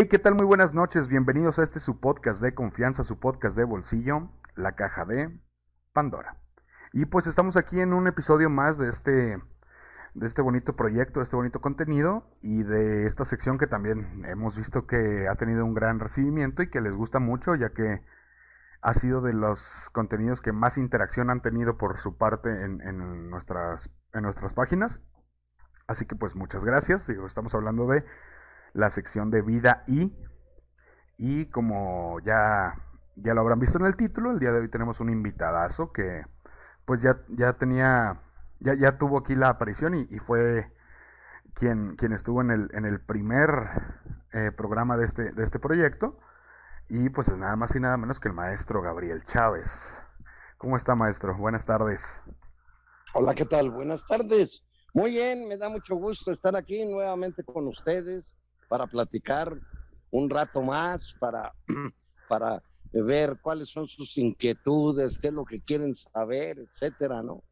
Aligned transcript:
Hey, 0.00 0.06
¿qué 0.06 0.20
tal? 0.20 0.36
Muy 0.36 0.46
buenas 0.46 0.74
noches. 0.74 1.08
Bienvenidos 1.08 1.58
a 1.58 1.64
este 1.64 1.80
su 1.80 1.98
podcast 1.98 2.40
de 2.40 2.54
confianza, 2.54 3.02
su 3.02 3.18
podcast 3.18 3.56
de 3.56 3.64
bolsillo, 3.64 4.30
La 4.54 4.76
Caja 4.76 5.04
de 5.04 5.36
Pandora. 5.92 6.36
Y 6.92 7.06
pues 7.06 7.26
estamos 7.26 7.56
aquí 7.56 7.80
en 7.80 7.92
un 7.92 8.06
episodio 8.06 8.48
más 8.48 8.78
de 8.78 8.90
este 8.90 9.42
de 10.14 10.26
este 10.28 10.40
bonito 10.40 10.76
proyecto, 10.76 11.18
de 11.18 11.24
este 11.24 11.34
bonito 11.34 11.60
contenido 11.60 12.30
y 12.42 12.62
de 12.62 13.06
esta 13.06 13.24
sección 13.24 13.58
que 13.58 13.66
también 13.66 14.24
hemos 14.26 14.56
visto 14.56 14.86
que 14.86 15.26
ha 15.26 15.34
tenido 15.34 15.64
un 15.64 15.74
gran 15.74 15.98
recibimiento 15.98 16.62
y 16.62 16.70
que 16.70 16.80
les 16.80 16.92
gusta 16.92 17.18
mucho, 17.18 17.56
ya 17.56 17.70
que 17.70 18.00
ha 18.80 18.94
sido 18.94 19.20
de 19.20 19.32
los 19.32 19.90
contenidos 19.90 20.42
que 20.42 20.52
más 20.52 20.78
interacción 20.78 21.28
han 21.28 21.42
tenido 21.42 21.76
por 21.76 21.98
su 21.98 22.16
parte 22.16 22.50
en, 22.50 23.30
nuestras, 23.30 23.90
en 24.12 24.22
nuestras 24.22 24.54
páginas. 24.54 25.00
Así 25.88 26.06
que 26.06 26.14
pues 26.14 26.36
muchas 26.36 26.64
gracias. 26.64 27.08
Estamos 27.08 27.52
hablando 27.56 27.88
de 27.88 28.04
la 28.72 28.90
sección 28.90 29.30
de 29.30 29.42
vida 29.42 29.84
y. 29.86 30.14
Y 31.16 31.46
como 31.46 32.20
ya, 32.20 32.74
ya 33.16 33.34
lo 33.34 33.40
habrán 33.40 33.58
visto 33.58 33.78
en 33.78 33.86
el 33.86 33.96
título, 33.96 34.30
el 34.30 34.38
día 34.38 34.52
de 34.52 34.60
hoy 34.60 34.68
tenemos 34.68 35.00
un 35.00 35.10
invitadazo 35.10 35.92
que 35.92 36.24
pues 36.84 37.02
ya, 37.02 37.20
ya 37.28 37.52
tenía, 37.54 38.22
ya, 38.60 38.74
ya 38.74 38.96
tuvo 38.98 39.18
aquí 39.18 39.34
la 39.34 39.48
aparición 39.48 39.94
y, 39.94 40.18
fue 40.20 40.72
quien, 41.54 41.96
quien 41.96 42.12
estuvo 42.12 42.40
en 42.40 42.50
el, 42.50 42.70
en 42.72 42.86
el 42.86 43.00
primer 43.00 43.50
eh, 44.32 44.52
programa 44.56 44.96
de 44.96 45.04
este, 45.04 45.32
de 45.32 45.44
este 45.44 45.58
proyecto. 45.58 46.18
Y 46.88 47.10
pues 47.10 47.28
es 47.28 47.36
nada 47.36 47.56
más 47.56 47.74
y 47.76 47.80
nada 47.80 47.98
menos 47.98 48.20
que 48.20 48.28
el 48.28 48.34
maestro 48.34 48.80
Gabriel 48.80 49.22
Chávez. 49.24 50.00
¿Cómo 50.56 50.76
está, 50.76 50.94
maestro? 50.94 51.36
Buenas 51.36 51.66
tardes. 51.66 52.22
Hola, 53.12 53.34
¿qué 53.34 53.44
tal? 53.44 53.70
Buenas 53.70 54.06
tardes. 54.06 54.64
Muy 54.94 55.10
bien, 55.10 55.46
me 55.46 55.58
da 55.58 55.68
mucho 55.68 55.96
gusto 55.96 56.32
estar 56.32 56.56
aquí 56.56 56.84
nuevamente 56.86 57.44
con 57.44 57.68
ustedes 57.68 58.38
para 58.68 58.86
platicar 58.86 59.58
un 60.10 60.30
rato 60.30 60.62
más, 60.62 61.14
para, 61.18 61.54
para 62.28 62.62
ver 62.92 63.38
cuáles 63.40 63.68
son 63.68 63.86
sus 63.86 64.16
inquietudes, 64.16 65.18
qué 65.18 65.28
es 65.28 65.32
lo 65.32 65.44
que 65.44 65.60
quieren 65.60 65.94
saber, 65.94 66.58
etcétera, 66.58 67.22
¿no? 67.22 67.42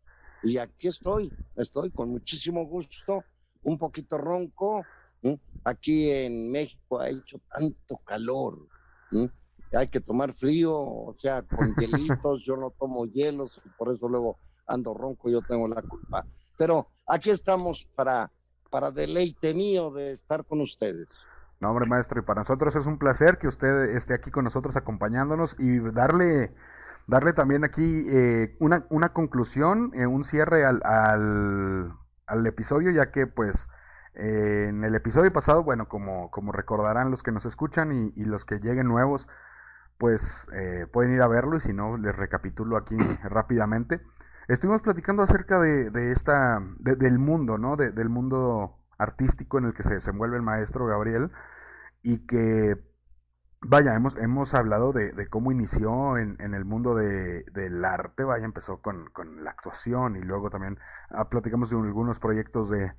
Y 0.42 0.58
aquí 0.58 0.88
estoy, 0.88 1.32
estoy 1.56 1.90
con 1.90 2.10
muchísimo 2.10 2.66
gusto, 2.66 3.24
un 3.62 3.78
poquito 3.78 4.18
ronco. 4.18 4.86
Aquí 5.64 6.10
en 6.10 6.52
México 6.52 7.00
ha 7.00 7.08
hecho 7.08 7.40
tanto 7.50 7.96
calor, 8.04 8.68
hay 9.72 9.88
que 9.88 10.00
tomar 10.00 10.32
frío, 10.34 10.72
o 10.74 11.14
sea, 11.18 11.42
con 11.42 11.74
hielitos, 11.76 12.44
yo 12.44 12.56
no 12.56 12.72
tomo 12.78 13.06
hielos, 13.06 13.60
por 13.76 13.92
eso 13.92 14.08
luego 14.08 14.38
ando 14.66 14.94
ronco, 14.94 15.28
yo 15.28 15.42
tengo 15.42 15.66
la 15.68 15.82
culpa. 15.82 16.26
Pero 16.56 16.88
aquí 17.06 17.30
estamos 17.30 17.86
para 17.94 18.30
para 18.70 18.90
deleite 18.90 19.54
mío 19.54 19.90
de 19.90 20.12
estar 20.12 20.44
con 20.44 20.60
ustedes. 20.60 21.08
No, 21.60 21.70
hombre, 21.70 21.86
maestro, 21.86 22.20
y 22.20 22.22
para 22.22 22.42
nosotros 22.42 22.76
es 22.76 22.86
un 22.86 22.98
placer 22.98 23.38
que 23.38 23.48
usted 23.48 23.96
esté 23.96 24.14
aquí 24.14 24.30
con 24.30 24.44
nosotros 24.44 24.76
acompañándonos 24.76 25.56
y 25.58 25.78
darle, 25.78 26.54
darle 27.06 27.32
también 27.32 27.64
aquí 27.64 28.04
eh, 28.08 28.56
una, 28.60 28.84
una 28.90 29.14
conclusión, 29.14 29.92
eh, 29.94 30.06
un 30.06 30.24
cierre 30.24 30.66
al, 30.66 30.82
al, 30.84 32.46
episodio, 32.46 32.90
ya 32.90 33.10
que 33.10 33.26
pues 33.26 33.68
eh, 34.14 34.66
en 34.68 34.84
el 34.84 34.94
episodio 34.94 35.32
pasado, 35.32 35.62
bueno, 35.62 35.88
como, 35.88 36.30
como 36.30 36.52
recordarán 36.52 37.10
los 37.10 37.22
que 37.22 37.32
nos 37.32 37.46
escuchan 37.46 37.90
y, 37.92 38.20
y 38.20 38.24
los 38.26 38.44
que 38.44 38.58
lleguen 38.58 38.88
nuevos, 38.88 39.26
pues 39.96 40.46
pueden 40.92 41.14
ir 41.14 41.22
a 41.22 41.26
verlo 41.26 41.56
y 41.56 41.60
si 41.60 41.72
no, 41.72 41.96
les 41.96 42.14
recapitulo 42.14 42.76
aquí 42.76 42.96
rápidamente. 43.24 44.02
Estuvimos 44.48 44.82
platicando 44.82 45.22
acerca 45.22 45.58
de, 45.58 46.12
esta, 46.12 46.62
del 46.78 47.18
mundo, 47.18 47.58
¿no? 47.58 47.76
del 47.76 48.08
mundo 48.08 48.78
artístico 48.96 49.58
en 49.58 49.64
el 49.64 49.74
que 49.74 49.82
se 49.82 49.94
desenvuelve 49.94 50.36
el 50.36 50.42
maestro 50.42 50.86
Gabriel 50.86 51.32
y 52.02 52.26
que, 52.26 52.76
vaya, 53.60 53.94
hemos, 53.96 54.16
hemos 54.16 54.54
hablado 54.54 54.92
de, 54.92 55.26
cómo 55.28 55.50
inició 55.50 56.16
en, 56.16 56.38
el 56.38 56.64
mundo 56.64 56.94
de, 56.94 57.44
del 57.52 57.84
arte, 57.84 58.22
vaya, 58.22 58.44
empezó 58.44 58.80
con, 58.80 59.10
la 59.42 59.50
actuación 59.50 60.14
y 60.14 60.22
luego 60.22 60.48
también 60.48 60.78
ah, 61.10 61.28
platicamos 61.28 61.70
de 61.70 61.76
algunos 61.76 62.20
proyectos 62.20 62.70
de, 62.70 62.92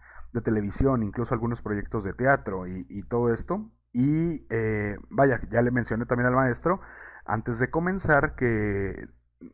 televisión, 0.44 1.02
incluso 1.02 1.34
algunos 1.34 1.63
proyectos 1.63 2.03
de 2.03 2.13
teatro 2.13 2.68
y, 2.68 2.86
y 2.90 3.02
todo 3.02 3.34
esto. 3.34 3.72
Y 3.91 4.46
eh, 4.52 4.97
vaya, 5.09 5.41
ya 5.50 5.63
le 5.63 5.72
mencioné 5.72 6.06
también 6.06 6.28
al 6.28 6.36
maestro, 6.36 6.80
antes 7.25 7.57
de 7.57 7.72
comenzar, 7.72 8.36
que 8.36 9.07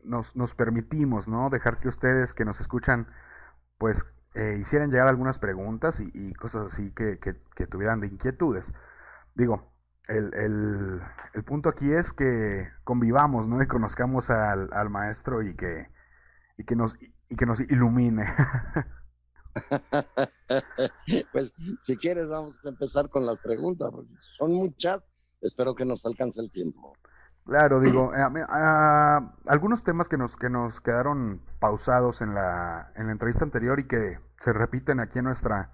nos, 0.04 0.36
nos 0.36 0.54
permitimos, 0.54 1.28
¿no? 1.28 1.50
Dejar 1.50 1.78
que 1.78 1.88
ustedes 1.88 2.34
que 2.34 2.44
nos 2.44 2.60
escuchan, 2.60 3.08
pues, 3.78 4.06
eh, 4.34 4.58
hicieran 4.60 4.90
llegar 4.90 5.08
algunas 5.08 5.38
preguntas 5.38 6.00
y, 6.00 6.34
cosas 6.34 6.72
así 6.72 6.90
que, 6.92 7.18
que, 7.18 7.66
tuvieran 7.66 8.00
de 8.00 8.08
inquietudes. 8.08 8.72
Digo, 9.34 9.72
el, 10.08 10.34
el, 10.34 11.00
el, 11.34 11.44
punto 11.44 11.68
aquí 11.68 11.92
es 11.92 12.12
que 12.12 12.68
convivamos, 12.84 13.48
¿no? 13.48 13.62
Y 13.62 13.66
conozcamos 13.66 14.30
al, 14.30 14.72
al 14.72 14.90
maestro 14.90 15.42
y 15.42 15.54
que, 15.54 15.88
y 16.58 16.64
que, 16.64 16.76
nos, 16.76 16.96
y 17.28 17.36
que 17.36 17.46
nos 17.46 17.60
ilumine. 17.60 18.26
pues 21.32 21.52
si 21.82 21.96
quieres 21.96 22.28
vamos 22.28 22.56
a 22.64 22.68
empezar 22.68 23.08
con 23.08 23.24
las 23.24 23.38
preguntas, 23.38 23.92
son 24.36 24.52
muchas, 24.52 25.02
espero 25.40 25.74
que 25.74 25.84
nos 25.84 26.04
alcance 26.04 26.40
el 26.40 26.50
tiempo. 26.50 26.94
Claro, 27.44 27.78
digo, 27.80 28.12
eh, 28.14 28.22
algunos 29.46 29.84
temas 29.84 30.08
que 30.08 30.16
nos, 30.16 30.36
que 30.36 30.48
nos 30.48 30.80
quedaron 30.80 31.42
pausados 31.58 32.22
en 32.22 32.34
la, 32.34 32.90
en 32.96 33.06
la 33.06 33.12
entrevista 33.12 33.44
anterior 33.44 33.78
y 33.80 33.86
que 33.86 34.18
se 34.40 34.54
repiten 34.54 34.98
aquí 34.98 35.18
en 35.18 35.26
nuestra, 35.26 35.70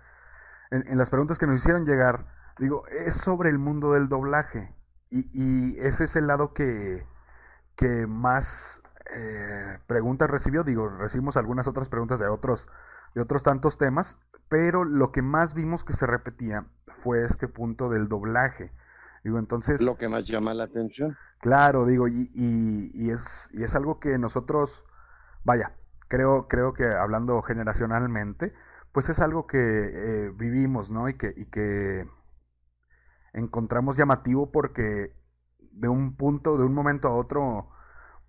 en, 0.72 0.98
las 0.98 1.10
preguntas 1.10 1.38
que 1.38 1.46
nos 1.46 1.60
hicieron 1.60 1.86
llegar, 1.86 2.26
digo, 2.58 2.86
es 2.88 3.14
sobre 3.14 3.50
el 3.50 3.58
mundo 3.58 3.92
del 3.92 4.08
doblaje. 4.08 4.74
Y, 5.10 5.30
y 5.32 5.78
ese 5.78 6.04
es 6.04 6.16
el 6.16 6.26
lado 6.26 6.54
que, 6.54 7.06
que 7.76 8.06
más 8.06 8.82
eh, 9.12 9.78
preguntas 9.86 10.28
recibió. 10.28 10.64
Digo, 10.64 10.88
recibimos 10.88 11.36
algunas 11.36 11.66
otras 11.66 11.88
preguntas 11.88 12.18
de 12.18 12.28
otros, 12.28 12.68
de 13.14 13.20
otros 13.20 13.42
tantos 13.42 13.78
temas, 13.78 14.16
pero 14.48 14.84
lo 14.84 15.12
que 15.12 15.22
más 15.22 15.54
vimos 15.54 15.84
que 15.84 15.92
se 15.92 16.06
repetía 16.06 16.66
fue 16.88 17.24
este 17.24 17.48
punto 17.48 17.88
del 17.88 18.08
doblaje. 18.08 18.72
Digo, 19.24 19.38
entonces... 19.38 19.80
Lo 19.80 19.96
que 19.96 20.08
más 20.08 20.26
llama 20.26 20.54
la 20.54 20.64
atención. 20.64 21.16
Claro, 21.40 21.86
digo, 21.86 22.08
y, 22.08 22.30
y, 22.34 23.10
es, 23.10 23.48
y 23.52 23.62
es 23.62 23.74
algo 23.74 23.98
que 24.00 24.18
nosotros, 24.18 24.84
vaya, 25.44 25.72
creo, 26.08 26.48
creo 26.48 26.74
que 26.74 26.86
hablando 26.86 27.40
generacionalmente, 27.42 28.52
pues 28.92 29.08
es 29.08 29.20
algo 29.20 29.46
que 29.46 29.58
eh, 29.58 30.30
vivimos, 30.34 30.90
¿no? 30.90 31.08
Y 31.08 31.14
que, 31.14 31.32
y 31.36 31.46
que 31.46 32.08
encontramos 33.32 33.96
llamativo 33.96 34.50
porque 34.50 35.14
de 35.72 35.88
un 35.88 36.16
punto, 36.16 36.58
de 36.58 36.64
un 36.64 36.74
momento 36.74 37.08
a 37.08 37.14
otro, 37.14 37.70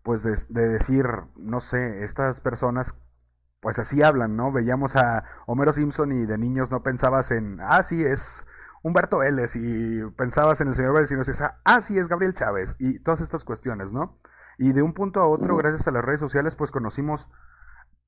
pues 0.03 0.23
de, 0.23 0.37
de, 0.49 0.69
decir, 0.69 1.05
no 1.35 1.59
sé, 1.59 2.03
estas 2.03 2.39
personas, 2.39 2.95
pues 3.59 3.79
así 3.79 4.01
hablan, 4.03 4.35
¿no? 4.35 4.51
Veíamos 4.51 4.95
a 4.95 5.23
Homero 5.47 5.73
Simpson 5.73 6.11
y 6.11 6.25
de 6.25 6.37
niños 6.37 6.71
no 6.71 6.83
pensabas 6.83 7.31
en, 7.31 7.59
ah, 7.61 7.81
sí, 7.83 8.03
es 8.03 8.45
Humberto 8.83 9.19
Vélez 9.19 9.55
y 9.55 10.01
pensabas 10.17 10.61
en 10.61 10.69
el 10.69 10.73
señor 10.73 10.93
Vélez 10.93 11.11
y 11.11 11.13
no 11.13 11.19
decías, 11.19 11.53
ah, 11.63 11.81
sí, 11.81 11.97
es 11.97 12.07
Gabriel 12.07 12.33
Chávez 12.33 12.75
y 12.79 12.99
todas 12.99 13.21
estas 13.21 13.43
cuestiones, 13.43 13.91
¿no? 13.93 14.19
Y 14.57 14.73
de 14.73 14.81
un 14.81 14.93
punto 14.93 15.21
a 15.21 15.27
otro, 15.27 15.55
gracias 15.55 15.87
a 15.87 15.91
las 15.91 16.03
redes 16.03 16.19
sociales, 16.19 16.55
pues 16.55 16.71
conocimos 16.71 17.27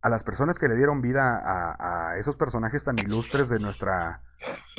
a 0.01 0.09
las 0.09 0.23
personas 0.23 0.59
que 0.59 0.67
le 0.67 0.75
dieron 0.75 1.01
vida 1.01 1.41
a, 1.43 2.17
esos 2.17 2.35
personajes 2.35 2.83
tan 2.83 2.99
ilustres 2.99 3.47
de 3.49 3.57
nuestra 3.59 4.21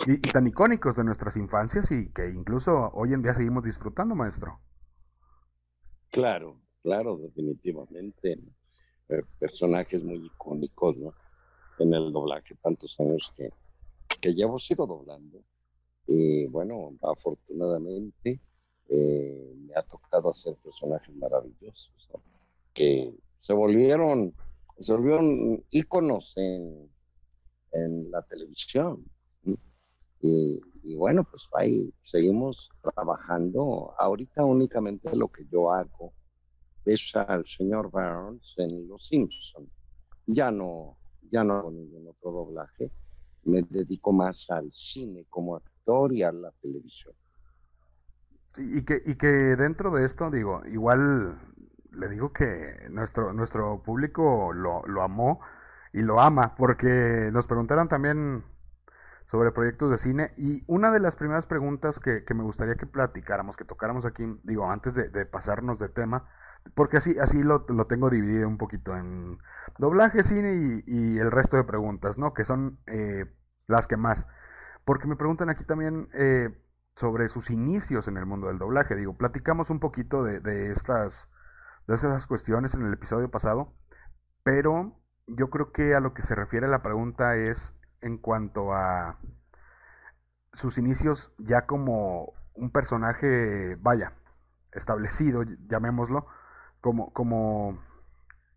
y, 0.07 0.19
tan 0.19 0.47
icónicos 0.47 0.97
de 0.97 1.05
nuestras 1.05 1.37
infancias 1.37 1.91
y 1.91 2.13
que 2.13 2.29
incluso 2.29 2.91
hoy 2.93 3.15
en 3.15 3.23
día 3.23 3.33
seguimos 3.33 3.65
disfrutando, 3.65 4.15
maestro. 4.15 4.61
Claro, 6.11 6.61
claro, 6.83 7.17
definitivamente. 7.17 8.39
Eh, 9.09 9.23
personajes 9.39 10.05
muy 10.05 10.27
icónicos, 10.27 10.97
¿no? 10.99 11.15
En 11.79 11.93
el 11.93 12.13
doblaje, 12.13 12.55
tantos 12.63 12.95
años 13.01 13.33
que, 13.37 13.51
que 14.21 14.35
llevo 14.35 14.59
sigo 14.59 14.87
doblando. 14.87 15.43
Y 16.07 16.47
bueno, 16.47 16.93
afortunadamente 17.03 18.41
eh, 18.89 19.55
me 19.57 19.75
ha 19.75 19.83
tocado 19.83 20.31
hacer 20.31 20.57
personajes 20.57 21.15
maravillosos 21.17 21.93
que 22.75 23.15
se 23.41 23.53
volvieron, 23.53 24.35
se 24.79 24.93
volvieron 24.93 25.65
íconos 25.71 26.33
en, 26.37 26.91
en 27.73 28.11
la 28.11 28.23
televisión. 28.23 29.05
Y, 30.21 30.61
y, 30.83 30.97
bueno, 30.97 31.25
pues 31.25 31.43
ahí 31.53 31.93
seguimos 32.05 32.71
trabajando. 32.83 33.95
Ahorita 33.99 34.45
únicamente 34.45 35.15
lo 35.15 35.29
que 35.29 35.47
yo 35.51 35.71
hago 35.71 36.15
es 36.87 37.15
al 37.15 37.45
señor 37.47 37.91
Barnes 37.91 38.55
en 38.57 38.89
Los 38.89 39.07
Simpsons. 39.07 39.69
Ya 40.27 40.51
no, 40.51 40.97
ya 41.31 41.45
no 41.45 41.55
hago 41.55 41.71
ningún 41.71 42.09
otro 42.09 42.33
doblaje. 42.33 42.91
Me 43.45 43.63
dedico 43.63 44.13
más 44.13 44.51
al 44.51 44.73
cine 44.73 45.27
como 45.29 45.57
actor 45.57 45.74
a 45.87 46.33
la 46.33 46.51
televisión. 46.63 47.15
Y 48.57 48.85
que, 48.85 49.03
y 49.05 49.17
que 49.17 49.27
dentro 49.27 49.91
de 49.91 50.05
esto, 50.05 50.31
digo, 50.31 50.63
igual 50.67 51.39
le 51.91 52.09
digo 52.09 52.33
que 52.33 52.87
nuestro, 52.91 53.33
nuestro 53.33 53.83
público 53.83 54.53
lo, 54.53 54.83
lo 54.87 55.03
amó 55.03 55.41
y 55.93 56.03
lo 56.03 56.21
ama, 56.21 56.55
porque 56.57 57.31
nos 57.33 57.47
preguntaron 57.47 57.89
también 57.89 58.45
sobre 59.27 59.53
proyectos 59.53 59.91
de 59.91 59.99
cine. 59.99 60.33
Y 60.37 60.63
una 60.67 60.91
de 60.91 61.01
las 61.01 61.17
primeras 61.17 61.47
preguntas 61.47 61.99
que, 62.01 62.23
me 62.35 62.43
gustaría 62.43 62.77
que 62.77 62.87
platicáramos, 62.87 63.57
que 63.57 63.65
tocáramos 63.65 64.05
aquí, 64.05 64.25
digo, 64.45 64.71
antes 64.71 64.95
de, 64.95 65.27
pasarnos 65.27 65.79
de 65.79 65.89
tema, 65.89 66.29
porque 66.75 66.97
así, 66.99 67.19
así 67.19 67.43
lo, 67.43 67.67
lo, 67.69 67.85
tengo 67.85 68.11
dividido 68.11 68.49
un 68.49 68.59
poquito 68.59 68.97
en 68.97 69.39
doblaje, 69.79 70.25
cine 70.25 70.83
y, 70.87 71.19
el 71.19 71.31
resto 71.31 71.57
de 71.57 71.65
preguntas, 71.65 72.19
¿no? 72.19 72.33
Que 72.33 72.45
son 72.45 72.79
eh, 72.87 73.27
las 73.67 73.87
que 73.87 73.97
más. 73.97 74.27
Porque 74.85 75.07
me 75.07 75.17
preguntan 75.17 75.51
aquí 75.51 75.65
también 75.65 76.09
eh, 76.15 76.51
sobre 76.97 77.29
sus 77.29 77.51
inicios 77.51 78.09
en 78.09 78.17
el 78.17 78.27
mundo 78.27 78.49
del 78.49 78.59
doblaje. 78.59 78.97
Digo, 78.97 79.17
platicamos 79.17 79.71
un 79.71 79.81
poquito 79.81 80.23
de, 80.23 80.41
de 80.41 80.73
estas, 80.73 81.29
de 81.87 81.95
esas 81.95 82.27
cuestiones 82.27 82.75
en 82.75 82.83
el 82.87 82.93
episodio 82.93 83.31
pasado, 83.31 83.73
pero 84.43 85.01
yo 85.27 85.51
creo 85.51 85.73
que 85.73 85.95
a 85.95 86.01
lo 86.01 86.15
que 86.15 86.23
se 86.23 86.35
refiere 86.35 86.69
la 86.69 86.83
pregunta 86.83 87.37
es 87.37 87.75
en 88.01 88.19
cuanto 88.19 88.75
a 88.75 89.19
sus 90.53 90.79
inicios 90.79 91.33
ya 91.39 91.67
como 91.67 92.35
un 92.55 92.71
personaje, 92.71 93.77
vaya, 93.81 94.13
establecido, 94.73 95.43
llamémoslo, 95.67 96.27
como, 96.81 97.13
como, 97.13 97.79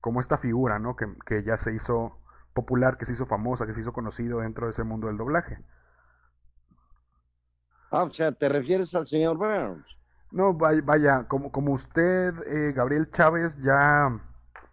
como 0.01 0.19
esta 0.19 0.37
figura, 0.37 0.79
¿no? 0.79 0.95
Que, 0.95 1.07
que 1.25 1.43
ya 1.43 1.57
se 1.57 1.73
hizo 1.73 2.19
popular, 2.53 2.97
que 2.97 3.05
se 3.05 3.13
hizo 3.13 3.25
famosa, 3.25 3.65
que 3.65 3.73
se 3.73 3.81
hizo 3.81 3.93
conocido 3.93 4.39
dentro 4.39 4.67
de 4.67 4.71
ese 4.71 4.83
mundo 4.83 5.07
del 5.07 5.17
doblaje. 5.17 5.59
Ah, 7.91 8.03
o 8.03 8.11
sea, 8.11 8.31
¿te 8.31 8.49
refieres 8.49 8.93
al 8.95 9.07
señor 9.07 9.37
Burns? 9.37 9.85
No, 10.31 10.53
vaya, 10.53 11.25
como, 11.27 11.51
como 11.51 11.73
usted, 11.73 12.33
eh, 12.47 12.73
Gabriel 12.73 13.09
Chávez, 13.11 13.57
ya, 13.63 14.21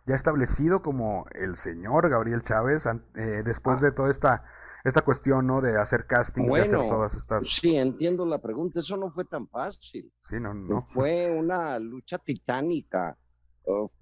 ya 0.05 0.15
establecido 0.15 0.83
como 0.83 1.27
el 1.33 1.57
señor 1.57 2.09
Gabriel 2.09 2.43
Chávez, 2.43 2.87
eh, 2.87 3.43
después 3.45 3.79
ah. 3.79 3.87
de 3.87 3.93
toda 3.93 4.11
esta, 4.11 4.45
esta 4.83 5.03
cuestión, 5.03 5.47
¿no? 5.47 5.61
De 5.61 5.79
hacer 5.79 6.07
casting, 6.07 6.47
de 6.47 6.61
hacer 6.61 6.79
todas 6.89 7.15
estas... 7.15 7.47
Sí, 7.47 7.77
entiendo 7.77 8.27
la 8.27 8.39
pregunta, 8.39 8.81
eso 8.81 8.97
no 8.97 9.13
fue 9.13 9.25
tan 9.25 9.47
fácil. 9.47 10.13
Sí, 10.29 10.41
no, 10.41 10.53
no. 10.53 10.83
Fue 10.91 11.31
una 11.31 11.79
lucha 11.79 12.19
titánica, 12.19 13.17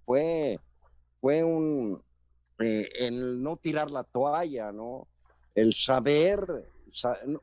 fue, 0.04 0.58
fue 1.20 1.44
un... 1.44 2.02
Eh, 2.58 2.88
el 2.98 3.42
no 3.42 3.56
tirar 3.56 3.90
la 3.90 4.04
toalla, 4.04 4.72
¿no? 4.72 5.08
El 5.54 5.74
saber 5.74 6.40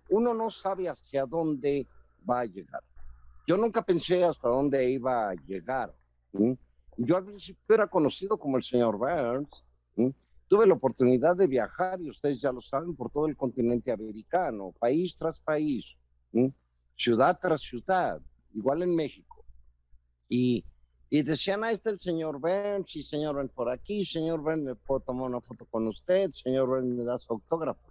uno 0.09 0.33
no 0.33 0.49
sabe 0.49 0.89
hacia 0.89 1.25
dónde 1.25 1.87
va 2.29 2.41
a 2.41 2.45
llegar. 2.45 2.83
Yo 3.47 3.57
nunca 3.57 3.81
pensé 3.81 4.23
hasta 4.23 4.47
dónde 4.47 4.89
iba 4.91 5.29
a 5.29 5.33
llegar. 5.33 5.93
Yo 6.97 7.17
al 7.17 7.25
principio 7.25 7.75
era 7.75 7.87
conocido 7.87 8.37
como 8.37 8.57
el 8.57 8.63
señor 8.63 8.97
Burns. 8.97 9.63
Tuve 10.47 10.67
la 10.67 10.73
oportunidad 10.73 11.35
de 11.35 11.47
viajar, 11.47 12.01
y 12.01 12.09
ustedes 12.09 12.41
ya 12.41 12.51
lo 12.51 12.61
saben, 12.61 12.95
por 12.95 13.11
todo 13.11 13.27
el 13.27 13.37
continente 13.37 13.91
americano, 13.91 14.73
país 14.79 15.15
tras 15.17 15.39
país, 15.39 15.85
ciudad 16.97 17.37
tras 17.39 17.61
ciudad, 17.61 18.19
igual 18.53 18.81
en 18.81 18.95
México. 18.95 19.45
Y, 20.27 20.63
y 21.09 21.21
decían, 21.21 21.63
ahí 21.63 21.75
está 21.75 21.91
el 21.91 21.99
señor 21.99 22.39
Burns, 22.39 22.95
y 22.95 23.03
señor 23.03 23.35
Burns 23.35 23.51
por 23.51 23.69
aquí, 23.69 24.05
señor 24.05 24.41
Burns, 24.41 24.63
me 24.63 24.75
puedo 24.75 25.01
tomar 25.01 25.29
una 25.29 25.41
foto 25.41 25.65
con 25.65 25.87
usted, 25.87 26.31
señor 26.31 26.67
Burns 26.67 26.95
me 26.95 27.03
da 27.03 27.19
su 27.19 27.33
autógrafo 27.33 27.88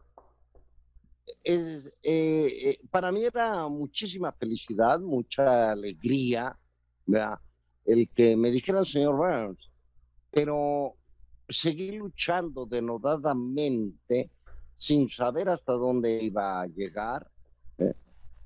eh, 1.45 1.93
eh, 2.03 2.79
para 2.91 3.13
mí 3.13 3.25
era 3.25 3.69
muchísima 3.69 4.33
felicidad, 4.33 5.01
mucha 5.01 5.73
alegría, 5.73 6.57
el 7.85 8.09
que 8.11 8.37
me 8.37 8.51
dijera 8.51 8.81
el 8.81 8.87
señor 8.87 9.17
Burns, 9.17 9.71
pero 10.31 10.95
seguí 11.49 11.93
luchando 11.93 12.67
denodadamente 12.67 14.31
sin 14.77 15.09
saber 15.11 15.49
hasta 15.49 15.73
dónde 15.73 16.23
iba 16.23 16.61
a 16.61 16.67
llegar. 16.67 17.29
¿eh? 17.79 17.95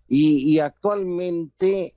Y, 0.08 0.58
actualmente 0.58 1.94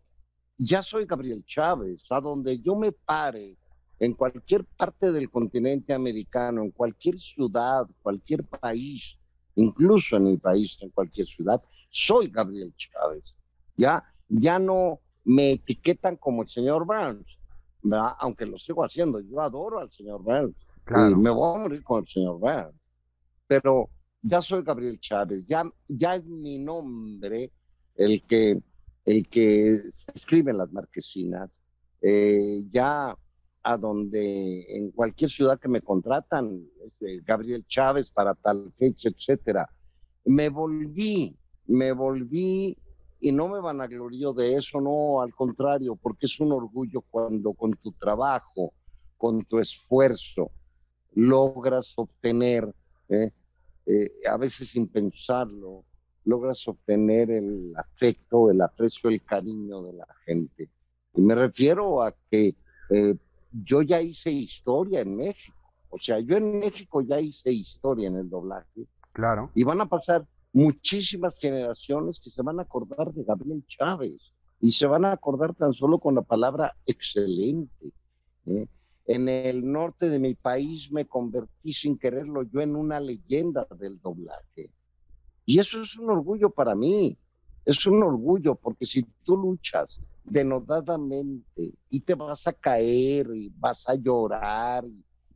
ya 0.57 0.83
soy 0.83 1.05
Gabriel 1.05 1.43
Chávez, 1.45 2.01
a 2.09 2.19
donde 2.19 2.59
yo 2.59 2.75
me 2.75 2.91
pare, 2.91 3.57
en 3.99 4.13
cualquier 4.13 4.65
parte 4.65 5.11
del 5.11 5.29
continente 5.29 5.93
americano, 5.93 6.63
en 6.63 6.71
cualquier 6.71 7.17
ciudad, 7.17 7.87
cualquier 8.01 8.43
país, 8.43 9.17
incluso 9.55 10.17
en 10.17 10.25
mi 10.25 10.37
país, 10.37 10.77
en 10.81 10.89
cualquier 10.89 11.27
ciudad, 11.27 11.61
soy 11.89 12.29
Gabriel 12.29 12.73
Chávez. 12.75 13.33
Ya, 13.77 14.03
ya 14.29 14.59
no 14.59 14.99
me 15.23 15.53
etiquetan 15.53 16.17
como 16.17 16.43
el 16.43 16.47
señor 16.47 16.85
Burns, 16.85 17.25
aunque 18.19 18.45
lo 18.45 18.57
sigo 18.59 18.83
haciendo. 18.83 19.19
Yo 19.19 19.41
adoro 19.41 19.79
al 19.79 19.91
señor 19.91 20.21
Burns. 20.21 20.55
Y 20.87 21.15
me 21.15 21.29
voy 21.29 21.55
a 21.55 21.61
morir 21.61 21.83
con 21.83 22.03
el 22.03 22.07
señor 22.07 22.39
Burns. 22.39 22.79
Pero 23.47 23.89
ya 24.21 24.41
soy 24.41 24.63
Gabriel 24.63 24.99
Chávez, 24.99 25.47
ya, 25.47 25.63
ya 25.87 26.15
es 26.15 26.25
mi 26.25 26.57
nombre 26.57 27.51
el 27.95 28.21
que, 28.23 28.59
el 29.05 29.27
que 29.29 29.79
escribe 30.13 30.51
en 30.51 30.57
las 30.57 30.71
marquesinas. 30.71 31.49
Eh, 32.01 32.65
ya 32.71 33.15
a 33.65 33.77
donde 33.77 34.63
en 34.69 34.91
cualquier 34.91 35.31
ciudad 35.31 35.59
que 35.59 35.67
me 35.67 35.81
contratan, 35.81 36.63
este, 36.85 37.21
Gabriel 37.25 37.65
Chávez 37.67 38.11
para 38.11 38.35
tal 38.35 38.71
fecha, 38.77 39.09
etcétera. 39.09 39.67
Me 40.23 40.49
volví, 40.49 41.35
me 41.65 41.91
volví 41.91 42.77
y 43.19 43.31
no 43.31 43.47
me 43.47 43.59
van 43.59 43.81
a 43.81 43.87
glorio 43.87 44.33
de 44.33 44.53
eso, 44.53 44.79
no, 44.79 45.19
al 45.19 45.33
contrario, 45.33 45.95
porque 45.95 46.27
es 46.27 46.39
un 46.39 46.51
orgullo 46.51 47.01
cuando 47.09 47.53
con 47.53 47.71
tu 47.71 47.91
trabajo, 47.93 48.71
con 49.17 49.43
tu 49.45 49.57
esfuerzo, 49.57 50.51
logras 51.15 51.93
obtener, 51.97 52.71
¿eh? 53.09 53.31
Eh, 53.87 54.11
a 54.29 54.37
veces 54.37 54.69
sin 54.69 54.87
pensarlo, 54.87 55.85
logras 56.23 56.67
obtener 56.67 57.31
el 57.31 57.73
afecto, 57.75 58.51
el 58.51 58.61
aprecio, 58.61 59.09
el 59.09 59.23
cariño 59.23 59.81
de 59.81 59.93
la 59.93 60.07
gente. 60.23 60.69
Y 61.15 61.21
me 61.21 61.33
refiero 61.33 62.03
a 62.03 62.13
que 62.29 62.55
eh, 62.91 63.15
yo 63.63 63.81
ya 63.81 64.01
hice 64.01 64.31
historia 64.31 65.01
en 65.01 65.15
México. 65.15 65.57
O 65.89 65.97
sea, 65.97 66.19
yo 66.19 66.35
en 66.35 66.59
México 66.59 67.01
ya 67.01 67.19
hice 67.19 67.51
historia 67.51 68.07
en 68.07 68.17
el 68.17 68.29
doblaje. 68.29 68.87
Claro. 69.13 69.51
Y 69.55 69.63
van 69.63 69.79
a 69.79 69.85
pasar 69.85 70.25
muchísimas 70.51 71.37
generaciones 71.37 72.19
que 72.19 72.29
se 72.29 72.41
van 72.41 72.59
a 72.59 72.63
acordar 72.63 73.13
de 73.13 73.23
Gabriel 73.23 73.63
Chávez 73.67 74.33
y 74.59 74.71
se 74.71 74.87
van 74.87 75.05
a 75.05 75.11
acordar 75.11 75.53
tan 75.53 75.73
solo 75.73 75.99
con 75.99 76.15
la 76.15 76.21
palabra 76.21 76.75
excelente. 76.85 77.93
¿eh? 78.47 78.67
En 79.05 79.29
el 79.29 79.71
norte 79.71 80.09
de 80.09 80.19
mi 80.19 80.33
país 80.33 80.91
me 80.91 81.05
convertí 81.05 81.73
sin 81.73 81.97
quererlo 81.97 82.43
yo 82.43 82.61
en 82.61 82.75
una 82.75 82.99
leyenda 82.99 83.67
del 83.79 83.99
doblaje. 84.01 84.69
Y 85.45 85.59
eso 85.59 85.81
es 85.81 85.95
un 85.97 86.09
orgullo 86.09 86.49
para 86.49 86.75
mí. 86.75 87.17
Es 87.65 87.85
un 87.85 88.01
orgullo 88.03 88.55
porque 88.55 88.85
si 88.85 89.03
tú 89.23 89.37
luchas 89.37 89.99
denodadamente 90.25 91.73
y 91.89 91.99
te 92.01 92.15
vas 92.15 92.45
a 92.47 92.53
caer 92.53 93.27
y 93.33 93.51
vas 93.57 93.87
a 93.87 93.95
llorar 93.95 94.85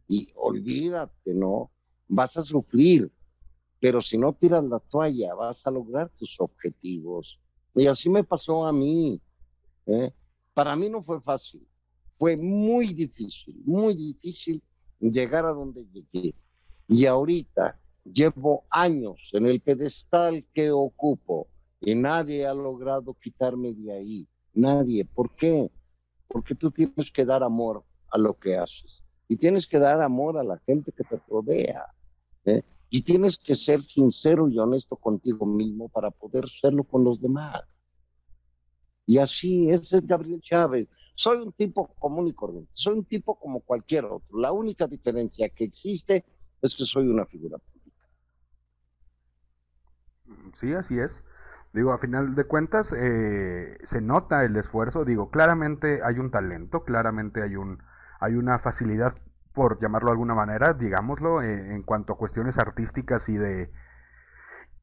y, 0.07 0.27
olvídate, 0.35 1.33
¿no? 1.33 1.71
Vas 2.07 2.35
a 2.37 2.43
sufrir, 2.43 3.11
pero 3.79 4.01
si 4.01 4.17
no 4.17 4.33
tiras 4.33 4.63
la 4.63 4.79
toalla 4.79 5.35
vas 5.35 5.65
a 5.65 5.71
lograr 5.71 6.09
tus 6.09 6.35
objetivos. 6.39 7.39
Y 7.75 7.85
así 7.85 8.09
me 8.09 8.23
pasó 8.23 8.65
a 8.65 8.73
mí. 8.73 9.21
¿eh? 9.85 10.11
Para 10.53 10.75
mí 10.75 10.89
no 10.89 11.03
fue 11.03 11.21
fácil, 11.21 11.65
fue 12.17 12.35
muy 12.35 12.93
difícil, 12.93 13.61
muy 13.65 13.93
difícil 13.93 14.61
llegar 14.99 15.45
a 15.45 15.53
donde 15.53 15.85
llegué. 15.85 16.33
Y 16.87 17.05
ahorita 17.05 17.79
llevo 18.03 18.65
años 18.71 19.17
en 19.33 19.45
el 19.45 19.61
pedestal 19.61 20.43
que 20.53 20.71
ocupo 20.71 21.47
y 21.79 21.93
nadie 21.95 22.47
ha 22.47 22.53
logrado 22.53 23.13
quitarme 23.13 23.73
de 23.73 23.91
ahí. 23.91 24.27
Nadie. 24.53 25.05
¿Por 25.05 25.35
qué? 25.35 25.71
Porque 26.27 26.55
tú 26.55 26.71
tienes 26.71 27.11
que 27.11 27.25
dar 27.25 27.43
amor 27.43 27.83
a 28.11 28.17
lo 28.17 28.33
que 28.35 28.57
haces. 28.57 29.03
Y 29.27 29.37
tienes 29.37 29.67
que 29.67 29.79
dar 29.79 30.01
amor 30.01 30.37
a 30.37 30.43
la 30.43 30.57
gente 30.65 30.91
que 30.91 31.03
te 31.03 31.21
rodea. 31.27 31.85
¿eh? 32.45 32.63
Y 32.89 33.03
tienes 33.03 33.37
que 33.37 33.55
ser 33.55 33.81
sincero 33.81 34.47
y 34.49 34.57
honesto 34.57 34.95
contigo 34.95 35.45
mismo 35.45 35.89
para 35.89 36.09
poder 36.11 36.45
serlo 36.49 36.83
con 36.83 37.03
los 37.03 37.21
demás. 37.21 37.61
Y 39.05 39.17
así, 39.17 39.69
ese 39.69 39.97
es 39.97 40.07
Gabriel 40.07 40.41
Chávez. 40.41 40.87
Soy 41.15 41.37
un 41.37 41.51
tipo 41.51 41.87
común 41.99 42.27
y 42.27 42.33
corriente. 42.33 42.71
Soy 42.73 42.99
un 42.99 43.05
tipo 43.05 43.37
como 43.37 43.59
cualquier 43.59 44.05
otro. 44.05 44.39
La 44.39 44.51
única 44.51 44.87
diferencia 44.87 45.49
que 45.49 45.65
existe 45.65 46.25
es 46.61 46.75
que 46.75 46.85
soy 46.85 47.07
una 47.07 47.25
figura 47.25 47.57
pública. 47.57 48.09
Sí, 50.55 50.73
así 50.73 50.97
es. 50.97 51.23
Digo, 51.73 51.93
a 51.93 51.99
final 51.99 52.33
de 52.33 52.45
cuentas, 52.45 52.93
eh, 52.97 53.77
se 53.83 54.01
nota 54.01 54.43
el 54.43 54.55
esfuerzo. 54.55 55.05
Digo, 55.05 55.29
claramente 55.29 56.01
hay 56.03 56.17
un 56.17 56.31
talento, 56.31 56.83
claramente 56.83 57.43
hay, 57.43 57.55
un, 57.55 57.83
hay 58.19 58.35
una 58.35 58.57
facilidad, 58.59 59.13
por 59.53 59.79
llamarlo 59.79 60.07
de 60.07 60.13
alguna 60.13 60.35
manera, 60.35 60.73
digámoslo, 60.73 61.41
eh, 61.41 61.73
en 61.73 61.83
cuanto 61.83 62.13
a 62.13 62.17
cuestiones 62.17 62.57
artísticas 62.57 63.29
y 63.29 63.37
de, 63.37 63.71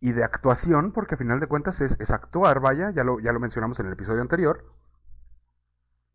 y 0.00 0.12
de 0.12 0.22
actuación, 0.22 0.92
porque 0.92 1.14
a 1.14 1.18
final 1.18 1.40
de 1.40 1.46
cuentas 1.46 1.80
es, 1.80 1.96
es, 1.98 2.10
actuar, 2.10 2.60
vaya, 2.60 2.90
ya 2.90 3.02
lo, 3.02 3.18
ya 3.20 3.32
lo 3.32 3.40
mencionamos 3.40 3.80
en 3.80 3.86
el 3.86 3.92
episodio 3.92 4.22
anterior. 4.22 4.64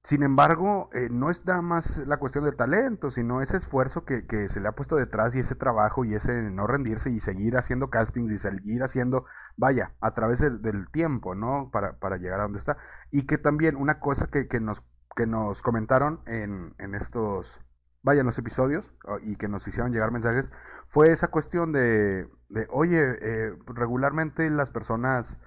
Sin 0.03 0.23
embargo, 0.23 0.89
eh, 0.93 1.09
no 1.11 1.29
es 1.29 1.45
más 1.45 1.97
la 2.07 2.17
cuestión 2.17 2.43
de 2.43 2.51
talento, 2.53 3.11
sino 3.11 3.41
ese 3.41 3.57
esfuerzo 3.57 4.03
que, 4.03 4.25
que, 4.25 4.49
se 4.49 4.59
le 4.59 4.67
ha 4.67 4.71
puesto 4.71 4.95
detrás 4.95 5.35
y 5.35 5.39
ese 5.39 5.53
trabajo 5.53 6.03
y 6.05 6.15
ese 6.15 6.41
no 6.41 6.65
rendirse 6.65 7.11
y 7.11 7.19
seguir 7.19 7.55
haciendo 7.55 7.91
castings 7.91 8.31
y 8.31 8.39
seguir 8.39 8.81
haciendo, 8.81 9.25
vaya, 9.57 9.93
a 10.01 10.13
través 10.13 10.39
del, 10.39 10.89
tiempo, 10.91 11.35
¿no? 11.35 11.69
Para, 11.71 11.99
para, 11.99 12.17
llegar 12.17 12.39
a 12.39 12.43
donde 12.43 12.57
está. 12.57 12.77
Y 13.11 13.27
que 13.27 13.37
también 13.37 13.75
una 13.75 13.99
cosa 13.99 14.27
que, 14.27 14.47
que 14.47 14.59
nos, 14.59 14.83
que 15.15 15.27
nos 15.27 15.61
comentaron 15.61 16.21
en, 16.25 16.73
en 16.79 16.95
estos, 16.95 17.61
vaya, 18.01 18.21
en 18.21 18.25
los 18.25 18.39
episodios 18.39 18.91
y 19.21 19.35
que 19.35 19.47
nos 19.47 19.67
hicieron 19.67 19.91
llegar 19.91 20.09
mensajes, 20.11 20.51
fue 20.89 21.11
esa 21.11 21.27
cuestión 21.27 21.73
de, 21.73 22.27
de 22.49 22.67
oye, 22.71 22.99
eh, 23.21 23.55
regularmente 23.67 24.49
las 24.49 24.71
personas 24.71 25.37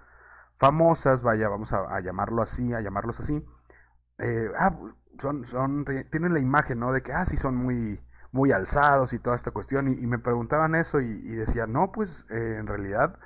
famosas, 0.58 1.22
vaya, 1.22 1.48
vamos 1.48 1.72
a 1.72 2.00
llamarlo 2.00 2.40
así, 2.40 2.72
a 2.72 2.80
llamarlos 2.80 3.18
así, 3.18 3.44
eh, 4.18 4.50
ah, 4.58 4.76
son, 5.18 5.44
son, 5.46 5.84
tienen 6.10 6.34
la 6.34 6.40
imagen, 6.40 6.80
¿no? 6.80 6.92
De 6.92 7.02
que, 7.02 7.12
ah, 7.12 7.24
sí, 7.24 7.36
son 7.36 7.56
muy, 7.56 8.00
muy 8.32 8.52
alzados 8.52 9.12
y 9.12 9.18
toda 9.18 9.36
esta 9.36 9.50
cuestión. 9.50 9.88
Y, 9.88 10.06
me 10.06 10.18
preguntaban 10.18 10.74
eso 10.74 11.00
y, 11.00 11.06
y 11.06 11.34
decía, 11.34 11.66
no, 11.66 11.92
pues 11.92 12.24
eh, 12.30 12.56
en 12.58 12.66
realidad, 12.66 13.18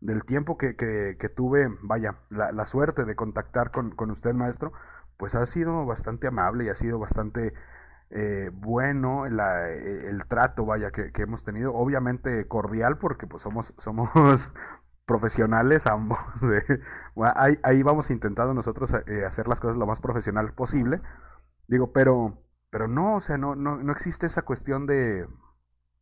del 0.00 0.24
tiempo 0.24 0.58
que, 0.58 0.76
que, 0.76 1.28
tuve, 1.28 1.68
vaya, 1.82 2.16
la, 2.30 2.52
la, 2.52 2.66
suerte 2.66 3.04
de 3.04 3.16
contactar 3.16 3.70
con, 3.70 3.90
con, 3.92 4.10
usted, 4.10 4.34
maestro, 4.34 4.72
pues 5.16 5.34
ha 5.34 5.46
sido 5.46 5.86
bastante 5.86 6.26
amable 6.28 6.64
y 6.64 6.68
ha 6.68 6.74
sido 6.74 6.98
bastante 6.98 7.54
eh, 8.10 8.50
bueno 8.52 9.28
la, 9.28 9.68
el 9.70 10.24
trato, 10.26 10.64
vaya, 10.66 10.90
que, 10.90 11.12
que, 11.12 11.22
hemos 11.22 11.44
tenido. 11.44 11.74
Obviamente 11.74 12.46
cordial, 12.48 12.98
porque 12.98 13.26
pues 13.26 13.42
somos, 13.42 13.74
somos 13.78 14.52
profesionales 15.06 15.86
ambos. 15.86 16.18
ahí, 17.36 17.58
ahí, 17.62 17.82
vamos 17.82 18.10
intentando 18.10 18.52
nosotros 18.52 18.92
eh, 19.06 19.24
hacer 19.24 19.48
las 19.48 19.60
cosas 19.60 19.76
lo 19.76 19.86
más 19.86 20.00
profesional 20.00 20.52
posible. 20.52 21.00
Digo, 21.68 21.92
pero, 21.92 22.42
pero 22.70 22.88
no, 22.88 23.16
o 23.16 23.20
sea, 23.20 23.38
no, 23.38 23.54
no, 23.54 23.76
no 23.76 23.92
existe 23.92 24.26
esa 24.26 24.42
cuestión 24.42 24.86
de, 24.86 25.26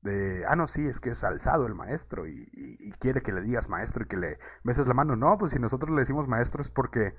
de, 0.01 0.45
ah, 0.49 0.57
no, 0.57 0.67
sí, 0.67 0.87
es 0.87 1.01
que 1.01 1.11
es 1.11 1.23
alzado 1.23 1.67
el 1.67 1.75
maestro 1.75 2.27
y, 2.27 2.49
y, 2.53 2.91
quiere 2.93 3.23
que 3.23 3.33
le 3.33 3.43
digas 3.43 3.69
maestro 3.69 4.05
y 4.05 4.09
que 4.09 4.17
le 4.17 4.39
beses 4.65 4.89
la 4.89 4.95
mano. 4.95 5.17
No, 5.17 5.39
pues 5.39 5.53
si 5.53 5.59
nosotros 5.59 5.91
le 5.91 6.01
decimos 6.01 6.27
maestro 6.27 6.63
es 6.63 6.71
porque, 6.71 7.15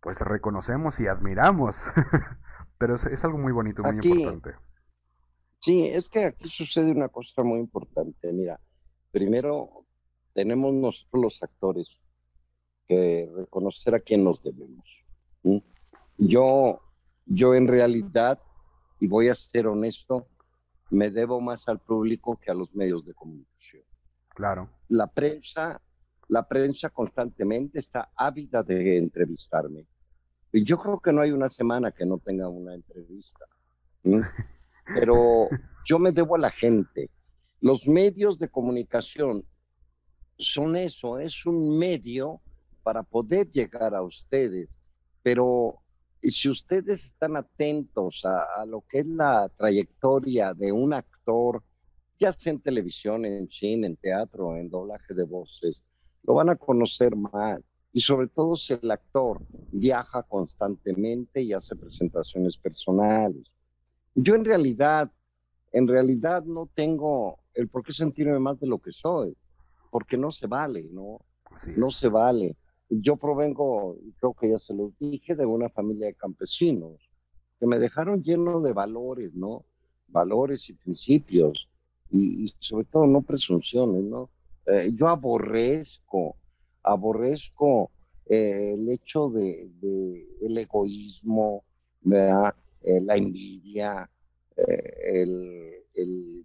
pues, 0.00 0.20
reconocemos 0.20 1.00
y 1.00 1.08
admiramos. 1.08 1.86
pero 2.78 2.94
es, 2.94 3.06
es, 3.06 3.24
algo 3.24 3.38
muy 3.38 3.52
bonito, 3.52 3.82
muy 3.82 3.96
importante. 3.96 4.54
Sí, 5.60 5.88
es 5.88 6.08
que 6.08 6.26
aquí 6.26 6.48
sucede 6.50 6.90
una 6.90 7.08
cosa 7.08 7.42
muy 7.42 7.58
importante. 7.58 8.30
Mira, 8.32 8.60
primero 9.10 9.85
tenemos 10.36 10.74
nosotros 10.74 11.22
los 11.22 11.42
actores 11.42 11.88
que 12.86 13.26
reconocer 13.34 13.94
a 13.94 14.00
quién 14.00 14.22
nos 14.22 14.42
debemos. 14.42 14.84
Yo, 16.18 16.78
yo 17.24 17.54
en 17.54 17.66
realidad, 17.66 18.38
y 19.00 19.08
voy 19.08 19.28
a 19.28 19.34
ser 19.34 19.66
honesto, 19.66 20.28
me 20.90 21.10
debo 21.10 21.40
más 21.40 21.66
al 21.68 21.80
público 21.80 22.38
que 22.38 22.50
a 22.50 22.54
los 22.54 22.72
medios 22.74 23.06
de 23.06 23.14
comunicación. 23.14 23.82
Claro. 24.28 24.68
La 24.88 25.06
prensa, 25.06 25.80
la 26.28 26.46
prensa 26.46 26.90
constantemente 26.90 27.78
está 27.78 28.10
ávida 28.14 28.62
de 28.62 28.98
entrevistarme. 28.98 29.86
Y 30.52 30.64
yo 30.64 30.76
creo 30.76 31.00
que 31.00 31.14
no 31.14 31.22
hay 31.22 31.30
una 31.30 31.48
semana 31.48 31.92
que 31.92 32.04
no 32.04 32.18
tenga 32.18 32.46
una 32.50 32.74
entrevista. 32.74 33.46
Pero 34.84 35.48
yo 35.86 35.98
me 35.98 36.12
debo 36.12 36.36
a 36.36 36.40
la 36.40 36.50
gente. 36.50 37.10
Los 37.62 37.86
medios 37.86 38.38
de 38.38 38.50
comunicación 38.50 39.42
son 40.38 40.76
eso, 40.76 41.18
es 41.18 41.46
un 41.46 41.78
medio 41.78 42.40
para 42.82 43.02
poder 43.02 43.50
llegar 43.50 43.94
a 43.94 44.02
ustedes, 44.02 44.78
pero 45.22 45.80
si 46.22 46.48
ustedes 46.48 47.04
están 47.04 47.36
atentos 47.36 48.22
a, 48.24 48.64
lo 48.66 48.82
que 48.88 49.00
es 49.00 49.06
la 49.06 49.48
trayectoria 49.56 50.54
de 50.54 50.72
un 50.72 50.92
actor, 50.92 51.62
ya 52.18 52.32
sea 52.32 52.52
en 52.52 52.60
televisión, 52.60 53.24
en 53.24 53.48
cine, 53.50 53.86
en 53.86 53.96
teatro, 53.96 54.56
en 54.56 54.70
doblaje 54.70 55.14
de 55.14 55.24
voces, 55.24 55.80
lo 56.22 56.34
van 56.34 56.50
a 56.50 56.56
conocer 56.56 57.14
más. 57.16 57.60
Y 57.92 58.00
sobre 58.00 58.28
todo 58.28 58.56
si 58.56 58.74
el 58.74 58.90
actor 58.90 59.40
viaja 59.72 60.22
constantemente 60.22 61.42
y 61.42 61.52
hace 61.52 61.74
presentaciones 61.76 62.56
personales. 62.58 63.50
Yo 64.14 64.34
en 64.34 64.44
realidad, 64.44 65.10
en 65.72 65.88
realidad 65.88 66.44
no 66.44 66.68
tengo 66.74 67.38
el 67.54 67.68
por 67.68 67.84
qué 67.84 67.92
sentirme 67.92 68.38
más 68.38 68.60
de 68.60 68.66
lo 68.66 68.78
que 68.78 68.92
soy 68.92 69.36
porque 69.90 70.16
no 70.16 70.32
se 70.32 70.46
vale, 70.46 70.84
¿no? 70.90 71.20
no 71.76 71.90
se 71.90 72.08
vale. 72.08 72.56
Yo 72.88 73.16
provengo, 73.16 73.96
creo 74.20 74.34
que 74.34 74.50
ya 74.50 74.58
se 74.58 74.74
lo 74.74 74.92
dije, 74.98 75.34
de 75.34 75.46
una 75.46 75.68
familia 75.68 76.06
de 76.06 76.14
campesinos 76.14 77.00
que 77.58 77.66
me 77.66 77.78
dejaron 77.78 78.22
lleno 78.22 78.60
de 78.60 78.72
valores, 78.72 79.34
¿no? 79.34 79.64
Valores 80.08 80.68
y 80.68 80.74
principios 80.74 81.68
y, 82.10 82.54
sobre 82.60 82.84
todo 82.84 83.06
no 83.06 83.22
presunciones, 83.22 84.04
¿no? 84.04 84.30
Eh, 84.66 84.92
yo 84.94 85.08
aborrezco, 85.08 86.36
aborrezco 86.82 87.90
eh, 88.26 88.74
el 88.74 88.88
hecho 88.90 89.30
de, 89.30 89.70
el 90.40 90.58
egoísmo, 90.58 91.64
¿verdad? 92.02 92.54
Eh, 92.82 93.00
la 93.00 93.16
envidia, 93.16 94.08
el, 94.56 95.74
el, 95.94 96.44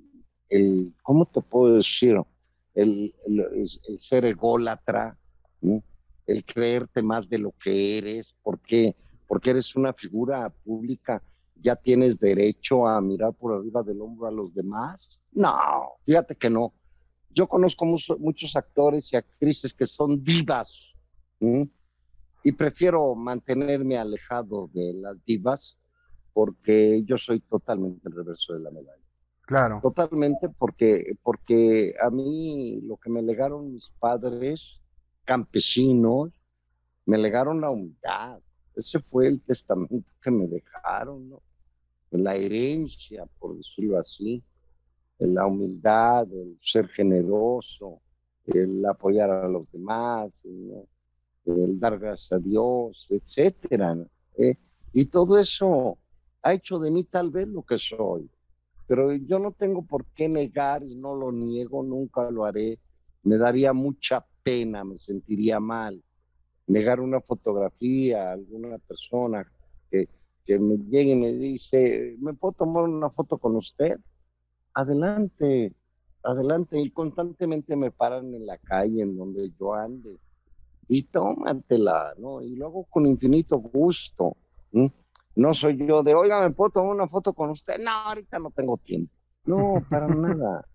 el, 0.49 0.93
¿cómo 1.03 1.25
te 1.25 1.41
puedo 1.41 1.75
decir? 1.75 2.17
El, 2.73 3.13
ser 4.01 4.25
ególatra, 4.25 5.17
el 5.61 6.45
creerte 6.45 7.01
más 7.01 7.29
de 7.29 7.39
lo 7.39 7.53
que 7.63 7.97
eres, 7.97 8.35
porque, 8.41 8.95
eres 9.43 9.75
una 9.75 9.93
figura 9.93 10.49
pública, 10.49 11.21
ya 11.55 11.75
tienes 11.75 12.19
derecho 12.19 12.87
a 12.87 12.99
mirar 13.01 13.33
por 13.33 13.53
arriba 13.53 13.83
del 13.83 14.01
hombro 14.01 14.27
a 14.27 14.31
los 14.31 14.53
demás. 14.53 15.21
No, 15.31 15.55
fíjate 16.05 16.35
que 16.35 16.49
no. 16.49 16.73
Yo 17.29 17.47
conozco 17.47 17.85
muchos 17.85 18.55
actores 18.55 19.13
y 19.13 19.15
actrices 19.15 19.73
que 19.73 19.85
son 19.85 20.23
divas 20.23 20.91
y 22.43 22.51
prefiero 22.51 23.15
mantenerme 23.15 23.97
alejado 23.97 24.69
de 24.73 24.93
las 24.93 25.23
divas 25.25 25.77
porque 26.33 27.03
yo 27.03 27.17
soy 27.17 27.39
totalmente 27.41 28.07
el 28.07 28.15
reverso 28.15 28.53
de 28.53 28.59
la 28.59 28.71
medalla. 28.71 29.10
Claro. 29.51 29.81
Totalmente, 29.81 30.47
porque, 30.47 31.17
porque 31.23 31.93
a 32.01 32.09
mí 32.09 32.79
lo 32.83 32.95
que 32.95 33.09
me 33.09 33.21
legaron 33.21 33.73
mis 33.73 33.89
padres 33.99 34.79
campesinos, 35.25 36.29
me 37.05 37.17
legaron 37.17 37.59
la 37.59 37.69
humildad. 37.69 38.39
Ese 38.77 39.01
fue 39.01 39.27
el 39.27 39.41
testamento 39.41 40.09
que 40.23 40.31
me 40.31 40.47
dejaron. 40.47 41.37
La 42.11 42.37
herencia, 42.37 43.25
por 43.39 43.57
decirlo 43.57 43.99
así, 43.99 44.41
la 45.19 45.45
humildad, 45.45 46.31
el 46.31 46.57
ser 46.63 46.87
generoso, 46.87 47.99
el 48.45 48.85
apoyar 48.85 49.31
a 49.31 49.49
los 49.49 49.69
demás, 49.69 50.31
el 51.45 51.77
dar 51.77 51.99
gracias 51.99 52.31
a 52.31 52.39
Dios, 52.39 53.05
etcétera. 53.09 53.97
¿Eh? 54.37 54.55
Y 54.93 55.07
todo 55.07 55.37
eso 55.37 55.97
ha 56.41 56.53
hecho 56.53 56.79
de 56.79 56.89
mí 56.89 57.03
tal 57.03 57.31
vez 57.31 57.49
lo 57.49 57.63
que 57.63 57.77
soy 57.77 58.31
pero 58.91 59.13
yo 59.13 59.39
no 59.39 59.53
tengo 59.53 59.83
por 59.83 60.03
qué 60.07 60.27
negar 60.27 60.83
y 60.83 60.95
no 60.97 61.15
lo 61.15 61.31
niego, 61.31 61.81
nunca 61.81 62.29
lo 62.29 62.43
haré. 62.43 62.77
Me 63.23 63.37
daría 63.37 63.71
mucha 63.71 64.25
pena, 64.43 64.83
me 64.83 64.99
sentiría 64.99 65.61
mal 65.61 66.03
negar 66.67 66.99
una 66.99 67.21
fotografía 67.21 68.27
a 68.27 68.33
alguna 68.33 68.77
persona 68.79 69.49
que, 69.89 70.09
que 70.43 70.59
me 70.59 70.75
llegue 70.75 71.11
y 71.11 71.15
me 71.15 71.31
dice, 71.31 72.17
¿me 72.19 72.33
puedo 72.33 72.51
tomar 72.51 72.83
una 72.83 73.09
foto 73.09 73.37
con 73.37 73.55
usted? 73.55 73.97
Adelante, 74.73 75.73
adelante. 76.21 76.77
Y 76.77 76.91
constantemente 76.91 77.77
me 77.77 77.91
paran 77.91 78.33
en 78.33 78.45
la 78.45 78.57
calle 78.57 79.03
en 79.03 79.15
donde 79.15 79.53
yo 79.57 79.73
ande. 79.73 80.17
Y 80.89 81.03
tómatela, 81.03 82.13
¿no? 82.17 82.41
Y 82.41 82.57
luego 82.57 82.83
con 82.89 83.07
infinito 83.07 83.57
gusto. 83.57 84.35
No 85.35 85.53
soy 85.53 85.77
yo 85.85 86.03
de, 86.03 86.13
oiga, 86.13 86.41
¿me 86.41 86.53
puedo 86.53 86.71
tomar 86.71 86.95
una 86.95 87.07
foto 87.07 87.33
con 87.33 87.51
usted? 87.51 87.79
No, 87.79 87.91
ahorita 87.91 88.39
no 88.39 88.51
tengo 88.51 88.77
tiempo. 88.77 89.13
No, 89.45 89.83
para 89.89 90.07
nada, 90.15 90.67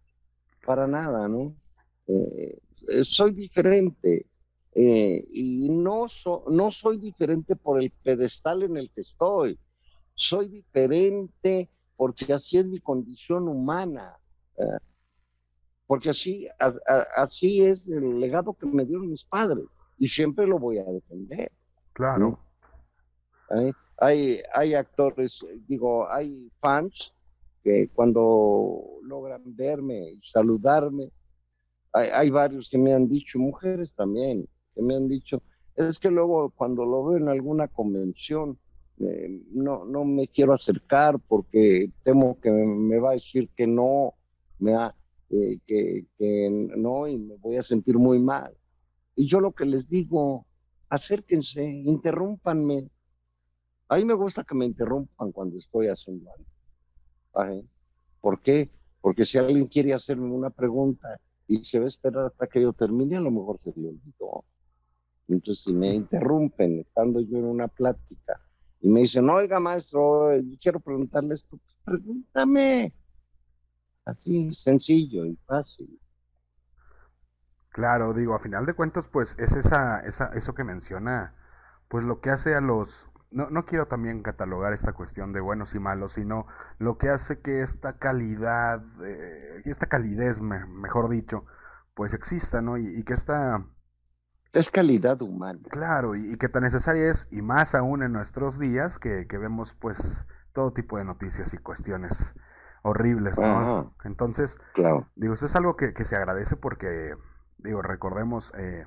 para 0.64 0.86
nada, 0.86 1.28
¿no? 1.28 1.54
Eh, 2.06 2.58
eh, 2.88 3.04
soy 3.04 3.32
diferente 3.32 4.26
eh, 4.75 5.25
y 5.28 5.68
no, 5.68 6.06
no 6.48 6.72
soy 6.72 6.98
diferente 6.98 7.56
por 7.56 7.80
el 7.80 7.90
pedestal 8.02 8.62
en 8.62 8.76
el 8.76 8.90
que 8.90 9.02
estoy. 9.02 9.58
Soy 10.14 10.48
diferente 10.48 11.70
porque 11.96 12.32
así 12.32 12.58
es 12.58 12.66
mi 12.66 12.80
condición 12.80 13.48
humana. 13.48 14.16
porque 15.86 16.10
así, 16.10 16.48
así 17.16 17.62
es 17.62 17.86
el 17.88 18.18
legado 18.18 18.54
que 18.54 18.66
me 18.66 18.84
dieron 18.84 19.10
mis 19.10 19.25
padres 19.25 19.64
y 19.98 20.08
siempre 20.08 20.46
lo 20.46 20.58
voy 20.58 20.78
a 20.78 20.84
defender. 20.84 21.52
Claro 21.92 22.38
hay, 23.99 24.41
hay 24.55 24.75
actores, 24.75 25.45
digo, 25.67 26.11
hay 26.11 26.50
fans 26.61 27.12
que 27.62 27.88
cuando 27.95 28.83
logran 29.03 29.43
verme 29.57 30.12
y 30.12 30.21
saludarme, 30.33 31.11
hay, 31.93 32.09
hay, 32.12 32.31
varios 32.31 32.69
que 32.69 32.79
me 32.79 32.93
han 32.93 33.09
dicho, 33.09 33.38
mujeres 33.38 33.93
también, 33.95 34.47
que 34.75 34.83
me 34.83 34.97
han 34.97 35.09
dicho, 35.09 35.43
es 35.75 35.99
que 35.99 36.11
luego 36.11 36.50
cuando 36.50 36.85
lo 36.85 37.05
veo 37.05 37.19
en 37.19 37.29
alguna 37.29 37.69
convención, 37.69 38.59
eh, 38.99 39.43
no, 39.53 39.85
no 39.85 40.05
me 40.05 40.29
quiero 40.29 40.55
acercar 40.55 41.19
porque 41.29 41.91
temo 42.03 42.41
que 42.41 42.50
me, 42.50 42.99
va 42.99 43.11
a 43.11 43.15
decir 43.15 43.50
que 43.55 43.67
no, 43.67 44.15
me 44.59 44.73
eh, 45.31 45.59
que, 45.67 46.07
que 46.19 46.49
no 46.76 47.07
y 47.07 47.19
me 47.19 47.37
voy 47.37 47.57
a 47.57 47.62
sentir 47.62 47.99
muy 47.99 48.19
mal. 48.21 48.57
Y 49.15 49.26
yo 49.26 49.41
lo 49.41 49.53
que 49.53 49.67
les 49.67 49.88
digo, 49.88 50.47
acérquense, 50.88 51.62
interrúmpanme. 51.62 52.88
A 53.88 53.97
mí 53.97 54.05
me 54.05 54.14
gusta 54.14 54.45
que 54.45 54.55
me 54.55 54.64
interrumpan 54.64 55.33
cuando 55.33 55.59
estoy 55.59 55.88
haciendo 55.88 56.31
algo. 57.35 57.69
¿Por 58.21 58.40
qué? 58.40 58.71
Porque 59.00 59.25
si 59.25 59.38
alguien 59.38 59.66
quiere 59.66 59.95
hacerme 59.95 60.31
una 60.31 60.50
pregunta 60.50 61.21
y 61.47 61.64
se 61.64 61.78
va 61.78 61.85
a 61.85 61.88
esperar 61.88 62.26
hasta 62.26 62.47
que 62.49 62.62
yo 62.62 62.73
termine, 62.73 63.16
a 63.16 63.21
lo 63.21 63.31
mejor 63.31 63.61
se 63.61 63.73
le 63.76 63.88
olvidó. 63.88 64.45
Entonces, 65.28 65.64
si 65.64 65.73
me 65.73 65.95
interrumpen 65.95 66.81
estando 66.81 67.21
yo 67.21 67.38
en 67.38 67.45
una 67.45 67.69
plática 67.69 68.40
y 68.81 68.88
me 68.88 69.00
dicen, 69.00 69.28
oiga, 69.28 69.61
maestro, 69.61 70.37
yo 70.37 70.57
quiero 70.61 70.81
preguntarle 70.81 71.35
esto, 71.35 71.57
pues, 71.57 71.76
pregúntame. 71.85 72.93
Así, 74.05 74.52
sencillo 74.52 75.25
y 75.25 75.37
fácil. 75.47 76.00
Claro, 77.71 78.14
digo, 78.14 78.35
a 78.35 78.38
final 78.38 78.64
de 78.66 78.75
cuentas, 78.75 79.07
pues 79.07 79.37
es 79.38 79.52
esa, 79.52 80.00
esa, 80.00 80.28
eso 80.35 80.55
que 80.55 80.64
menciona, 80.64 81.35
pues 81.88 82.05
lo 82.05 82.21
que 82.21 82.31
hace 82.31 82.55
a 82.55 82.61
los, 82.61 83.07
no, 83.30 83.50
no 83.50 83.64
quiero 83.64 83.87
también 83.87 84.23
catalogar 84.23 84.73
esta 84.73 84.92
cuestión 84.92 85.33
de 85.33 85.40
buenos 85.40 85.75
y 85.75 85.78
malos, 85.78 86.12
sino 86.12 86.47
lo 86.78 86.99
que 86.99 87.09
hace 87.09 87.40
que 87.40 87.62
esta 87.62 87.99
calidad, 87.99 88.83
eh, 89.04 89.62
esta 89.64 89.87
calidez, 89.87 90.40
mejor 90.40 91.09
dicho, 91.09 91.45
pues 91.95 92.14
exista, 92.14 92.61
¿no? 92.61 92.76
Y, 92.78 93.02
que 93.04 93.14
esta... 93.14 93.64
Es 94.52 94.71
calidad 94.71 95.21
humana. 95.23 95.61
Claro, 95.71 96.14
y, 96.14 96.37
que 96.37 96.49
tan 96.49 96.62
necesaria 96.62 97.11
es, 97.11 97.26
y 97.30 97.42
más 97.42 97.75
aún 97.75 98.02
en 98.02 98.12
nuestros 98.12 98.59
días, 98.59 98.99
que, 98.99 99.26
que 99.26 99.38
vemos 99.38 99.75
pues 99.75 100.25
todo 100.52 100.73
tipo 100.73 100.99
de 100.99 101.04
noticias 101.04 101.52
y 101.52 101.59
cuestiones 101.59 102.35
horribles, 102.83 103.38
¿no? 103.38 103.95
Entonces, 104.04 104.59
claro. 104.73 105.09
digo, 105.16 105.35
eso 105.35 105.47
es 105.47 105.56
algo 105.56 105.76
que, 105.76 105.92
que 105.92 106.04
se 106.04 106.16
agradece 106.16 106.56
porque 106.56 107.14
Digo, 107.59 107.83
recordemos 107.83 108.52
eh, 108.56 108.87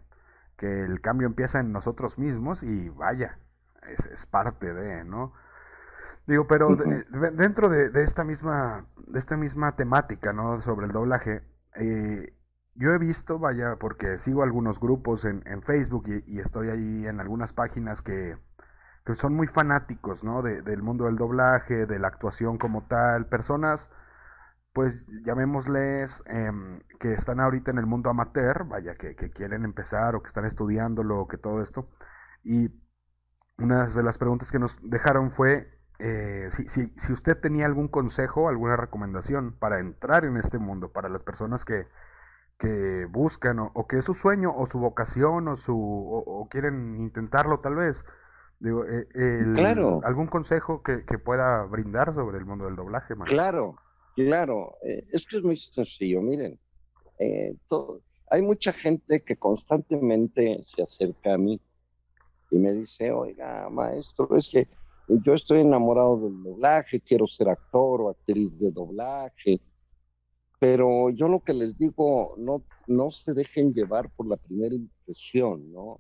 que 0.58 0.84
el 0.84 1.02
cambio 1.02 1.28
empieza 1.28 1.60
en 1.60 1.72
nosotros 1.72 2.18
mismos 2.18 2.64
y 2.64 2.90
vaya, 2.90 3.40
es, 3.88 4.26
parte 4.26 4.74
de, 4.74 5.04
¿no? 5.04 5.34
Digo, 6.28 6.48
pero 6.48 6.76
dentro 6.76 7.70
de, 7.70 8.04
esta 8.04 8.24
misma, 8.24 8.86
de 9.08 9.18
esta 9.18 9.36
misma 9.36 9.76
temática, 9.76 10.32
¿no? 10.32 10.62
Sobre 10.62 10.86
el 10.86 10.92
doblaje, 10.92 11.42
eh, 11.76 12.34
yo 12.76 12.92
he 12.92 12.98
visto, 12.98 13.40
vaya, 13.40 13.78
porque 13.80 14.18
sigo 14.18 14.44
algunos 14.44 14.80
grupos 14.80 15.26
en, 15.26 15.42
en 15.46 15.64
Facebook 15.64 16.06
y, 16.08 16.40
estoy 16.40 16.70
ahí 16.70 17.08
en 17.08 17.20
algunas 17.20 17.52
páginas 17.52 18.02
que, 18.02 18.38
que 19.06 19.16
son 19.16 19.34
muy 19.34 19.48
fanáticos, 19.48 20.24
¿no? 20.24 20.42
De, 20.44 20.62
del 20.62 20.84
mundo 20.84 21.06
del 21.06 21.16
doblaje, 21.16 21.86
de 21.86 22.00
la 22.00 22.10
actuación 22.10 22.58
como 22.58 22.84
tal, 22.88 23.26
personas 23.26 23.90
pues 24.74 25.06
llamémosles 25.26 26.22
em, 26.26 26.80
que 27.00 27.14
están 27.14 27.40
ahorita 27.40 27.72
en 27.72 27.80
el 27.80 27.86
mundo 27.86 28.10
amateur, 28.10 28.66
vaya, 28.66 28.96
que, 28.96 29.16
quieren 29.32 29.66
empezar 29.66 30.16
o 30.16 30.22
que 30.22 30.28
están 30.28 30.46
estudiándolo 30.46 31.20
o 31.20 31.28
que 31.28 31.38
todo 31.38 31.62
esto. 31.62 31.90
Y 32.44 32.70
una 33.60 33.86
de 33.86 34.04
las 34.04 34.18
preguntas 34.18 34.52
que 34.52 34.60
nos 34.60 34.78
dejaron 34.82 35.32
fue 35.32 35.70
eh, 36.00 36.48
si, 36.52 36.70
si, 36.70 36.94
si, 36.96 37.12
usted 37.12 37.38
tenía 37.38 37.66
algún 37.66 37.90
consejo, 37.90 38.48
alguna 38.48 38.78
recomendación 38.78 39.54
para 39.60 39.80
entrar 39.80 40.24
en 40.24 40.38
este 40.38 40.58
mundo, 40.58 40.92
para 40.92 41.10
las 41.10 41.22
personas 41.24 41.66
que, 41.66 41.88
que 42.58 43.06
buscan 43.10 43.60
o, 43.60 43.88
que 43.88 43.98
es 43.98 44.06
su 44.06 44.14
sueño 44.14 44.56
o 44.56 44.66
su 44.66 44.80
vocación 44.80 45.50
o, 45.50 45.58
su, 45.58 45.76
o, 45.76 46.48
quieren 46.50 46.96
intentarlo 47.02 47.60
tal 47.60 47.76
vez. 47.76 48.06
Digo, 48.60 48.86
eh, 48.86 49.08
claro. 49.56 50.02
¿Algún 50.04 50.28
consejo 50.28 50.84
que, 50.84 51.06
que, 51.06 51.18
pueda 51.18 51.64
brindar 51.64 52.14
sobre 52.14 52.38
el 52.38 52.46
mundo 52.46 52.66
del 52.66 52.76
doblaje? 52.76 53.16
Claro, 53.26 53.78
Claro, 54.26 54.76
eh, 54.84 55.06
es 55.14 55.26
que 55.26 55.38
es 55.38 55.44
muy 55.44 55.58
sencillo. 55.58 56.22
Miren, 56.22 56.60
eh, 57.20 57.56
hay 58.30 58.42
mucha 58.42 58.74
gente 58.74 59.24
que 59.24 59.38
constantemente 59.38 60.62
se 60.68 60.84
acerca 60.84 61.36
a 61.36 61.38
mí 61.38 61.60
y 62.52 62.58
me 62.58 62.74
dice, 62.74 63.12
oiga, 63.12 63.70
maestro, 63.70 64.36
es 64.36 64.50
que 64.50 64.68
yo 65.08 65.34
estoy 65.34 65.62
enamorado 65.62 66.18
del 66.20 66.44
doblaje, 66.44 67.02
quiero 67.02 67.28
ser 67.28 67.50
actor 67.50 68.02
o 68.02 68.10
actriz 68.10 68.58
de 68.60 68.72
doblaje, 68.72 69.60
pero 70.60 71.10
yo 71.10 71.28
lo 71.28 71.42
que 71.42 71.54
les 71.54 71.78
digo, 71.78 72.36
no, 72.38 72.64
no 72.88 73.12
se 73.12 73.34
dejen 73.34 73.74
llevar 73.74 74.12
por 74.16 74.28
la 74.28 74.38
primera 74.38 74.76
impresión, 74.76 75.72
¿no? 75.72 76.00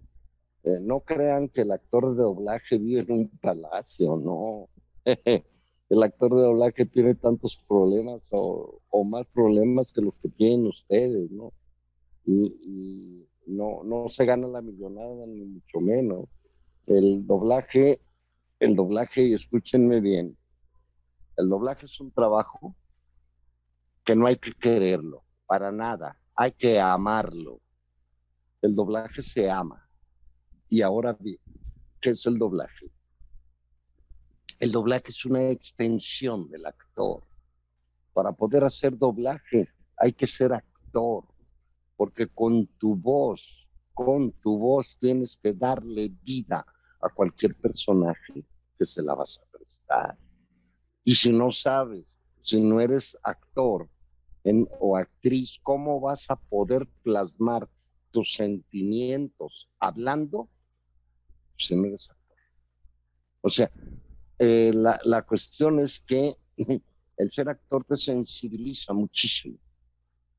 Eh, 0.64 0.80
no 0.82 1.00
crean 1.00 1.48
que 1.48 1.62
el 1.62 1.72
actor 1.72 2.14
de 2.14 2.22
doblaje 2.22 2.78
vive 2.78 3.02
en 3.02 3.12
un 3.12 3.30
palacio, 3.40 4.18
no. 4.18 4.70
el 5.90 6.04
actor 6.04 6.36
de 6.36 6.42
doblaje 6.42 6.86
tiene 6.86 7.16
tantos 7.16 7.64
problemas 7.68 8.28
o, 8.32 8.82
más 9.06 9.26
problemas 9.28 9.94
que 9.94 10.02
los 10.02 10.18
que 10.18 10.30
tienen 10.30 10.68
ustedes, 10.68 11.32
¿no? 11.32 11.54
Y, 12.26 13.26
no, 13.48 13.84
no 13.84 14.10
se 14.10 14.26
gana 14.26 14.48
la 14.48 14.62
millonada 14.62 15.26
ni 15.26 15.44
mucho 15.44 15.80
menos. 15.80 16.26
El 16.90 17.28
doblaje, 17.28 18.02
el 18.60 18.76
doblaje, 18.76 19.22
y 19.22 19.36
escúchenme 19.36 20.00
bien, 20.00 20.36
el 21.38 21.48
doblaje 21.48 21.86
es 21.86 22.00
un 22.00 22.12
trabajo 22.12 22.76
que 24.04 24.16
no 24.16 24.26
hay 24.26 24.38
que 24.38 24.54
quererlo, 24.54 25.24
para 25.46 25.72
nada, 25.72 26.20
hay 26.34 26.52
que 26.52 26.80
amarlo. 26.80 27.62
El 28.64 28.74
doblaje 28.74 29.22
se 29.22 29.52
ama. 29.52 29.88
Y 30.68 30.82
ahora 30.82 31.16
¿qué 32.02 32.10
es 32.10 32.26
el 32.26 32.40
doblaje? 32.40 32.92
El 34.60 34.72
doblaje 34.72 35.10
es 35.10 35.24
una 35.26 35.48
extensión 35.48 36.50
del 36.50 36.66
actor. 36.66 37.22
Para 38.14 38.32
poder 38.32 38.64
hacer 38.64 38.98
doblaje 38.98 39.70
hay 39.96 40.12
que 40.12 40.26
ser 40.26 40.54
actor, 40.54 41.26
porque 41.96 42.28
con 42.28 42.66
tu 42.80 42.96
voz, 42.96 43.70
con 43.94 44.32
tu 44.32 44.58
voz 44.58 44.98
tienes 44.98 45.38
que 45.38 45.54
darle 45.54 46.12
vida 46.24 46.66
a 47.02 47.10
cualquier 47.10 47.56
personaje 47.56 48.46
que 48.78 48.86
se 48.86 49.02
la 49.02 49.16
vas 49.16 49.40
a 49.40 49.58
prestar. 49.58 50.18
Y 51.04 51.16
si 51.16 51.32
no 51.32 51.52
sabes, 51.52 52.06
si 52.44 52.62
no 52.62 52.80
eres 52.80 53.18
actor 53.24 53.90
o 54.80 54.98
actriz, 54.98 55.60
¿cómo 55.64 56.00
vas 56.00 56.26
a 56.30 56.36
poder 56.36 56.88
plasmar 57.04 57.70
tus 58.12 58.34
sentimientos 58.34 59.70
hablando 59.80 60.50
si 61.58 61.76
no 61.76 61.88
eres 61.88 62.10
actor? 62.10 62.38
O 63.42 63.50
sea, 63.50 63.72
eh, 64.40 64.72
la, 64.74 65.00
la, 65.04 65.22
cuestión 65.26 65.80
es 65.80 66.00
que 66.02 66.36
el 67.18 67.32
ser 67.32 67.50
actor 67.50 67.84
te 67.84 67.98
sensibiliza 67.98 68.94
muchísimo, 68.94 69.58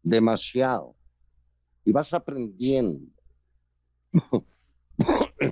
demasiado, 0.03 0.97
y 1.85 1.93
vas 1.93 2.13
aprendiendo. 2.13 3.07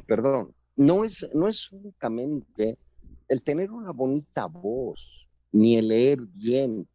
Perdón, 0.06 0.54
no 0.78 1.04
es, 1.04 1.28
no 1.34 1.48
es 1.48 1.70
únicamente 1.72 2.78
el 3.26 3.42
tener 3.42 3.72
una 3.72 3.90
bonita 3.90 4.46
voz, 4.46 5.28
ni 5.50 5.76
el 5.76 5.88
leer 5.88 6.20
bien. 6.20 6.88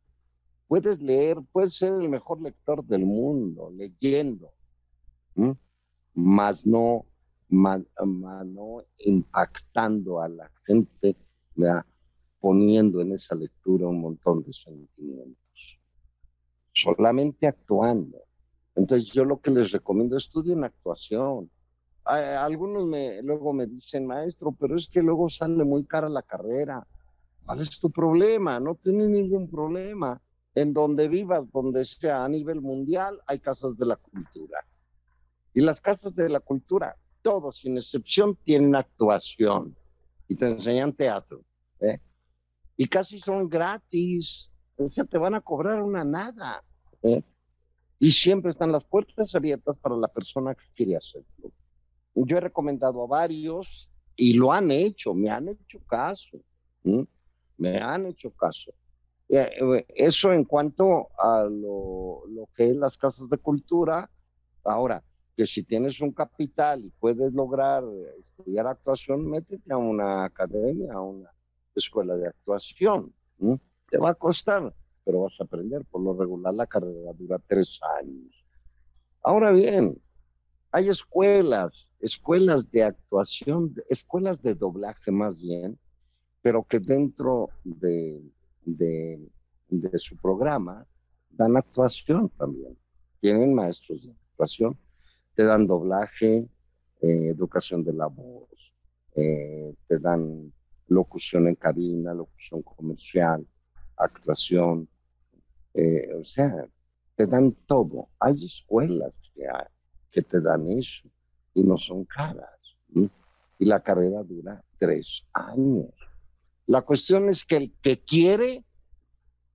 Puedes 0.68 1.02
leer, 1.02 1.38
puedes 1.52 1.76
ser 1.76 1.94
el 2.02 2.08
mejor 2.10 2.42
lector 2.42 2.84
del 2.86 3.06
mundo, 3.06 3.72
leyendo, 3.76 4.54
más 6.14 6.66
no, 6.66 7.06
más 7.50 7.82
no 8.00 8.84
impactando 9.00 10.22
a 10.22 10.30
la 10.30 10.50
gente 10.66 11.18
poniendo 12.40 13.02
en 13.02 13.12
esa 13.12 13.36
lectura 13.36 13.88
un 13.88 14.00
montón 14.00 14.44
de 14.44 14.54
sentimientos, 14.54 15.80
solamente 16.74 17.48
actuando. 17.48 18.18
Entonces 18.76 19.12
yo 19.12 19.26
lo 19.26 19.42
que 19.42 19.52
les 19.52 19.72
recomiendo, 19.72 20.18
estudien 20.18 20.64
actuación. 20.64 21.52
Algunos 22.06 22.86
me, 22.86 23.22
luego 23.22 23.54
me 23.54 23.66
dicen, 23.66 24.06
maestro, 24.06 24.52
pero 24.52 24.78
es 24.78 24.88
que 24.88 25.02
luego 25.02 25.30
sale 25.30 25.64
muy 25.64 25.86
cara 25.86 26.10
la 26.10 26.22
carrera. 26.22 26.86
¿Cuál 27.46 27.62
es 27.62 27.80
tu 27.80 27.92
problema? 27.92 28.60
No 28.60 28.76
tienes 28.76 29.08
ningún 29.08 29.50
problema. 29.50 30.22
En 30.56 30.74
donde 30.74 31.08
vivas, 31.08 31.50
donde 31.52 31.84
sea 31.84 32.24
a 32.24 32.30
nivel 32.30 32.62
mundial, 32.62 33.20
hay 33.26 33.40
casas 33.40 33.78
de 33.78 33.88
la 33.88 33.96
cultura. 33.96 34.60
Y 35.54 35.62
las 35.62 35.82
casas 35.82 36.16
de 36.16 36.30
la 36.30 36.40
cultura, 36.40 36.96
todos 37.22 37.58
sin 37.58 37.78
excepción, 37.78 38.36
tienen 38.44 38.76
actuación 38.76 39.76
y 40.28 40.36
te 40.36 40.48
enseñan 40.48 40.94
teatro. 40.94 41.44
¿eh? 41.80 42.00
Y 42.78 42.88
casi 42.88 43.20
son 43.20 43.50
gratis, 43.50 44.52
o 44.78 44.90
sea, 44.92 45.06
te 45.06 45.18
van 45.18 45.36
a 45.36 45.42
cobrar 45.42 45.82
una 45.82 46.04
nada. 46.04 46.64
¿eh? 47.02 47.24
Y 48.00 48.12
siempre 48.12 48.52
están 48.52 48.72
las 48.72 48.84
puertas 48.84 49.34
abiertas 49.34 49.78
para 49.78 49.96
la 49.96 50.08
persona 50.08 50.54
que 50.54 50.66
quiere 50.76 50.98
hacerlo. 50.98 51.52
Yo 52.16 52.38
he 52.38 52.42
recomendado 52.42 53.04
a 53.04 53.08
varios 53.08 53.90
y 54.16 54.34
lo 54.34 54.52
han 54.52 54.72
hecho, 54.72 55.14
me 55.14 55.30
han 55.30 55.50
hecho 55.50 55.80
caso. 55.88 56.40
Me 57.58 57.78
han 57.80 58.06
hecho 58.06 58.32
caso. 58.32 58.72
Eh, 59.30 59.86
eso 59.96 60.32
en 60.32 60.44
cuanto 60.44 61.08
a 61.18 61.44
lo, 61.44 62.24
lo 62.28 62.50
que 62.56 62.70
es 62.70 62.76
las 62.76 62.98
casas 62.98 63.30
de 63.30 63.38
cultura. 63.38 64.10
Ahora, 64.64 65.04
que 65.36 65.46
si 65.46 65.64
tienes 65.64 66.00
un 66.02 66.12
capital 66.12 66.86
y 66.86 66.90
puedes 67.00 67.34
lograr 67.34 67.84
estudiar 68.20 68.68
actuación, 68.68 69.28
métete 69.30 69.74
a 69.74 69.78
una 69.78 70.26
academia, 70.26 70.94
a 70.94 71.02
una 71.02 71.32
escuela 71.76 72.16
de 72.16 72.28
actuación. 72.28 73.14
Te 73.90 73.98
va 73.98 74.12
a 74.12 74.16
costar, 74.16 74.74
pero 75.04 75.22
vas 75.22 75.34
a 75.40 75.44
aprender. 75.44 75.84
Por 75.86 76.02
lo 76.02 76.14
regular, 76.14 76.54
la 76.54 76.68
carrera 76.68 77.12
dura 77.14 77.40
tres 77.48 77.80
años. 78.00 78.46
Ahora 79.24 79.52
bien, 79.52 80.00
hay 80.74 80.90
escuelas, 80.90 81.88
escuelas 82.00 82.70
de 82.72 82.84
actuación, 82.84 83.74
escuelas 83.90 84.42
de 84.42 84.56
doblaje 84.56 85.12
más 85.12 85.40
bien, 85.40 85.80
pero 86.42 86.64
que 86.64 86.80
dentro 86.80 87.50
de, 87.64 88.22
su 89.98 90.18
programa 90.18 90.86
dan 91.30 91.56
actuación 91.56 92.30
también. 92.38 92.78
Tienen 93.22 93.54
maestros 93.54 94.04
de 94.04 94.12
actuación 94.12 94.78
te 95.36 95.44
dan 95.44 95.68
doblaje, 95.68 96.48
eh, 97.02 97.28
educación 97.28 97.84
de 97.84 97.94
la 97.94 98.08
voz, 98.08 98.50
eh, 99.16 99.74
te 99.88 100.00
dan 100.00 100.54
locución 100.88 101.48
en 101.48 101.56
cabina, 101.56 102.14
locución 102.14 102.62
comercial, 102.62 103.46
actuación, 103.98 104.88
eh, 105.74 106.14
o 106.20 106.26
sea, 106.26 106.68
te 107.16 107.26
dan 107.26 107.54
todo. 107.66 108.10
Hay 108.20 108.44
escuelas 108.46 109.20
que, 109.34 109.46
que 110.14 110.22
te 110.22 110.40
dan 110.40 110.70
eso 110.70 111.10
y 111.54 111.64
no 111.64 111.78
son 111.78 112.06
caras. 112.06 112.50
Y 113.60 113.66
la 113.66 113.82
carrera 113.82 114.24
dura 114.24 114.64
tres 114.78 115.24
años. 115.34 115.92
La 116.68 116.84
cuestión 116.84 117.28
es 117.28 117.44
que 117.44 117.58
el 117.58 117.74
que 117.82 118.00
quiere, 118.00 118.64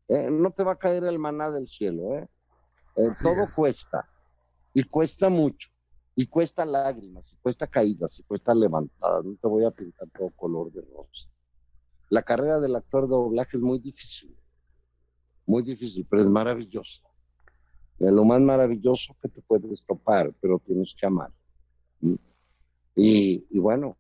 no 0.09 0.51
te 0.51 0.65
va 0.65 0.73
a 0.73 0.79
caer 0.79 1.05
el 1.05 1.19
maná 1.19 1.51
del 1.51 1.69
cielo, 1.69 2.19
¿eh? 2.19 2.29
todo 3.23 3.45
cuesta 3.55 4.09
y 4.75 4.83
cuesta 4.85 5.29
mucho, 5.29 5.69
y 6.15 6.27
cuesta 6.27 6.65
lágrimas, 6.65 7.25
y 7.33 7.37
cuesta 7.37 7.67
caídas, 7.67 8.19
y 8.19 8.23
cuesta 8.25 8.55
levantadas. 8.55 9.25
No 9.25 9.37
te 9.41 9.49
voy 9.49 9.65
a 9.65 9.71
pintar 9.71 10.09
todo 10.17 10.31
color 10.31 10.73
de 10.73 10.83
rosa. 10.83 11.29
La 12.11 12.23
carrera 12.23 12.59
del 12.59 12.77
actor 12.77 13.05
de 13.05 13.11
doblaje 13.11 13.57
es 13.57 13.63
muy 13.63 13.79
difícil, 13.79 14.37
muy 15.47 15.63
difícil, 15.63 16.07
pero 16.09 16.23
es 16.23 16.29
maravillosa. 16.29 17.03
Es 17.99 18.13
lo 18.13 18.25
más 18.25 18.41
maravilloso 18.41 19.17
que 19.21 19.29
te 19.29 19.43
puedes 19.43 19.85
topar, 19.85 20.33
pero 20.41 20.61
tienes 20.61 20.95
que 20.99 21.07
amar. 21.07 21.33
Y, 22.95 23.47
y 23.51 23.59
bueno, 23.59 23.97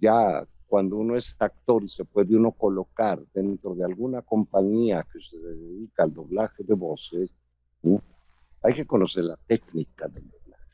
ya 0.00 0.46
cuando 0.66 0.96
uno 0.96 1.16
es 1.16 1.34
actor 1.38 1.84
y 1.84 1.88
se 1.88 2.04
puede 2.04 2.36
uno 2.36 2.52
colocar 2.52 3.22
dentro 3.32 3.74
de 3.74 3.84
alguna 3.84 4.22
compañía 4.22 5.06
que 5.12 5.20
se 5.20 5.36
dedica 5.38 6.02
al 6.02 6.12
doblaje 6.12 6.64
de 6.64 6.74
voces, 6.74 7.30
hay 8.62 8.74
que 8.74 8.86
conocer 8.86 9.24
la 9.24 9.36
técnica 9.46 10.08
del 10.08 10.28
doblaje. 10.28 10.64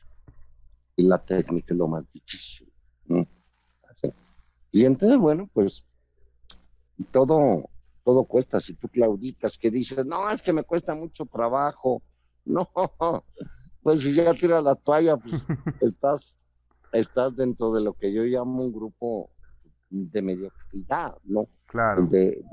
Y 0.95 1.03
la 1.03 1.23
técnica 1.23 1.73
es 1.73 1.77
lo 1.77 1.87
más 1.87 2.05
difícil. 2.11 2.71
Y 4.71 4.85
entonces, 4.85 5.17
bueno, 5.17 5.49
pues 5.53 5.85
todo, 7.11 7.69
todo 8.03 8.23
cuesta. 8.23 8.59
Si 8.61 8.73
tú 8.73 8.87
clauditas 8.87 9.57
que 9.57 9.69
dices, 9.69 10.05
no, 10.05 10.29
es 10.29 10.41
que 10.41 10.53
me 10.53 10.63
cuesta 10.63 10.95
mucho 10.95 11.25
trabajo. 11.25 12.01
No, 12.45 12.67
pues 13.83 14.01
si 14.01 14.13
ya 14.13 14.33
tiras 14.33 14.63
la 14.63 14.75
toalla, 14.75 15.15
pues 15.17 15.41
estás, 15.81 16.37
estás 16.91 17.35
dentro 17.35 17.71
de 17.71 17.81
lo 17.81 17.93
que 17.93 18.11
yo 18.11 18.23
llamo 18.23 18.63
un 18.63 18.71
grupo 18.71 19.29
de 19.89 20.21
mediocridad, 20.21 21.17
¿no? 21.23 21.47
Claro. 21.67 22.07
De, 22.07 22.43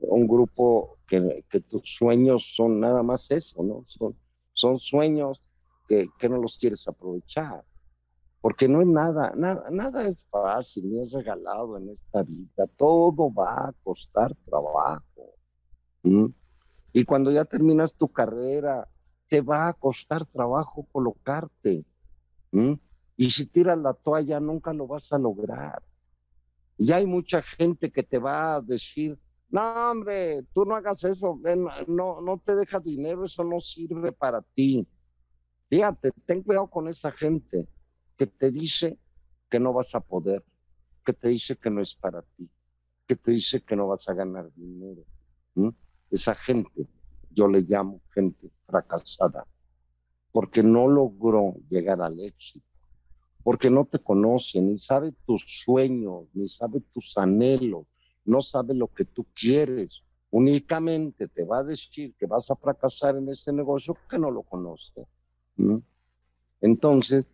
un 0.00 0.26
grupo 0.26 0.98
que, 1.06 1.44
que, 1.50 1.60
tus 1.60 1.82
sueños 1.84 2.42
son 2.56 2.80
nada 2.80 3.02
más 3.02 3.30
eso, 3.30 3.62
¿no? 3.62 3.84
Son, 3.88 4.14
son 4.54 4.78
sueños 4.78 5.42
que, 5.88 6.28
no 6.28 6.36
los 6.36 6.58
quieres 6.58 6.86
aprovechar. 6.86 7.64
Porque 8.40 8.68
no 8.68 8.80
es 8.80 8.86
nada, 8.86 9.32
nada, 9.36 9.68
nada 9.70 10.06
es 10.06 10.24
fácil, 10.30 10.88
ni 10.88 11.02
es 11.02 11.12
regalado 11.12 11.76
en 11.76 11.88
esta 11.88 12.22
vida. 12.22 12.66
Todo 12.76 13.32
va 13.32 13.68
a 13.68 13.72
costar 13.82 14.32
trabajo. 14.44 15.34
Y 16.92 17.04
cuando 17.04 17.32
ya 17.32 17.44
terminas 17.44 17.94
tu 17.94 18.08
carrera, 18.08 18.86
te 19.28 19.40
va 19.40 19.68
a 19.68 19.72
costar 19.72 20.26
trabajo 20.26 20.86
colocarte. 20.90 21.84
Y 23.16 23.30
si 23.30 23.46
tiras 23.46 23.78
la 23.78 23.94
toalla, 23.94 24.40
nunca 24.40 24.72
lo 24.72 24.86
vas 24.86 25.12
a 25.12 25.18
lograr. 25.18 25.82
Y 26.76 26.92
hay 26.92 27.06
mucha 27.06 27.42
gente 27.42 27.90
que 27.90 28.02
te 28.02 28.18
va 28.18 28.56
a 28.56 28.60
decir, 28.62 29.18
no, 29.50 29.90
hombre, 29.90 30.44
tú 30.52 30.64
no 30.64 30.76
hagas 30.76 31.02
eso, 31.04 31.40
no, 31.86 32.20
no 32.20 32.38
te 32.44 32.54
deja 32.54 32.78
dinero, 32.80 33.24
eso 33.24 33.42
no 33.44 33.60
sirve 33.60 34.12
para 34.12 34.42
ti. 34.42 34.86
Fíjate, 35.68 36.12
ten 36.24 36.42
cuidado 36.42 36.68
con 36.68 36.88
esa 36.88 37.12
gente 37.12 37.68
que 38.16 38.26
te 38.26 38.50
dice 38.50 38.98
que 39.50 39.58
no 39.58 39.72
vas 39.72 39.94
a 39.94 40.00
poder, 40.00 40.44
que 41.04 41.12
te 41.12 41.28
dice 41.28 41.56
que 41.56 41.70
no 41.70 41.82
es 41.82 41.94
para 41.94 42.22
ti, 42.22 42.48
que 43.06 43.16
te 43.16 43.32
dice 43.32 43.62
que 43.62 43.76
no 43.76 43.88
vas 43.88 44.08
a 44.08 44.14
ganar 44.14 44.50
dinero. 44.54 45.02
Esa 46.10 46.34
gente, 46.34 46.86
yo 47.38 47.46
le 47.46 47.60
llamo 47.60 48.00
gente 48.12 48.50
fracasada, 48.66 49.46
porque 50.32 50.60
no 50.64 50.88
logró 50.88 51.54
llegar 51.70 52.02
al 52.02 52.18
éxito, 52.18 52.66
porque 53.44 53.70
no 53.70 53.84
te 53.84 54.00
conoce, 54.00 54.60
ni 54.60 54.76
sabe 54.76 55.12
tus 55.24 55.44
sueños, 55.46 56.24
ni 56.34 56.48
sabe 56.48 56.80
tus 56.92 57.16
anhelos, 57.16 57.86
no 58.24 58.42
sabe 58.42 58.74
lo 58.74 58.88
que 58.88 59.04
tú 59.04 59.24
quieres, 59.40 60.02
únicamente 60.30 61.28
te 61.28 61.44
va 61.44 61.58
a 61.60 61.64
decir 61.64 62.12
que 62.18 62.26
vas 62.26 62.50
a 62.50 62.56
fracasar 62.56 63.16
en 63.16 63.28
ese 63.28 63.52
negocio 63.52 63.96
que 64.10 64.18
no 64.18 64.32
lo 64.32 64.42
conoce. 64.42 65.06
Entonces, 66.60 67.24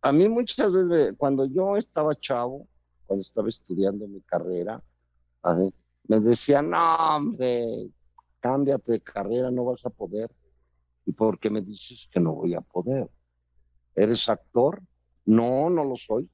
a 0.00 0.10
mí 0.10 0.26
muchas 0.26 0.72
veces, 0.72 1.14
cuando 1.18 1.44
yo 1.44 1.76
estaba 1.76 2.14
chavo, 2.14 2.66
cuando 3.06 3.22
estaba 3.22 3.50
estudiando 3.50 4.08
mi 4.08 4.22
carrera, 4.22 4.82
me 6.08 6.20
decían, 6.20 6.70
no, 6.70 6.96
hombre, 6.96 7.90
cámbiate 8.40 8.92
de 8.92 9.00
carrera, 9.00 9.50
no 9.50 9.64
vas 9.64 9.84
a 9.86 9.90
poder. 9.90 10.30
¿Y 11.06 11.12
por 11.12 11.38
qué 11.38 11.50
me 11.50 11.60
dices 11.60 12.08
que 12.12 12.20
no 12.20 12.34
voy 12.34 12.54
a 12.54 12.60
poder? 12.60 13.08
¿Eres 13.94 14.28
actor? 14.28 14.82
No, 15.24 15.70
no 15.70 15.84
lo 15.84 15.96
soy. 15.96 16.28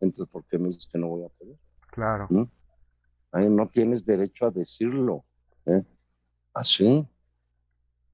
Entonces, 0.00 0.30
¿por 0.30 0.44
qué 0.44 0.58
me 0.58 0.68
dices 0.68 0.88
que 0.92 0.98
no 0.98 1.08
voy 1.08 1.24
a 1.24 1.28
poder? 1.28 1.56
Claro 1.90 2.28
no 3.44 3.68
tienes 3.68 4.04
derecho 4.04 4.46
a 4.46 4.50
decirlo. 4.50 5.24
¿eh? 5.66 5.82
Así. 6.54 7.06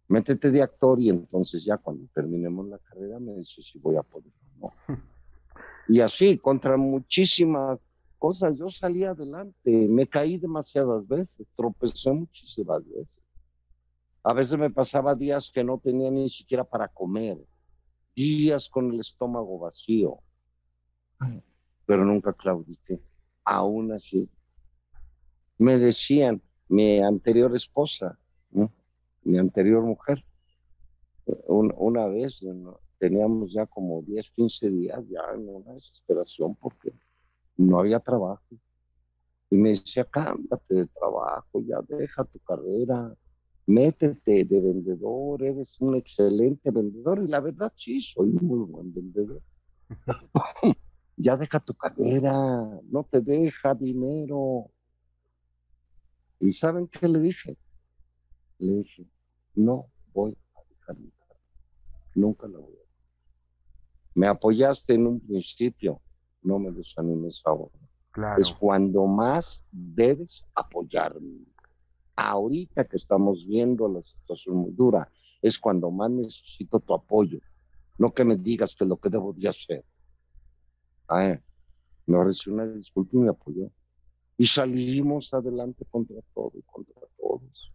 Métete 0.08 0.50
de 0.50 0.62
actor 0.62 1.00
y 1.00 1.08
entonces 1.08 1.64
ya 1.64 1.76
cuando 1.78 2.06
terminemos 2.12 2.66
la 2.68 2.78
carrera 2.78 3.18
me 3.18 3.34
dices 3.34 3.66
si 3.72 3.78
voy 3.78 3.96
a 3.96 4.02
poder 4.02 4.32
o 4.60 4.66
no. 4.88 4.96
Y 5.88 6.00
así, 6.00 6.38
contra 6.38 6.76
muchísimas 6.76 7.84
cosas, 8.16 8.56
yo 8.56 8.70
salí 8.70 9.02
adelante, 9.02 9.88
me 9.88 10.06
caí 10.06 10.38
demasiadas 10.38 11.06
veces, 11.08 11.44
tropecé 11.56 12.12
muchísimas 12.12 12.88
veces. 12.88 13.21
A 14.24 14.32
veces 14.32 14.58
me 14.58 14.70
pasaba 14.70 15.14
días 15.14 15.50
que 15.50 15.64
no 15.64 15.78
tenía 15.78 16.10
ni 16.10 16.30
siquiera 16.30 16.64
para 16.64 16.88
comer, 16.88 17.38
días 18.14 18.68
con 18.68 18.92
el 18.92 19.00
estómago 19.00 19.58
vacío, 19.58 20.18
pero 21.86 22.04
nunca 22.04 22.32
claudiqué. 22.32 23.00
Aún 23.44 23.92
así, 23.92 24.28
me 25.58 25.76
decían, 25.78 26.40
mi 26.68 27.00
anterior 27.00 27.54
esposa, 27.56 28.18
mi 29.24 29.38
anterior 29.38 29.82
mujer, 29.82 30.24
una 31.46 32.06
vez 32.06 32.40
teníamos 32.98 33.52
ya 33.52 33.66
como 33.66 34.02
10, 34.02 34.30
15 34.36 34.70
días 34.70 35.00
ya 35.08 35.20
en 35.34 35.48
una 35.48 35.72
desesperación 35.72 36.54
porque 36.54 36.92
no 37.56 37.80
había 37.80 37.98
trabajo. 37.98 38.44
Y 39.50 39.56
me 39.56 39.70
decía, 39.70 40.04
cámbiate 40.04 40.74
de 40.74 40.86
trabajo, 40.86 41.60
ya 41.66 41.80
deja 41.88 42.24
tu 42.24 42.38
carrera, 42.38 43.12
métete 43.66 44.44
de 44.44 44.60
vendedor, 44.60 45.42
eres 45.42 45.80
un 45.80 45.96
excelente 45.96 46.70
vendedor. 46.70 47.20
Y 47.22 47.28
la 47.28 47.40
verdad 47.40 47.72
sí, 47.76 48.00
soy 48.02 48.30
un 48.30 48.46
muy 48.46 48.66
buen 48.66 48.92
vendedor. 48.92 49.42
ya 51.16 51.36
deja 51.36 51.60
tu 51.60 51.74
carrera, 51.74 52.32
no 52.90 53.06
te 53.10 53.20
deja 53.20 53.74
dinero, 53.74 54.70
¿Y 56.42 56.52
saben 56.54 56.88
qué 56.88 57.06
le 57.06 57.20
dije? 57.20 57.56
Le 58.58 58.78
dije, 58.78 59.06
no 59.54 59.86
voy 60.12 60.36
a 60.56 60.60
dejar 60.68 60.98
mi 60.98 61.10
carrera. 61.10 61.40
Nunca 62.16 62.48
la 62.48 62.58
voy 62.58 62.66
a 62.66 62.80
dejar. 62.80 62.86
Me 64.14 64.26
apoyaste 64.26 64.94
en 64.94 65.06
un 65.06 65.20
principio, 65.20 66.02
no 66.42 66.58
me 66.58 66.72
desanimes 66.72 67.40
ahora. 67.44 67.78
Claro. 68.10 68.42
Es 68.42 68.50
cuando 68.50 69.06
más 69.06 69.62
debes 69.70 70.44
apoyarme. 70.56 71.46
Ahorita 72.16 72.84
que 72.84 72.96
estamos 72.96 73.46
viendo 73.46 73.88
la 73.88 74.02
situación 74.02 74.56
muy 74.56 74.72
dura, 74.72 75.10
es 75.40 75.58
cuando 75.58 75.90
más 75.90 76.10
necesito 76.10 76.80
tu 76.80 76.94
apoyo. 76.94 77.38
No 77.98 78.12
que 78.12 78.24
me 78.24 78.36
digas 78.36 78.74
que 78.74 78.84
lo 78.84 78.96
que 78.96 79.08
debo 79.08 79.32
de 79.32 79.48
hacer. 79.48 79.84
Me 82.06 82.24
recibí 82.24 82.54
una 82.54 82.66
disculpa 82.66 83.10
y 83.16 83.20
me 83.20 83.30
apoyó 83.30 83.70
y 84.38 84.46
salimos 84.46 85.32
adelante 85.34 85.84
contra 85.90 86.20
todo 86.34 86.52
y 86.54 86.62
contra 86.62 87.00
todos. 87.18 87.72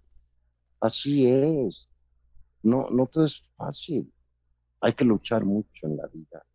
Así 0.79 1.25
es. 1.25 1.89
No, 2.63 2.89
no 2.89 3.05
todo 3.07 3.25
es 3.25 3.43
fácil. 3.55 4.11
Hay 4.81 4.93
que 4.93 5.05
luchar 5.05 5.45
mucho 5.45 5.87
en 5.87 5.97
la 5.97 6.07
vida. 6.07 6.45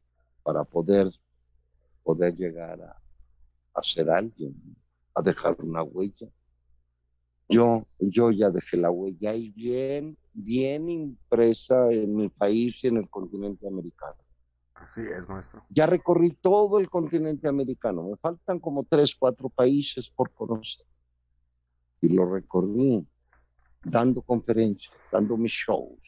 para 0.42 0.64
poder, 0.64 1.08
poder 2.02 2.36
llegar 2.36 2.80
a, 2.82 3.00
a 3.74 3.82
ser 3.82 4.10
alguien, 4.10 4.54
a 5.14 5.22
dejar 5.22 5.56
una 5.62 5.82
huella. 5.82 6.28
Yo, 7.52 7.86
yo 7.98 8.30
ya 8.30 8.50
dejé 8.50 8.76
la 8.76 8.90
huella 8.90 9.30
ahí 9.30 9.50
bien, 9.50 10.16
bien 10.32 10.88
impresa 10.88 11.90
en 11.92 12.16
mi 12.16 12.28
país 12.28 12.76
y 12.82 12.88
en 12.88 12.96
el 12.96 13.08
continente 13.08 13.66
americano. 13.66 14.16
Así 14.74 15.00
es, 15.00 15.28
maestro. 15.28 15.62
Ya 15.68 15.86
recorrí 15.86 16.32
todo 16.40 16.80
el 16.80 16.90
continente 16.90 17.48
americano. 17.48 18.08
Me 18.08 18.16
faltan 18.16 18.58
como 18.58 18.84
tres, 18.84 19.14
cuatro 19.14 19.48
países 19.48 20.10
por 20.10 20.32
conocer. 20.32 20.84
Y 22.00 22.08
lo 22.08 22.28
recorrí 22.28 23.06
dando 23.84 24.22
conferencias, 24.22 24.92
dando 25.10 25.36
mis 25.36 25.52
shows. 25.52 26.00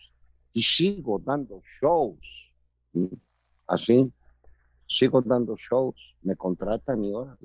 Y 0.52 0.62
sigo 0.62 1.20
dando 1.20 1.62
shows. 1.80 2.18
Así, 3.66 4.12
sigo 4.88 5.22
dando 5.22 5.56
shows. 5.56 6.16
Me 6.22 6.34
contratan 6.34 7.04
y 7.04 7.12
ahora, 7.12 7.36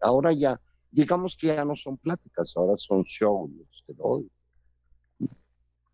ahora 0.00 0.32
ya, 0.32 0.60
digamos 0.96 1.36
que 1.36 1.48
ya 1.48 1.62
no 1.62 1.76
son 1.76 1.98
pláticas, 1.98 2.54
ahora 2.56 2.74
son 2.78 3.02
shows 3.02 3.50
que 3.86 3.92
doy. 3.92 4.30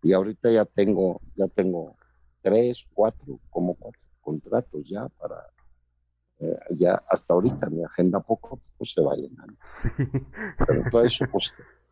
Y 0.00 0.12
ahorita 0.12 0.48
ya 0.50 0.64
tengo, 0.64 1.20
ya 1.34 1.48
tengo 1.48 1.96
tres, 2.40 2.78
cuatro, 2.94 3.40
como 3.50 3.74
cuatro 3.74 4.00
contratos 4.20 4.82
ya 4.88 5.08
para, 5.08 5.44
eh, 6.38 6.58
ya 6.70 7.02
hasta 7.10 7.34
ahorita 7.34 7.68
mi 7.68 7.82
agenda 7.84 8.20
poco 8.20 8.60
se 8.84 9.00
va 9.00 9.16
llenando. 9.16 9.54
Sí. 9.64 9.88
Pero 10.66 10.90
todo 10.90 11.04
eso 11.04 11.24
pues, 11.30 11.52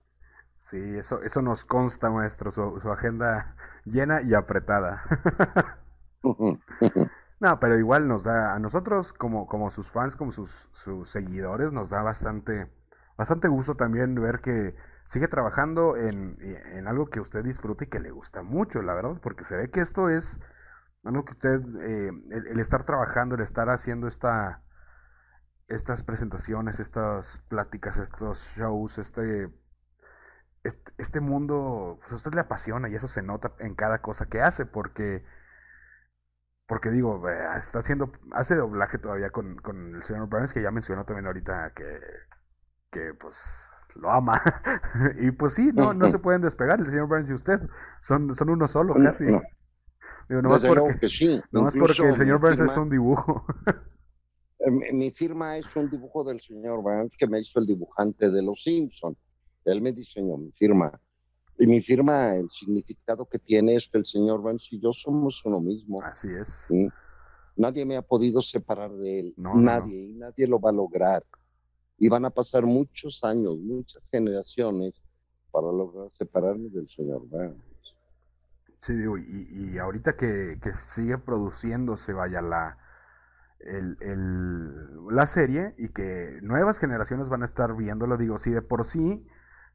Sí, 0.61 0.79
eso, 0.96 1.20
eso 1.23 1.42
nos 1.42 1.64
consta, 1.64 2.11
maestro, 2.11 2.53
su, 2.53 2.81
agenda 2.92 3.57
llena 3.85 4.23
y 4.23 4.35
apretada. 4.35 5.03
no, 7.40 7.59
pero 7.59 7.77
igual 7.77 8.07
nos 8.07 8.23
da, 8.23 8.55
a 8.55 8.59
nosotros 8.61 9.12
como, 9.12 9.49
como 9.49 9.70
sus 9.70 9.90
fans, 9.90 10.14
como 10.14 10.31
sus, 10.31 10.68
sus 10.70 11.09
seguidores, 11.09 11.73
nos 11.73 11.90
da 11.90 12.03
bastante, 12.03 12.70
bastante 13.21 13.49
gusto 13.49 13.75
también 13.75 14.15
ver 14.15 14.41
que 14.41 14.75
sigue 15.05 15.29
trabajando 15.29 15.95
en, 15.95 16.39
en 16.41 16.89
algo 16.89 17.11
que 17.11 17.21
usted 17.21 17.45
disfruta 17.45 17.85
y 17.85 17.89
que 17.89 18.01
le 18.01 18.11
gusta 18.11 18.43
mucho, 18.43 18.81
la 18.81 18.95
verdad, 18.95 19.21
porque 19.23 19.45
se 19.45 19.57
ve 19.57 19.71
que 19.71 19.81
esto 19.81 20.09
es 20.09 20.41
algo 21.05 21.27
que 21.27 21.33
usted, 21.33 21.61
eh, 21.83 22.11
el, 22.31 22.59
estar 22.59 22.85
trabajando, 22.85 23.35
el 23.35 23.43
estar 23.43 23.69
haciendo 23.69 24.09
esta, 24.09 24.63
estas 25.69 26.03
presentaciones, 26.03 26.81
estas 26.81 27.43
pláticas, 27.49 27.99
estos 27.99 28.39
shows, 28.57 28.97
este, 28.97 29.51
este, 30.63 31.21
mundo, 31.21 31.99
pues 32.01 32.13
a 32.13 32.15
usted 32.15 32.33
le 32.33 32.41
apasiona 32.41 32.89
y 32.89 32.95
eso 32.95 33.07
se 33.07 33.23
nota 33.23 33.53
en 33.59 33.75
cada 33.75 34.01
cosa 34.01 34.31
que 34.31 34.41
hace, 34.41 34.65
porque, 34.65 35.27
porque 36.67 36.91
digo, 36.91 37.29
está 37.29 37.81
haciendo, 37.81 38.13
hace 38.33 38.57
doblaje 38.57 38.97
todavía 38.97 39.29
con, 39.29 39.57
con 39.57 39.97
el 39.97 40.03
señor 40.05 40.29
Burns, 40.31 40.55
que 40.55 40.63
ya 40.63 40.71
mencionó 40.71 41.05
también 41.05 41.27
ahorita 41.27 41.73
que, 41.75 42.01
que 42.90 43.14
pues 43.14 43.68
lo 43.94 44.11
ama. 44.11 44.42
y 45.20 45.31
pues 45.31 45.55
sí, 45.55 45.70
no, 45.72 45.94
no 45.94 46.11
se 46.11 46.18
pueden 46.18 46.42
despegar 46.42 46.81
el 46.81 46.87
señor 46.87 47.09
Burns 47.09 47.31
y 47.31 47.35
usted, 47.35 47.61
son, 48.00 48.35
son 48.35 48.50
uno 48.50 48.68
solo 48.68 48.94
casi. 48.94 49.24
Digo, 49.24 49.42
nomás 50.42 50.64
porque, 50.64 50.98
que 50.98 51.09
sí. 51.09 51.40
porque 51.50 52.09
el 52.09 52.16
señor 52.16 52.40
Burns 52.40 52.61
es 52.61 52.76
un 52.76 52.90
dibujo. 52.90 53.44
Eh, 54.62 54.92
mi 54.92 55.11
firma 55.11 55.57
es 55.57 55.64
un 55.74 55.88
dibujo 55.88 56.22
del 56.22 56.38
señor 56.42 56.83
Burns 56.83 57.16
que 57.16 57.26
me 57.26 57.40
hizo 57.40 57.59
el 57.61 57.64
dibujante 57.64 58.31
de 58.31 58.42
Los 58.42 58.62
Simpsons. 58.62 59.16
Él 59.64 59.81
me 59.81 59.90
diseñó 59.90 60.37
mi 60.37 60.53
firma. 60.53 61.00
Y 61.59 61.66
mi 61.66 61.81
firma, 61.81 62.37
el 62.37 62.50
significado 62.50 63.24
que 63.24 63.38
tiene 63.38 63.76
es 63.76 63.88
que 63.88 63.96
el 63.96 64.05
señor 64.05 64.42
Burns 64.42 64.68
y 64.70 64.79
yo 64.79 64.92
somos 64.92 65.40
uno 65.46 65.61
mismo. 65.61 66.03
Así 66.03 66.29
es. 66.29 66.68
Nadie 67.57 67.87
me 67.87 67.96
ha 67.96 68.03
podido 68.03 68.42
separar 68.42 68.90
de 68.92 69.20
él. 69.20 69.35
nadie. 69.38 70.11
Y 70.11 70.12
nadie 70.12 70.46
lo 70.46 70.61
va 70.61 70.68
a 70.68 70.74
lograr. 70.74 71.24
Y 72.01 72.09
van 72.09 72.25
a 72.25 72.31
pasar 72.31 72.65
muchos 72.65 73.23
años, 73.23 73.57
muchas 73.59 74.03
generaciones 74.11 74.95
para 75.53 75.69
lograr 75.69 76.11
separarme 76.13 76.69
del 76.71 76.89
señor 76.89 77.23
Burns. 77.29 77.63
Sí, 78.81 78.95
digo, 78.95 79.19
y, 79.19 79.73
y 79.75 79.79
ahorita 79.79 80.17
que, 80.17 80.59
que, 80.63 80.73
sigue 80.73 81.19
produciéndose, 81.19 82.15
vaya, 82.15 82.41
la, 82.41 82.79
el, 83.61 83.99
el, 84.01 85.15
la 85.15 85.27
serie 85.27 85.75
y 85.77 85.91
que 85.91 86.39
nuevas 86.43 86.79
generaciones 86.79 87.29
van 87.29 87.43
a 87.43 87.45
estar 87.45 87.77
viéndolo, 87.77 88.17
digo, 88.17 88.39
si 88.39 88.51
de 88.51 88.63
por 88.63 88.87
sí 88.87 89.27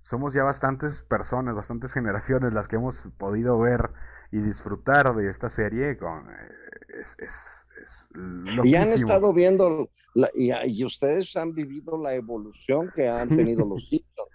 somos 0.01 0.33
ya 0.33 0.43
bastantes 0.43 1.03
personas, 1.03 1.55
bastantes 1.55 1.93
generaciones 1.93 2.53
las 2.53 2.67
que 2.67 2.75
hemos 2.77 3.01
podido 3.17 3.59
ver 3.59 3.91
y 4.31 4.39
disfrutar 4.39 5.15
de 5.15 5.29
esta 5.29 5.49
serie, 5.49 5.97
con, 5.97 6.29
eh, 6.29 6.51
es, 6.99 7.15
es, 7.19 7.65
es 7.81 8.07
Y 8.63 8.75
han 8.75 8.87
estado 8.87 9.33
viendo, 9.33 9.89
y, 10.33 10.51
y, 10.69 10.85
ustedes 10.85 11.35
han 11.35 11.53
vivido 11.53 11.97
la 11.97 12.15
evolución 12.15 12.91
que 12.95 13.07
han 13.07 13.29
tenido 13.29 13.65
los 13.65 13.83
hijos. 13.91 14.29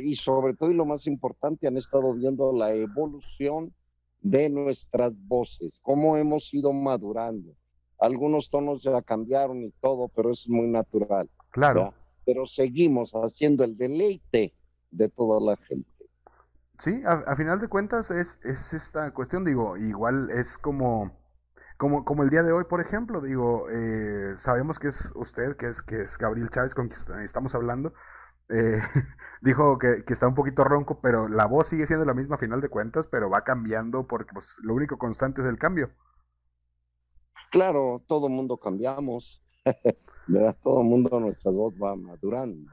y 0.00 0.14
sobre 0.16 0.54
todo, 0.54 0.70
y 0.70 0.74
lo 0.74 0.84
más 0.84 1.06
importante, 1.06 1.66
han 1.66 1.76
estado 1.76 2.14
viendo 2.14 2.52
la 2.52 2.74
evolución 2.74 3.72
de 4.20 4.48
nuestras 4.48 5.12
voces, 5.26 5.78
cómo 5.82 6.16
hemos 6.16 6.52
ido 6.52 6.72
madurando. 6.72 7.54
Algunos 8.00 8.50
tonos 8.50 8.82
ya 8.82 9.02
cambiaron 9.02 9.64
y 9.64 9.70
todo, 9.80 10.08
pero 10.08 10.32
es 10.32 10.48
muy 10.48 10.68
natural. 10.68 11.28
Claro. 11.50 11.94
Pero 12.24 12.46
seguimos 12.46 13.12
haciendo 13.12 13.64
el 13.64 13.76
deleite 13.76 14.54
de 14.90 15.08
toda 15.08 15.40
la 15.40 15.56
gente. 15.56 15.90
Sí, 16.78 16.92
a, 17.04 17.34
final 17.34 17.58
de 17.58 17.66
cuentas 17.66 18.12
es, 18.12 18.38
es 18.44 18.72
esta 18.72 19.12
cuestión, 19.12 19.44
digo, 19.44 19.76
igual 19.76 20.30
es 20.30 20.56
como, 20.56 21.10
como, 21.78 22.04
como 22.04 22.24
el 22.24 22.30
día 22.30 22.42
de 22.42 22.52
hoy, 22.52 22.64
por 22.64 22.80
ejemplo, 22.80 23.20
digo, 23.20 23.68
eh, 23.70 24.34
sabemos 24.36 24.80
que 24.80 24.88
es 24.88 25.12
usted, 25.14 25.56
que 25.56 25.68
es, 25.68 25.80
que 25.80 26.02
es 26.02 26.18
Gabriel 26.18 26.50
Chávez 26.50 26.74
con 26.74 26.88
quien 26.88 27.20
estamos 27.20 27.54
hablando, 27.54 27.94
eh, 28.48 28.80
dijo 29.42 29.78
que, 29.78 30.02
está 30.08 30.26
un 30.26 30.34
poquito 30.34 30.64
ronco, 30.64 31.00
pero 31.00 31.28
la 31.28 31.46
voz 31.46 31.68
sigue 31.68 31.86
siendo 31.86 32.04
la 32.04 32.14
misma 32.14 32.34
a 32.34 32.38
final 32.38 32.60
de 32.60 32.68
cuentas, 32.68 33.06
pero 33.06 33.30
va 33.30 33.44
cambiando 33.44 34.08
porque 34.08 34.32
pues, 34.34 34.56
lo 34.60 34.74
único 34.74 34.98
constante 34.98 35.40
es 35.40 35.46
el 35.46 35.56
cambio. 35.56 35.90
Claro, 37.52 38.02
todo 38.08 38.28
mundo 38.28 38.58
cambiamos, 38.58 39.40
¿verdad? 40.26 40.56
Todo 40.60 40.82
mundo 40.82 41.20
nuestra 41.20 41.52
voz 41.52 41.74
va 41.74 41.94
madurando. 41.94 42.72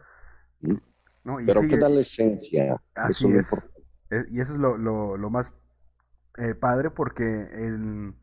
pero 1.45 1.61
queda 1.61 1.89
la 1.89 2.01
esencia. 2.01 2.81
Así 2.95 3.27
es. 3.27 3.69
Y 4.31 4.41
eso 4.41 4.53
es 4.53 4.59
lo, 4.59 4.77
lo, 4.77 5.29
más 5.29 5.53
eh, 6.37 6.55
padre 6.55 6.89
porque 6.89 7.23
el, 7.23 8.15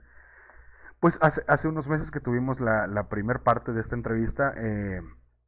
pues 1.03 1.19
hace, 1.21 1.43
hace 1.49 1.67
unos 1.67 1.88
meses 1.88 2.12
que 2.12 2.21
tuvimos 2.21 2.61
la, 2.61 2.87
la 2.87 3.09
primer 3.09 3.41
parte 3.41 3.73
de 3.73 3.81
esta 3.81 3.97
entrevista, 3.97 4.55
eh, 4.57 5.03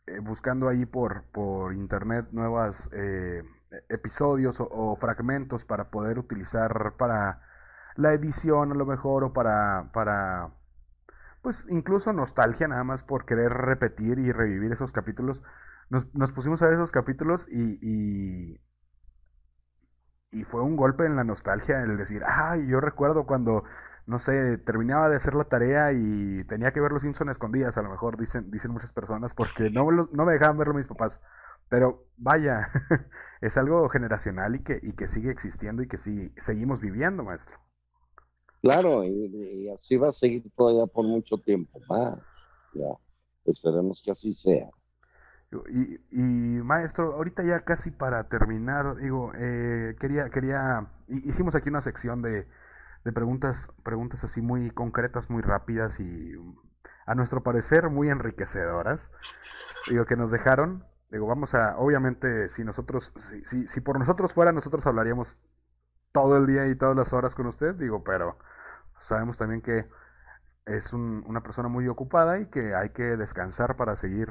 eh, 0.09 0.19
buscando 0.19 0.69
ahí 0.69 0.85
por, 0.85 1.27
por 1.31 1.75
internet 1.75 2.27
nuevos 2.33 2.90
eh, 2.93 3.45
episodios 3.88 4.57
o, 4.59 4.97
fragmentos 4.97 5.64
para 5.64 5.90
poder 5.90 6.19
utilizar 6.19 6.95
para 6.99 7.40
la 7.95 8.14
edición 8.14 8.73
a 8.73 8.75
lo 8.75 8.85
mejor 8.85 9.23
o 9.23 9.33
para, 9.33 9.93
para 9.93 10.51
pues 11.40 11.64
incluso 11.69 12.12
nostalgia 12.12 12.67
nada 12.67 12.83
más 12.83 13.05
por 13.05 13.25
querer 13.25 13.53
repetir 13.53 14.19
y 14.19 14.33
revivir 14.33 14.73
esos 14.73 14.90
capítulos. 14.90 15.40
Nos, 15.88 16.12
nos 16.17 16.33
pusimos 16.33 16.62
a 16.62 16.67
ver 16.67 16.75
esos 16.75 16.90
capítulos 16.90 17.47
y, 17.49 17.79
y, 17.81 18.61
y, 20.33 20.43
fue 20.43 20.62
un 20.62 20.75
golpe 20.75 21.07
en 21.07 21.14
la 21.14 21.23
nostalgia 21.23 21.81
el 21.81 21.97
decir, 21.97 22.23
ay, 22.27 22.67
yo 22.67 22.81
recuerdo 22.81 23.25
cuando 23.25 23.62
no 24.07 24.19
sé, 24.19 24.59
terminaba 24.59 25.09
de 25.09 25.17
hacer 25.17 25.35
la 25.35 25.45
tarea 25.45 25.93
y 25.93 26.45
tenía 26.45 26.73
que 26.73 26.81
ver 26.81 26.93
los 26.93 27.03
Simpsons 27.03 27.31
escondidas, 27.31 27.79
a 27.79 27.83
lo 27.83 27.90
mejor 27.90 28.19
dicen, 28.19 28.51
dicen 28.51 28.71
muchas 28.71 28.93
personas, 28.93 29.33
porque 29.33 29.71
no, 29.71 29.90
no 29.90 30.25
me 30.25 30.33
dejaban 30.33 30.59
verlo 30.59 30.75
mis 30.75 30.87
papás. 30.87 31.21
Pero 31.71 32.05
vaya, 32.17 32.69
es 33.40 33.57
algo 33.57 33.88
generacional 33.88 34.57
y 34.57 34.62
que, 34.62 34.79
y 34.83 34.93
que 34.93 35.09
sigue 35.09 35.31
existiendo 35.31 35.83
y 35.83 35.88
que 35.88 35.97
sí, 35.97 36.33
seguimos 36.37 36.81
viviendo, 36.81 37.25
maestro. 37.25 37.59
Claro, 38.61 39.05
y, 39.05 39.69
así 39.71 39.97
va 39.97 40.09
a 40.09 40.12
seguir 40.12 40.45
todavía 40.57 40.87
por 40.87 41.07
mucho 41.07 41.38
tiempo 41.38 41.81
más. 41.88 42.19
Ya, 42.75 42.95
esperemos 43.47 44.03
que 44.05 44.11
así 44.11 44.35
sea. 44.35 44.69
Y, 45.71 46.01
y, 46.11 46.21
maestro, 46.62 47.14
ahorita 47.14 47.43
ya 47.45 47.61
casi 47.61 47.90
para 47.90 48.29
terminar, 48.29 48.97
digo, 48.97 49.33
eh, 49.37 49.97
quería, 50.01 50.29
quería, 50.29 50.88
hicimos 51.09 51.55
aquí 51.55 51.69
una 51.69 51.81
sección 51.81 52.23
de, 52.23 52.47
de 53.05 53.12
preguntas, 53.12 53.71
preguntas 53.83 54.25
así 54.25 54.40
muy 54.40 54.71
concretas, 54.71 55.31
muy 55.31 55.43
rápidas 55.43 56.01
y 56.01 56.33
a 57.07 57.14
nuestro 57.14 57.43
parecer 57.43 57.90
muy 57.90 58.09
enriquecedoras. 58.09 59.11
Digo, 59.90 60.07
que 60.07 60.17
nos 60.17 60.31
dejaron. 60.31 60.85
Digo, 61.11 61.27
vamos 61.27 61.55
a, 61.55 61.77
obviamente, 61.79 62.49
si 62.49 62.64
nosotros, 62.64 63.12
si, 63.45 63.69
si, 63.69 63.81
por 63.81 63.99
nosotros 63.99 64.33
fuera, 64.33 64.53
nosotros 64.53 64.87
hablaríamos 64.87 65.38
todo 66.12 66.38
el 66.38 66.47
día 66.47 66.67
y 66.67 66.77
todas 66.77 66.97
las 66.97 67.12
horas 67.12 67.35
con 67.35 67.47
usted, 67.47 67.75
digo, 67.75 68.03
pero 68.05 68.38
sabemos 69.01 69.37
también 69.37 69.61
que 69.61 69.87
es 70.64 70.93
una 70.93 71.43
persona 71.43 71.69
muy 71.69 71.88
ocupada 71.88 72.40
y 72.40 72.47
que 72.47 72.75
hay 72.75 72.90
que 72.90 73.17
descansar 73.17 73.77
para 73.77 73.97
seguir 73.97 74.31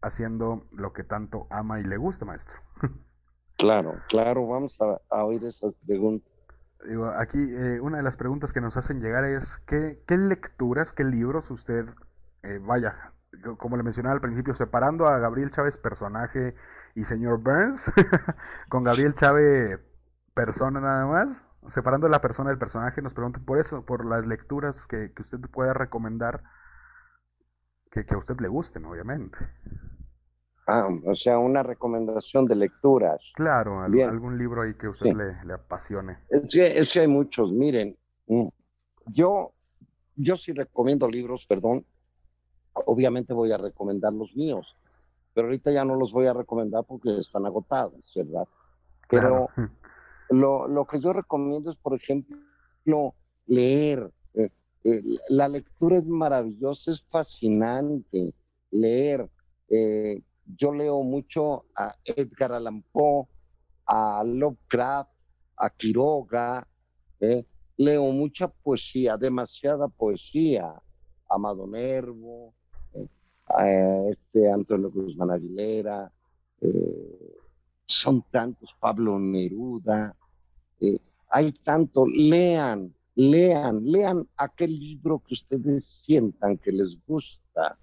haciendo 0.00 0.66
lo 0.72 0.92
que 0.92 1.04
tanto 1.04 1.46
ama 1.50 1.78
y 1.80 1.84
le 1.84 1.96
gusta, 1.98 2.24
maestro. 2.24 2.58
Claro, 3.56 3.94
claro, 4.08 4.48
vamos 4.48 4.80
a, 4.80 5.00
a 5.08 5.24
oír 5.24 5.44
esas 5.44 5.72
preguntas 5.86 6.33
aquí 7.16 7.38
eh, 7.38 7.80
una 7.80 7.98
de 7.98 8.02
las 8.02 8.16
preguntas 8.16 8.52
que 8.52 8.60
nos 8.60 8.76
hacen 8.76 9.00
llegar 9.00 9.24
es, 9.24 9.58
¿qué, 9.66 9.98
lecturas, 10.08 10.92
qué 10.92 11.04
libros 11.04 11.50
usted 11.50 11.86
eh, 12.42 12.60
vaya, 12.62 13.12
como 13.58 13.76
le 13.76 13.82
mencionaba 13.82 14.14
al 14.14 14.20
principio, 14.20 14.54
separando 14.54 15.06
a 15.06 15.18
Gabriel 15.18 15.50
Chávez 15.50 15.76
personaje 15.76 16.54
y 16.94 17.04
señor 17.04 17.40
Burns, 17.40 17.90
con 18.68 18.84
Gabriel 18.84 19.14
Chávez 19.14 19.80
persona 20.34 20.80
nada 20.80 21.06
más, 21.06 21.46
separando 21.68 22.08
la 22.08 22.20
persona 22.20 22.50
del 22.50 22.58
personaje, 22.58 23.02
nos 23.02 23.14
pregunta 23.14 23.40
por 23.44 23.58
eso, 23.58 23.84
por 23.84 24.04
las 24.04 24.26
lecturas 24.26 24.86
que, 24.86 25.12
usted 25.18 25.40
pueda 25.50 25.72
recomendar 25.72 26.42
que, 27.90 28.04
a 28.10 28.18
usted 28.18 28.38
le 28.40 28.48
gusten, 28.48 28.84
obviamente. 28.84 29.38
Ah, 30.66 30.88
o 31.04 31.14
sea, 31.14 31.38
una 31.38 31.62
recomendación 31.62 32.46
de 32.46 32.56
lecturas. 32.56 33.20
Claro, 33.34 33.82
algún 33.82 34.38
libro 34.38 34.62
ahí 34.62 34.74
que 34.74 34.88
usted 34.88 35.12
le, 35.12 35.52
apasione. 35.52 36.18
Es 36.30 36.42
que, 36.50 36.66
es 36.66 36.92
que 36.92 37.00
hay 37.00 37.08
muchos, 37.08 37.52
miren, 37.52 37.96
mm, 38.26 38.48
yo, 39.08 39.52
yo 40.16 40.36
sí 40.36 40.52
recomiendo 40.52 41.08
libros, 41.08 41.46
perdón, 41.46 41.84
obviamente 42.72 43.34
voy 43.34 43.52
a 43.52 43.58
recomendar 43.58 44.12
los 44.12 44.34
míos, 44.34 44.76
pero 45.34 45.48
ahorita 45.48 45.70
ya 45.70 45.84
no 45.84 45.96
los 45.96 46.12
voy 46.12 46.26
a 46.26 46.32
recomendar 46.32 46.84
porque 46.84 47.18
están 47.18 47.44
agotados, 47.44 48.10
¿verdad? 48.16 48.48
Pero 49.10 49.48
lo, 50.30 50.66
lo, 50.66 50.86
que 50.86 51.00
yo 51.00 51.12
recomiendo 51.12 51.70
es, 51.70 51.76
por 51.76 51.94
ejemplo, 51.94 53.14
leer. 53.46 54.10
Eh, 54.34 54.50
eh, 54.84 55.02
la 55.28 55.48
lectura 55.48 55.98
es 55.98 56.06
maravillosa, 56.06 56.92
es 56.92 57.04
fascinante. 57.10 58.32
Leer. 58.70 59.28
Eh, 59.68 60.22
yo 60.46 60.72
leo 60.72 61.02
mucho 61.02 61.64
a 61.76 61.94
Edgar 62.04 62.52
Allan 62.52 62.82
Poe, 62.92 63.26
a 63.86 64.22
Lovecraft, 64.24 65.10
a 65.56 65.70
Quiroga. 65.70 66.66
leo 67.76 68.04
mucha 68.12 68.48
poesía, 68.48 69.16
demasiada 69.16 69.88
poesía. 69.88 70.74
Amado 71.28 71.66
Nervo, 71.66 72.54
a 73.48 73.68
este 74.10 74.50
Antonio 74.50 74.90
Guzmán 74.90 75.30
Aguilera, 75.30 76.10
eh, 76.60 77.34
son 77.86 78.22
tantos, 78.30 78.70
Pablo 78.80 79.18
Neruda, 79.18 80.16
eh, 80.80 80.98
hay 81.28 81.52
tanto, 81.52 82.06
lean, 82.06 82.94
lean, 83.14 83.84
lean 83.84 84.28
aquel 84.36 84.78
libro 84.78 85.20
que 85.26 85.34
ustedes 85.34 85.84
sientan 85.84 86.58
que 86.58 86.72
les 86.72 86.96
gusta. 87.06 87.76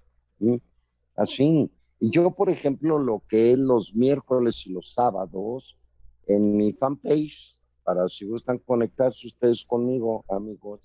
Así. 1.16 1.70
Yo, 2.04 2.32
por 2.32 2.50
ejemplo, 2.50 2.98
lo 2.98 3.22
que 3.28 3.52
es 3.52 3.58
los 3.58 3.94
miércoles 3.94 4.66
y 4.66 4.72
los 4.72 4.92
sábados, 4.92 5.78
en 6.26 6.56
mi 6.56 6.72
fanpage, 6.72 7.56
para 7.84 8.08
si 8.08 8.24
gustan 8.24 8.58
conectarse 8.58 9.28
ustedes 9.28 9.64
conmigo, 9.64 10.24
amigos, 10.28 10.80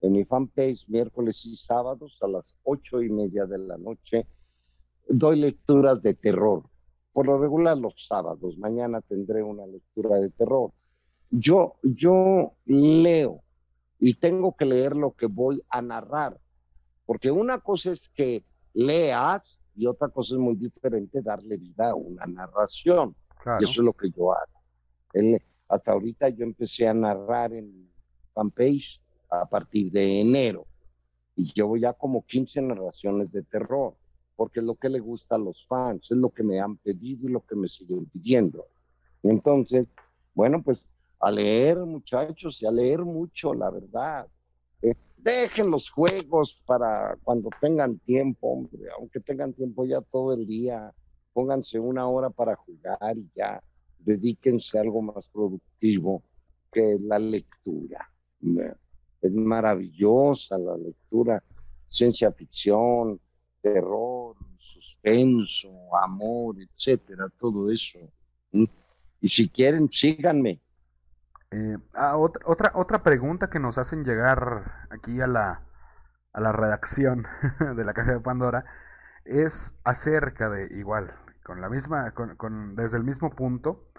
en 0.00 0.14
mi 0.14 0.24
fanpage 0.24 0.84
miércoles 0.88 1.46
y 1.46 1.56
sábados 1.56 2.18
a 2.22 2.26
las 2.26 2.56
ocho 2.64 3.00
y 3.02 3.08
media 3.08 3.46
de 3.46 3.58
la 3.58 3.78
noche. 3.78 4.26
Doy 5.08 5.38
lecturas 5.38 6.02
de 6.02 6.14
terror. 6.14 6.64
Por 7.12 7.26
lo 7.26 7.38
regular 7.38 7.78
los 7.78 7.94
sábados. 8.08 8.58
Mañana 8.58 9.00
tendré 9.00 9.44
una 9.44 9.64
lectura 9.64 10.18
de 10.18 10.30
terror. 10.30 10.72
Yo, 11.30 11.76
yo 11.84 12.54
leo 12.64 13.44
y 14.00 14.14
tengo 14.14 14.56
que 14.56 14.64
leer 14.64 14.96
lo 14.96 15.12
que 15.12 15.26
voy 15.26 15.62
a 15.70 15.82
narrar. 15.82 16.40
Porque 17.06 17.30
una 17.30 17.60
cosa 17.60 17.92
es 17.92 18.08
que 18.08 18.44
leas 18.74 19.60
y 19.78 19.86
otra 19.86 20.08
cosa 20.08 20.34
es 20.34 20.40
muy 20.40 20.56
diferente 20.56 21.22
darle 21.22 21.56
vida 21.56 21.90
a 21.90 21.94
una 21.94 22.26
narración. 22.26 23.14
Y 23.60 23.64
eso 23.64 23.80
es 23.80 23.84
lo 23.84 23.92
que 23.92 24.10
yo 24.10 24.32
hago. 24.32 24.60
hasta 25.68 25.92
ahorita 25.92 26.28
yo 26.30 26.44
empecé 26.44 26.88
a 26.88 26.94
narrar 26.94 27.52
en 27.52 27.88
fanpage 28.34 29.00
a 29.30 29.46
partir 29.46 29.92
de 29.92 30.20
enero. 30.20 30.66
Y 31.36 31.52
llevo 31.54 31.76
ya 31.76 31.92
como 31.92 32.26
15 32.26 32.60
narraciones 32.60 33.30
de 33.30 33.44
terror, 33.44 33.94
porque 34.34 34.58
es 34.58 34.66
lo 34.66 34.74
que 34.74 34.88
le 34.88 34.98
gusta 34.98 35.36
a 35.36 35.38
los 35.38 35.64
fans, 35.68 36.10
es 36.10 36.16
lo 36.16 36.30
que 36.30 36.42
me 36.42 36.60
han 36.60 36.76
pedido 36.78 37.28
y 37.28 37.32
lo 37.32 37.46
que 37.46 37.54
me 37.54 37.68
siguen 37.68 38.06
pidiendo. 38.06 38.66
Entonces, 39.22 39.86
bueno, 40.34 40.60
pues 40.60 40.84
a 41.20 41.30
leer 41.30 41.78
muchachos 41.78 42.60
y 42.62 42.66
a 42.66 42.72
leer 42.72 43.04
mucho, 43.04 43.54
la 43.54 43.70
verdad. 43.70 44.26
Dejen 44.80 45.70
los 45.70 45.90
juegos 45.90 46.56
para 46.64 47.18
cuando 47.24 47.50
tengan 47.60 47.98
tiempo, 47.98 48.52
hombre, 48.52 48.84
aunque 48.96 49.20
tengan 49.20 49.52
tiempo 49.52 49.84
ya 49.84 50.00
todo 50.00 50.32
el 50.32 50.46
día, 50.46 50.92
pónganse 51.32 51.78
una 51.78 52.08
hora 52.08 52.30
para 52.30 52.54
jugar 52.54 53.16
y 53.16 53.28
ya, 53.34 53.62
dedíquense 53.98 54.78
a 54.78 54.82
algo 54.82 55.02
más 55.02 55.26
productivo 55.26 56.22
que 56.72 56.98
la 57.00 57.18
lectura. 57.18 58.10
Es 59.20 59.32
maravillosa 59.32 60.56
la 60.56 60.76
lectura, 60.76 61.42
ciencia 61.88 62.30
ficción, 62.32 63.20
terror, 63.60 64.36
suspenso, 64.58 65.68
amor, 66.00 66.56
etcétera, 66.60 67.28
todo 67.40 67.70
eso. 67.70 67.98
Y 69.20 69.28
si 69.28 69.48
quieren, 69.48 69.90
síganme. 69.92 70.60
Eh, 71.50 71.78
ah, 71.94 72.16
otra, 72.16 72.42
otra, 72.46 72.72
otra 72.74 73.02
pregunta 73.02 73.48
que 73.48 73.58
nos 73.58 73.78
hacen 73.78 74.04
llegar 74.04 74.86
aquí 74.90 75.20
a 75.20 75.26
la, 75.26 75.62
a 76.32 76.40
la 76.40 76.52
redacción 76.52 77.26
de 77.76 77.84
la 77.84 77.94
caja 77.94 78.12
de 78.12 78.20
Pandora 78.20 78.64
es 79.24 79.72
acerca 79.84 80.50
de, 80.50 80.68
igual, 80.76 81.14
con 81.44 81.60
la 81.60 81.68
misma, 81.68 82.12
con, 82.12 82.36
con, 82.36 82.76
desde 82.76 82.96
el 82.96 83.04
mismo 83.04 83.30
punto, 83.30 83.90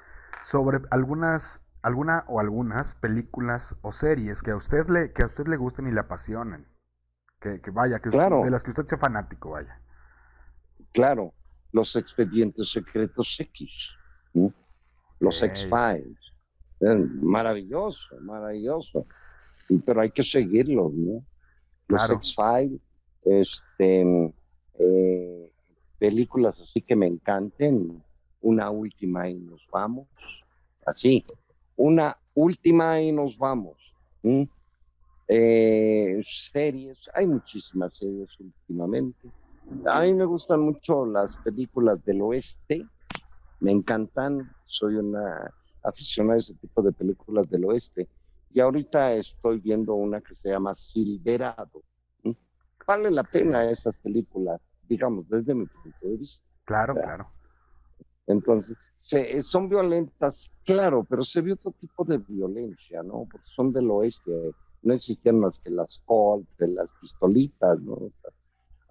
sobre 0.42 0.82
algunas 0.92 1.62
alguna 1.82 2.26
o 2.28 2.40
algunas 2.40 2.96
películas 2.96 3.76
o 3.82 3.92
series 3.92 4.42
que 4.42 4.52
a 4.52 4.56
usted 4.56 4.88
le, 4.90 5.14
que 5.14 5.24
a 5.24 5.28
usted 5.28 5.48
le 5.48 5.58
gusten 5.58 5.88
y 5.88 5.92
le 5.92 6.02
apasionen. 6.02 6.68
Que, 7.40 7.62
vaya, 7.72 8.00
que 8.00 8.10
de 8.10 8.50
las 8.52 8.64
que 8.64 8.72
usted 8.72 8.86
sea 8.86 8.98
fanático, 8.98 9.52
vaya. 9.52 9.80
Claro, 10.92 11.34
los 11.72 11.96
expedientes 11.96 12.70
secretos 12.72 13.38
X, 13.40 13.72
los 15.20 15.42
X-Files. 15.42 16.29
Maravilloso, 16.80 18.16
maravilloso. 18.22 19.06
Pero 19.86 20.02
hay 20.02 20.12
que 20.12 20.24
seguirlos, 20.24 20.94
¿no? 20.94 21.24
Los 21.88 22.10
X-Files, 22.10 22.82
este, 23.24 24.34
eh, 24.80 25.52
películas 25.98 26.60
así 26.62 26.82
que 26.82 26.96
me 26.96 27.08
encanten. 27.08 28.04
Una 28.42 28.70
última 28.70 29.30
y 29.30 29.36
nos 29.36 29.68
vamos. 29.70 30.08
Así, 30.86 31.26
una 31.76 32.18
última 32.34 33.02
y 33.02 33.12
nos 33.12 33.38
vamos. 33.38 33.78
Eh, 35.28 36.24
series, 36.26 37.10
hay 37.14 37.28
muchísimas 37.28 37.96
series 37.98 38.30
últimamente. 38.40 39.30
A 39.86 40.02
mí 40.02 40.14
me 40.14 40.26
gustan 40.26 40.62
mucho 40.62 41.06
las 41.06 41.36
películas 41.38 42.04
del 42.04 42.22
oeste, 42.22 42.86
me 43.60 43.72
encantan, 43.72 44.52
soy 44.66 44.96
una 44.96 45.54
aficionada 45.84 46.36
a 46.36 46.40
ese 46.40 46.54
tipo 46.56 46.82
de 46.82 46.92
películas 46.92 47.50
del 47.50 47.66
oeste. 47.66 48.08
Y 48.52 48.60
ahorita 48.60 49.14
estoy 49.14 49.60
viendo 49.60 49.94
una 49.94 50.22
que 50.22 50.36
se 50.36 50.50
llama 50.50 50.76
Silverado. 50.76 51.84
Vale 52.88 53.12
la 53.12 53.24
pena 53.24 53.70
esas 53.70 53.96
películas, 53.98 54.60
digamos, 54.88 55.30
desde 55.30 55.54
mi 55.54 55.68
punto 55.68 55.98
de 56.02 56.18
vista. 56.18 56.44
Claro, 56.66 56.96
claro. 56.96 57.30
Entonces, 58.26 58.76
se, 59.00 59.44
son 59.44 59.70
violentas, 59.70 60.50
claro, 60.66 61.06
pero 61.08 61.24
se 61.24 61.42
vio 61.42 61.54
otro 61.54 61.72
tipo 61.80 62.04
de 62.04 62.18
violencia, 62.18 63.04
¿no? 63.04 63.28
Porque 63.32 63.48
son 63.56 63.72
del 63.74 63.90
oeste, 63.92 64.32
no 64.82 64.94
existían 64.94 65.40
más 65.40 65.60
que 65.60 65.70
las 65.70 66.02
Colt, 66.06 66.48
las 66.60 66.90
pistolitas, 67.02 67.80
¿no? 67.82 67.98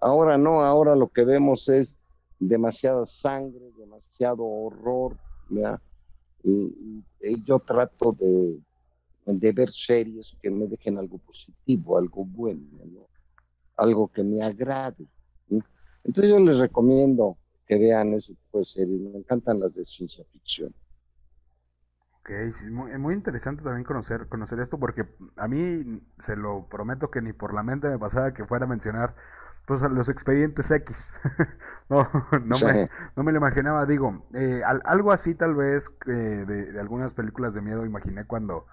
ahora 0.01 0.37
no, 0.37 0.63
ahora 0.63 0.95
lo 0.95 1.09
que 1.09 1.25
vemos 1.25 1.67
es 1.67 1.97
demasiada 2.39 3.05
sangre, 3.05 3.71
demasiado 3.77 4.45
horror, 4.45 5.17
¿ya? 5.49 5.81
Y, 6.43 7.03
yo 7.43 7.59
trato 7.59 8.13
de, 8.13 8.59
de, 9.25 9.51
ver 9.51 9.71
series 9.71 10.35
que 10.41 10.49
me 10.49 10.67
dejen 10.67 10.97
algo 10.97 11.17
positivo, 11.17 11.97
algo 11.97 12.23
bueno, 12.25 12.61
¿no? 12.85 13.07
algo 13.79 14.07
que 14.07 14.23
me 14.23 14.43
agrade. 14.43 15.07
Entonces 16.03 16.31
yo 16.31 16.39
les 16.39 16.57
recomiendo 16.57 17.37
que 17.65 17.77
vean 17.77 18.13
ese 18.13 18.33
tipo 18.33 18.59
de 18.59 18.65
series. 18.65 19.01
Me 19.01 19.19
encantan 19.19 19.59
las 19.59 19.73
de 19.73 19.85
ciencia 19.85 20.23
ficción. 20.31 20.73
Ok, 22.19 22.29
sí, 22.51 22.65
es 22.65 22.99
muy, 22.99 23.13
interesante 23.13 23.63
también 23.63 23.83
conocer, 23.83 24.27
conocer 24.27 24.59
esto 24.59 24.79
porque 24.79 25.05
a 25.35 25.47
mí 25.47 26.01
se 26.19 26.35
lo 26.35 26.67
prometo 26.69 27.09
que 27.09 27.21
ni 27.21 27.33
por 27.33 27.53
la 27.53 27.63
mente 27.63 27.89
me 27.89 27.97
pasaba 27.97 28.33
que 28.33 28.45
fuera 28.45 28.65
a 28.65 28.69
mencionar 28.69 29.15
pues 29.69 29.83
los 29.83 30.09
expedientes 30.09 30.71
X. 30.71 31.13
no, 31.89 32.09
no, 32.43 32.55
me, 32.65 32.89
no 33.15 33.23
me 33.23 33.31
lo 33.31 33.37
imaginaba. 33.37 33.85
Digo, 33.85 34.25
eh, 34.33 34.63
algo 34.65 35.11
así 35.11 35.35
tal 35.35 35.53
vez 35.53 35.91
de, 36.07 36.75
algunas 36.79 37.13
películas 37.13 37.53
de 37.53 37.61
miedo 37.61 37.85
imaginé 37.85 38.25
cuando 38.25 38.65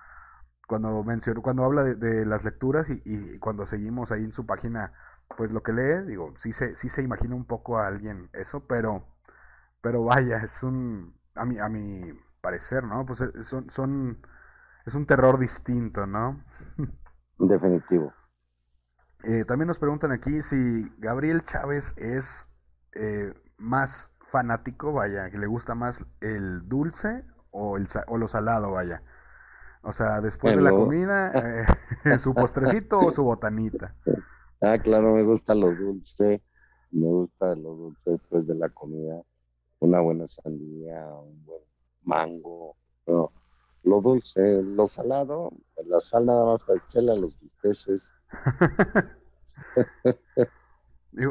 cuando 0.66 1.04
mencionó, 1.04 1.42
cuando 1.42 1.64
habla 1.64 1.84
de, 1.84 2.24
las 2.24 2.44
lecturas 2.44 2.88
y, 2.88 3.02
y, 3.04 3.38
cuando 3.38 3.66
seguimos 3.66 4.10
ahí 4.10 4.24
en 4.24 4.32
su 4.32 4.46
página 4.46 4.94
pues 5.36 5.50
lo 5.52 5.62
que 5.62 5.74
lee, 5.74 6.06
digo, 6.06 6.32
sí 6.36 6.54
se, 6.54 6.74
sí 6.74 6.88
se 6.88 7.02
imagina 7.02 7.34
un 7.34 7.44
poco 7.44 7.78
a 7.78 7.86
alguien 7.86 8.30
eso, 8.32 8.66
pero, 8.66 9.04
pero 9.82 10.02
vaya, 10.02 10.38
es 10.38 10.62
un, 10.62 11.14
a 11.34 11.44
mi, 11.44 11.58
a 11.58 11.68
mi 11.68 12.10
parecer, 12.40 12.84
¿no? 12.84 13.04
Pues 13.04 13.20
eh, 13.20 13.42
son, 13.42 13.68
son, 13.68 14.18
es 14.86 14.94
un 14.94 15.04
terror 15.04 15.38
distinto, 15.38 16.06
¿no? 16.06 16.42
Definitivo. 17.38 18.14
Eh, 19.28 19.44
también 19.44 19.66
nos 19.66 19.80
preguntan 19.80 20.12
aquí 20.12 20.40
si 20.40 20.88
Gabriel 20.98 21.42
Chávez 21.42 21.94
es 21.96 22.46
eh, 22.92 23.34
más 23.58 24.08
fanático, 24.20 24.92
vaya, 24.92 25.30
que 25.30 25.38
le 25.38 25.48
gusta 25.48 25.74
más 25.74 26.04
el 26.20 26.68
dulce 26.68 27.24
o, 27.50 27.76
el, 27.76 27.88
o 28.06 28.18
lo 28.18 28.28
salado, 28.28 28.70
vaya. 28.70 29.02
O 29.82 29.90
sea, 29.90 30.20
después 30.20 30.54
de 30.54 30.62
la 30.62 30.70
comida, 30.70 31.32
eh, 32.04 32.18
su 32.18 32.34
postrecito 32.34 33.00
o 33.00 33.10
su 33.10 33.24
botanita. 33.24 33.96
Ah, 34.62 34.78
claro, 34.78 35.14
me 35.14 35.24
gusta 35.24 35.56
lo 35.56 35.74
dulce. 35.74 36.40
Me 36.92 37.08
gusta 37.08 37.56
lo 37.56 37.74
dulce 37.74 38.12
después 38.12 38.46
de 38.46 38.54
la 38.54 38.68
comida. 38.68 39.20
Una 39.80 40.00
buena 40.00 40.28
sandía, 40.28 41.04
un 41.04 41.44
buen 41.44 41.62
mango. 42.04 42.76
No, 43.08 43.32
lo 43.82 44.00
dulce, 44.00 44.62
lo 44.62 44.86
salado, 44.86 45.50
la 45.84 46.00
sal 46.00 46.26
nada 46.26 46.44
más 46.44 46.62
para 46.62 46.78
echarle 46.78 47.10
a 47.10 47.16
los 47.16 47.36
bisteces. 47.40 48.14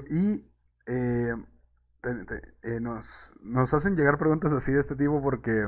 Y 0.10 0.46
eh, 0.88 1.36
eh, 2.64 2.80
nos, 2.82 3.34
nos 3.42 3.74
hacen 3.74 3.96
llegar 3.96 4.18
preguntas 4.18 4.54
así 4.54 4.72
de 4.72 4.80
este 4.80 4.96
tipo 4.96 5.22
porque, 5.22 5.68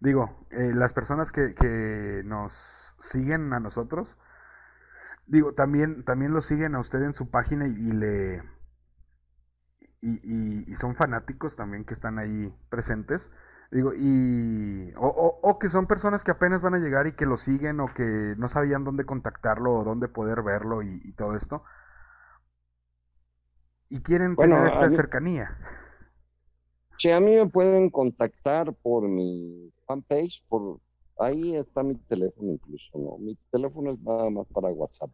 digo, 0.00 0.46
eh, 0.50 0.72
las 0.74 0.92
personas 0.92 1.32
que, 1.32 1.54
que 1.54 2.22
nos 2.24 2.94
siguen 3.00 3.52
a 3.52 3.60
nosotros, 3.60 4.16
digo, 5.26 5.54
también, 5.54 6.04
también 6.04 6.32
lo 6.32 6.40
siguen 6.40 6.74
a 6.74 6.80
usted 6.80 7.02
en 7.02 7.14
su 7.14 7.30
página 7.30 7.66
y, 7.66 7.92
le... 7.92 8.42
Y, 10.00 10.70
y, 10.70 10.76
son 10.76 10.94
fanáticos 10.94 11.56
también 11.56 11.84
que 11.84 11.92
están 11.92 12.20
ahí 12.20 12.54
presentes. 12.70 13.32
Digo, 13.70 13.92
y. 13.94 14.92
O, 14.96 15.40
o, 15.42 15.58
que 15.58 15.68
son 15.68 15.86
personas 15.86 16.24
que 16.24 16.30
apenas 16.30 16.62
van 16.62 16.74
a 16.74 16.78
llegar 16.78 17.06
y 17.06 17.12
que 17.12 17.26
lo 17.26 17.36
siguen 17.36 17.80
o 17.80 17.92
que 17.92 18.34
no 18.38 18.48
sabían 18.48 18.84
dónde 18.84 19.04
contactarlo 19.04 19.74
o 19.74 19.84
dónde 19.84 20.08
poder 20.08 20.42
verlo 20.42 20.82
y, 20.82 21.12
todo 21.12 21.36
esto. 21.36 21.62
Y 23.90 24.00
quieren 24.00 24.36
tener 24.36 24.66
esta 24.66 24.90
cercanía. 24.90 25.56
Sí, 26.98 27.10
a 27.10 27.20
mí 27.20 27.36
me 27.36 27.46
pueden 27.46 27.90
contactar 27.90 28.72
por 28.74 29.06
mi 29.06 29.72
fanpage, 29.86 30.44
por 30.48 30.80
ahí 31.18 31.54
está 31.54 31.82
mi 31.82 31.94
teléfono 31.94 32.52
incluso, 32.52 32.98
¿no? 32.98 33.18
Mi 33.18 33.36
teléfono 33.50 33.92
es 33.92 34.00
nada 34.00 34.30
más 34.30 34.46
para 34.48 34.68
WhatsApp. 34.68 35.10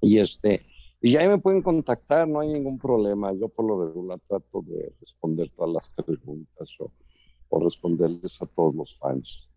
Y 0.00 0.18
este, 0.18 0.64
y 1.04 1.16
ahí 1.16 1.28
me 1.28 1.38
pueden 1.38 1.62
contactar, 1.62 2.28
no 2.28 2.40
hay 2.40 2.52
ningún 2.52 2.78
problema. 2.78 3.32
Yo 3.32 3.48
por 3.48 3.66
lo 3.66 3.86
regular 3.86 4.20
trato 4.28 4.62
de 4.62 4.94
responder 5.00 5.50
todas 5.56 5.74
las 5.74 6.06
preguntas 6.06 6.68
o, 6.78 7.60
responderles 7.60 8.40
a 8.40 8.46
todos 8.46 8.74
los 8.74 8.96
fans. 8.98 9.50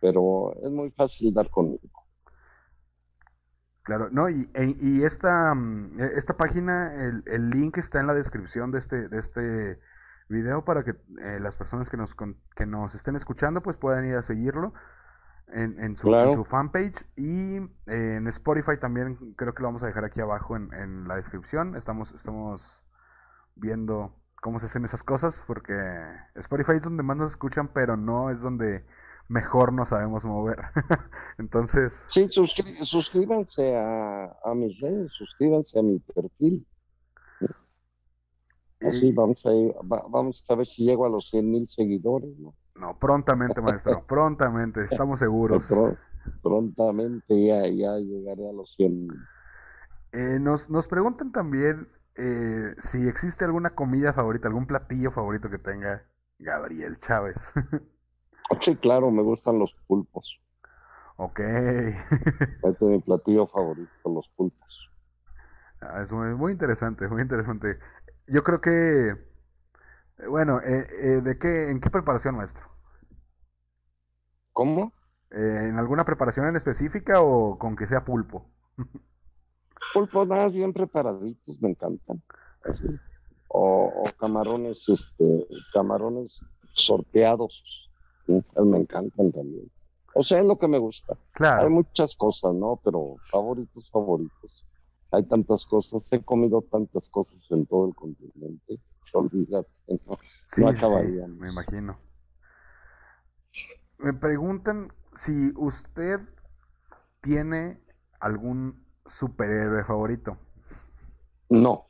Pero 0.00 0.52
es 0.62 0.70
muy 0.70 0.90
fácil 0.90 1.32
dar 1.32 1.48
conmigo. 1.48 2.04
Claro, 3.84 4.10
no, 4.10 4.28
y, 4.28 4.50
e, 4.54 5.04
esta, 5.04 5.54
mm, 5.54 6.00
e, 6.00 6.10
esta 6.16 6.36
página, 6.36 7.04
el, 7.04 7.22
el, 7.26 7.50
link 7.50 7.78
está 7.78 8.00
en 8.00 8.08
la 8.08 8.14
descripción 8.14 8.72
de 8.72 8.78
este, 8.78 9.08
de 9.08 9.18
este 9.18 9.78
video 10.28 10.64
para 10.64 10.82
que 10.82 10.90
eh, 10.90 11.38
las 11.40 11.56
personas 11.56 11.88
que 11.88 11.96
nos, 11.96 12.14
que 12.14 12.66
nos 12.66 12.94
estén 12.94 13.14
escuchando 13.14 13.62
pues 13.62 13.76
puedan 13.76 14.06
ir 14.06 14.16
a 14.16 14.22
seguirlo 14.22 14.72
en, 15.52 15.96
su, 15.96 16.44
fanpage 16.44 17.06
y 17.16 17.56
eh, 17.56 18.16
en 18.16 18.26
Spotify 18.28 18.78
también 18.80 19.16
creo 19.36 19.54
que 19.54 19.62
lo 19.62 19.68
vamos 19.68 19.82
a 19.82 19.86
dejar 19.86 20.04
aquí 20.04 20.20
abajo 20.20 20.56
en, 20.56 21.06
la 21.06 21.16
descripción. 21.16 21.76
Estamos, 21.76 22.12
estamos 22.12 22.80
viendo 23.54 24.14
cómo 24.40 24.58
se 24.58 24.66
hacen 24.66 24.84
esas 24.84 25.02
cosas 25.02 25.44
porque 25.46 25.74
Spotify 26.34 26.72
es 26.76 26.82
donde 26.82 27.02
más 27.02 27.16
nos 27.16 27.32
escuchan, 27.32 27.68
pero 27.72 27.96
no 27.96 28.30
es 28.30 28.40
donde 28.40 28.84
mejor 29.28 29.72
nos 29.72 29.90
sabemos 29.90 30.24
mover. 30.24 30.58
Entonces... 31.38 32.04
Sí, 32.10 32.26
suscríbanse 32.28 33.76
a, 33.76 34.36
a, 34.44 34.54
mis 34.54 34.78
redes, 34.80 35.12
suscríbanse 35.12 35.78
a 35.78 35.82
mi 35.82 35.98
perfil. 35.98 36.66
Así 38.80 39.12
vamos 39.12 39.44
a, 39.46 39.50
vamos 39.82 40.44
a 40.48 40.54
ver 40.56 40.66
si 40.66 40.84
llego 40.84 41.06
a 41.06 41.08
los 41.08 41.30
100 41.30 41.50
mil 41.50 41.68
seguidores, 41.68 42.36
¿no? 42.38 42.54
No, 42.74 42.98
prontamente, 42.98 43.60
maestro, 43.60 44.04
prontamente, 44.06 44.84
estamos 44.84 45.18
seguros. 45.18 45.72
prontamente 46.42 47.40
ya, 47.40 47.66
ya 47.68 47.98
llegaré 47.98 48.48
a 48.48 48.52
los 48.52 48.74
100. 48.76 49.08
Eh, 50.12 50.38
nos, 50.40 50.70
nos 50.70 50.88
preguntan 50.88 51.32
también 51.32 51.88
eh, 52.16 52.74
si 52.78 53.08
existe 53.08 53.44
alguna 53.44 53.70
comida 53.70 54.12
favorita, 54.12 54.48
algún 54.48 54.66
platillo 54.66 55.10
favorito 55.10 55.50
que 55.50 55.58
tenga 55.58 56.04
Gabriel 56.38 56.98
Chávez. 56.98 57.52
sí, 58.60 58.76
claro, 58.76 59.10
me 59.10 59.22
gustan 59.22 59.58
los 59.58 59.74
pulpos. 59.86 60.40
Ok. 61.16 61.40
este 61.40 62.68
es 62.68 62.82
mi 62.82 63.00
platillo 63.00 63.46
favorito, 63.46 63.90
los 64.04 64.28
pulpos. 64.36 64.90
Ah, 65.80 66.02
es 66.02 66.10
muy 66.12 66.52
interesante, 66.52 67.08
muy 67.08 67.22
interesante. 67.22 67.78
Yo 68.26 68.42
creo 68.42 68.60
que 68.60 69.33
bueno, 70.28 70.60
eh, 70.60 70.86
eh, 70.90 71.20
¿de 71.22 71.38
qué, 71.38 71.70
en 71.70 71.80
qué 71.80 71.90
preparación, 71.90 72.36
maestro? 72.36 72.64
¿Cómo? 74.52 74.92
¿En 75.30 75.78
alguna 75.78 76.04
preparación 76.04 76.46
en 76.46 76.54
específica 76.54 77.20
o 77.20 77.58
con 77.58 77.74
que 77.74 77.88
sea 77.88 78.04
pulpo? 78.04 78.46
Pulpos 79.92 80.28
nada 80.28 80.48
bien 80.48 80.72
preparaditos, 80.72 81.60
me 81.60 81.70
encantan. 81.70 82.22
O, 83.48 84.04
camarones, 84.18 84.88
este, 84.88 85.46
camarones 85.72 86.40
sorteados, 86.68 87.62
me 88.26 88.78
encantan 88.78 89.32
también. 89.32 89.70
O 90.14 90.22
sea, 90.22 90.40
es 90.40 90.46
lo 90.46 90.58
que 90.58 90.68
me 90.68 90.78
gusta. 90.78 91.16
Claro. 91.32 91.62
Hay 91.62 91.68
muchas 91.68 92.14
cosas, 92.14 92.54
¿no? 92.54 92.80
Pero 92.84 93.16
favoritos, 93.24 93.90
favoritos. 93.90 94.64
Hay 95.10 95.24
tantas 95.24 95.66
cosas, 95.66 96.10
he 96.12 96.22
comido 96.22 96.62
tantas 96.62 97.08
cosas 97.08 97.44
en 97.50 97.66
todo 97.66 97.88
el 97.88 97.94
continente 97.94 98.80
olvídate, 99.14 99.70
no, 100.06 100.18
sí, 100.46 100.62
me 101.28 101.50
imagino. 101.50 101.98
Me 103.98 104.12
preguntan 104.12 104.92
si 105.14 105.52
usted 105.56 106.20
tiene 107.20 107.80
algún 108.20 108.84
superhéroe 109.06 109.84
favorito. 109.84 110.36
No, 111.48 111.86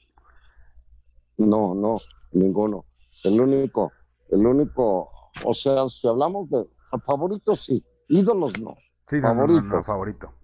no, 1.38 1.74
no, 1.74 1.98
ninguno. 2.32 2.84
El 3.24 3.40
único, 3.40 3.92
el 4.30 4.46
único, 4.46 5.10
o 5.44 5.54
sea, 5.54 5.88
si 5.88 6.06
hablamos 6.06 6.50
de 6.50 6.68
favoritos, 7.06 7.64
sí, 7.64 7.84
ídolos 8.08 8.52
no. 8.60 8.76
Sí, 9.08 9.20
favorito. 9.20 9.82
favorito. 9.82 10.34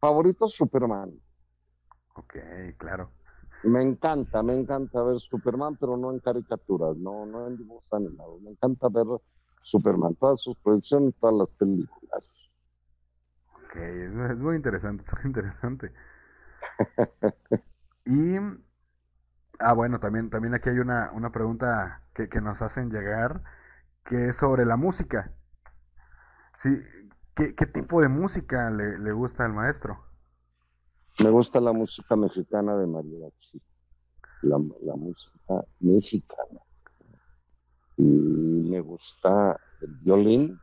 Favorito 0.00 0.48
Superman. 0.48 1.12
Ok, 2.14 2.36
claro. 2.78 3.10
Me 3.64 3.82
encanta, 3.82 4.42
me 4.42 4.54
encanta 4.54 5.02
ver 5.02 5.18
Superman, 5.18 5.76
pero 5.76 5.96
no 5.96 6.12
en 6.12 6.20
caricaturas, 6.20 6.96
no, 6.96 7.26
no 7.26 7.48
en 7.48 7.56
dibujos 7.56 7.92
animados. 7.92 8.40
Me 8.42 8.50
encanta 8.50 8.88
ver 8.88 9.06
Superman, 9.62 10.14
todas 10.16 10.40
sus 10.40 10.56
producciones, 10.58 11.14
todas 11.20 11.34
las 11.36 11.50
películas. 11.50 12.28
Ok, 13.64 13.76
es, 13.76 14.38
muy 14.38 14.56
interesante, 14.56 15.04
es 15.04 15.12
muy 15.14 15.24
interesante. 15.26 15.92
y, 18.06 18.36
ah, 19.58 19.72
bueno, 19.72 19.98
también, 19.98 20.30
también 20.30 20.54
aquí 20.54 20.68
hay 20.68 20.78
una, 20.78 21.10
una 21.12 21.32
pregunta 21.32 22.02
que, 22.14 22.28
que 22.28 22.40
nos 22.40 22.62
hacen 22.62 22.90
llegar, 22.90 23.42
que 24.04 24.28
es 24.28 24.36
sobre 24.36 24.64
la 24.64 24.76
música. 24.76 25.32
Sí, 26.54 26.82
¿qué, 27.34 27.54
qué 27.54 27.66
tipo 27.66 28.00
de 28.00 28.08
música 28.08 28.70
le, 28.70 28.98
le 28.98 29.12
gusta 29.12 29.44
al 29.44 29.52
maestro? 29.52 30.05
Me 31.18 31.30
gusta 31.30 31.62
la 31.62 31.72
música 31.72 32.14
mexicana 32.14 32.76
de 32.76 32.86
mariachi, 32.86 33.62
la, 34.42 34.60
la 34.82 34.96
música 34.96 35.64
mexicana. 35.80 36.60
Y 37.96 38.02
me 38.02 38.80
gusta 38.80 39.58
el 39.80 39.94
violín, 39.94 40.60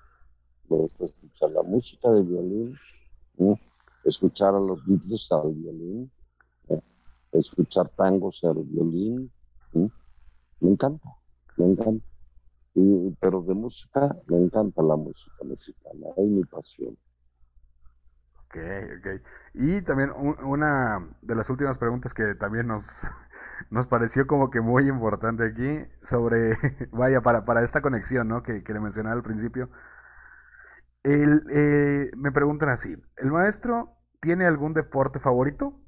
me 0.70 0.78
gusta 0.78 1.06
escuchar 1.06 1.50
la 1.50 1.64
música 1.64 2.12
de 2.12 2.22
violín, 2.22 2.78
escuchar 4.04 4.54
a 4.54 4.60
los 4.60 4.86
Beatles 4.86 5.28
al 5.32 5.54
violín, 5.54 6.12
escuchar 7.32 7.90
tangos 7.90 8.44
al 8.44 8.64
violín. 8.64 9.32
Me 9.72 10.70
encanta, 10.70 11.18
me 11.58 11.66
encanta. 11.66 12.06
pero 13.20 13.42
de 13.42 13.56
música, 13.56 14.16
me 14.28 14.38
encanta 14.38 14.84
la 14.84 14.98
música 14.98 15.44
mexicana, 15.44 16.10
es 16.16 16.28
mi 16.28 16.44
pasión. 16.44 16.96
Ok, 18.54 18.58
ok. 19.00 19.22
Y 19.56 19.82
también 19.82 20.12
una 20.12 21.08
de 21.22 21.36
las 21.36 21.50
últimas 21.50 21.78
preguntas 21.80 22.14
que 22.14 22.36
también 22.36 22.68
nos, 22.68 22.86
nos 23.72 23.88
pareció 23.88 24.28
como 24.28 24.50
que 24.52 24.62
muy 24.62 24.88
importante 24.88 25.44
aquí, 25.46 25.86
sobre, 26.04 26.58
vaya, 26.92 27.22
para, 27.22 27.46
para 27.46 27.64
esta 27.64 27.82
conexión, 27.82 28.28
¿no? 28.28 28.44
Que, 28.44 28.64
que 28.64 28.74
le 28.74 28.80
mencionaba 28.80 29.16
al 29.16 29.24
principio. 29.24 29.70
El, 31.04 31.44
eh, 31.52 32.12
me 32.16 32.32
preguntan 32.32 32.70
así, 32.70 32.96
¿el 33.18 33.32
maestro 33.32 33.98
tiene 34.22 34.46
algún 34.46 34.74
deporte 34.74 35.20
favorito? 35.20 35.80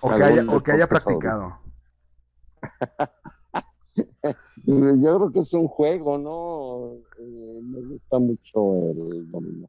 ¿O 0.00 0.14
que 0.14 0.24
haya, 0.24 0.44
o 0.48 0.62
que 0.62 0.72
haya 0.72 0.88
practicado? 0.88 1.58
Yo 4.66 5.16
creo 5.16 5.32
que 5.32 5.40
es 5.40 5.52
un 5.54 5.68
juego, 5.68 6.18
¿no? 6.18 6.94
Eh, 7.18 7.60
me 7.62 7.80
gusta 7.82 8.18
mucho 8.18 8.90
el 8.92 9.30
dominó. 9.30 9.68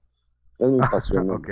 Es 0.62 0.70
mi 0.70 0.80
pasión. 0.91 1.30
ok, 1.32 1.49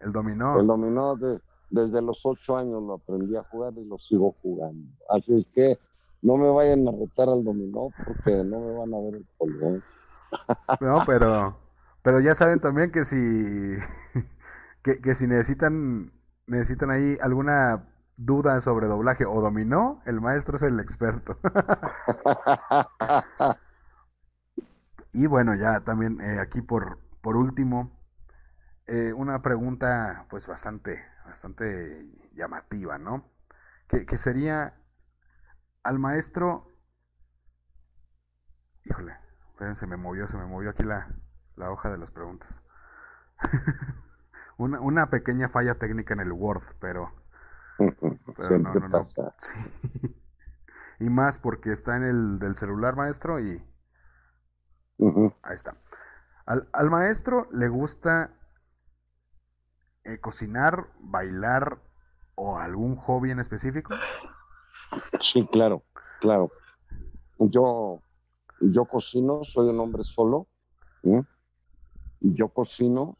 el 0.00 0.12
dominó. 0.12 0.58
El 0.60 0.66
dominó 0.66 1.16
de, 1.16 1.40
desde 1.70 2.02
los 2.02 2.20
ocho 2.24 2.56
años 2.56 2.82
lo 2.82 2.94
aprendí 2.94 3.36
a 3.36 3.44
jugar 3.44 3.72
y 3.76 3.84
lo 3.84 3.98
sigo 3.98 4.34
jugando. 4.42 4.88
Así 5.08 5.36
es 5.36 5.46
que 5.54 5.78
no 6.22 6.36
me 6.36 6.50
vayan 6.50 6.86
a 6.88 6.90
retar 6.90 7.28
al 7.28 7.44
dominó 7.44 7.90
porque 8.04 8.42
no 8.42 8.58
me 8.60 8.72
van 8.72 8.94
a 8.94 8.98
ver 8.98 9.14
el 9.16 9.26
polvón. 9.38 9.82
No, 10.80 11.04
pero, 11.06 11.56
pero 12.02 12.20
ya 12.20 12.34
saben 12.34 12.60
también 12.60 12.92
que 12.92 13.04
si, 13.04 13.16
que, 14.82 15.00
que 15.00 15.14
si 15.14 15.26
necesitan, 15.26 16.12
necesitan 16.46 16.90
ahí 16.90 17.16
alguna 17.22 17.88
duda 18.18 18.60
sobre 18.60 18.88
doblaje 18.88 19.24
o 19.24 19.40
dominó, 19.40 20.02
el 20.04 20.20
maestro 20.20 20.56
es 20.56 20.62
el 20.64 20.80
experto. 20.80 21.38
y 25.14 25.26
bueno, 25.26 25.54
ya 25.54 25.80
también 25.80 26.20
eh, 26.20 26.38
aquí 26.40 26.60
por, 26.60 26.98
por 27.22 27.36
último, 27.36 27.97
eh, 28.88 29.12
una 29.12 29.42
pregunta 29.42 30.26
pues 30.28 30.46
bastante, 30.46 31.04
bastante 31.24 32.04
llamativa, 32.32 32.98
¿no? 32.98 33.30
Que, 33.88 34.04
que 34.06 34.18
sería 34.18 34.74
al 35.82 35.98
maestro... 35.98 36.72
Híjole, 38.84 39.14
se 39.74 39.86
me 39.86 39.96
movió, 39.96 40.26
se 40.28 40.36
me 40.36 40.46
movió 40.46 40.70
aquí 40.70 40.82
la, 40.82 41.08
la 41.56 41.70
hoja 41.70 41.90
de 41.90 41.98
las 41.98 42.10
preguntas. 42.10 42.48
una, 44.56 44.80
una 44.80 45.10
pequeña 45.10 45.48
falla 45.48 45.74
técnica 45.74 46.14
en 46.14 46.20
el 46.20 46.32
Word, 46.32 46.62
pero 46.80 47.12
Siempre 48.38 48.88
pasa. 48.90 49.34
Y 51.00 51.10
más 51.10 51.38
porque 51.38 51.70
está 51.70 51.96
en 51.96 52.02
el 52.02 52.38
del 52.40 52.56
celular 52.56 52.96
maestro 52.96 53.38
y 53.38 53.64
ahí 54.98 55.54
está. 55.54 55.76
Al, 56.44 56.90
maestro 56.90 57.48
le 57.52 57.68
gusta 57.68 58.32
eh, 60.08 60.18
cocinar, 60.20 60.88
bailar 61.00 61.78
o 62.34 62.58
algún 62.58 62.96
hobby 62.96 63.30
en 63.30 63.40
específico. 63.40 63.94
Sí, 65.20 65.46
claro, 65.52 65.82
claro. 66.20 66.50
Yo, 67.38 68.00
yo 68.60 68.84
cocino, 68.86 69.42
soy 69.44 69.68
un 69.68 69.80
hombre 69.80 70.02
solo. 70.02 70.46
Yo 72.20 72.48
cocino. 72.48 73.16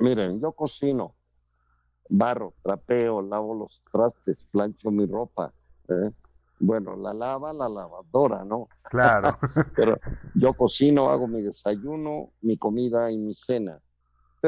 Miren, 0.00 0.40
yo 0.40 0.52
cocino 0.52 1.14
barro, 2.12 2.54
trapeo, 2.62 3.22
lavo 3.22 3.54
los 3.54 3.82
trastes, 3.90 4.44
plancho 4.50 4.90
mi 4.90 5.06
ropa. 5.06 5.52
¿eh? 5.88 6.10
Bueno, 6.60 6.94
la 6.96 7.12
lava 7.14 7.52
la 7.52 7.68
lavadora, 7.68 8.44
¿no? 8.44 8.68
Claro. 8.82 9.38
Pero 9.76 9.98
yo 10.34 10.52
cocino, 10.54 11.10
hago 11.10 11.26
mi 11.26 11.42
desayuno, 11.42 12.30
mi 12.42 12.56
comida 12.56 13.10
y 13.10 13.16
mi 13.16 13.34
cena. 13.34 13.80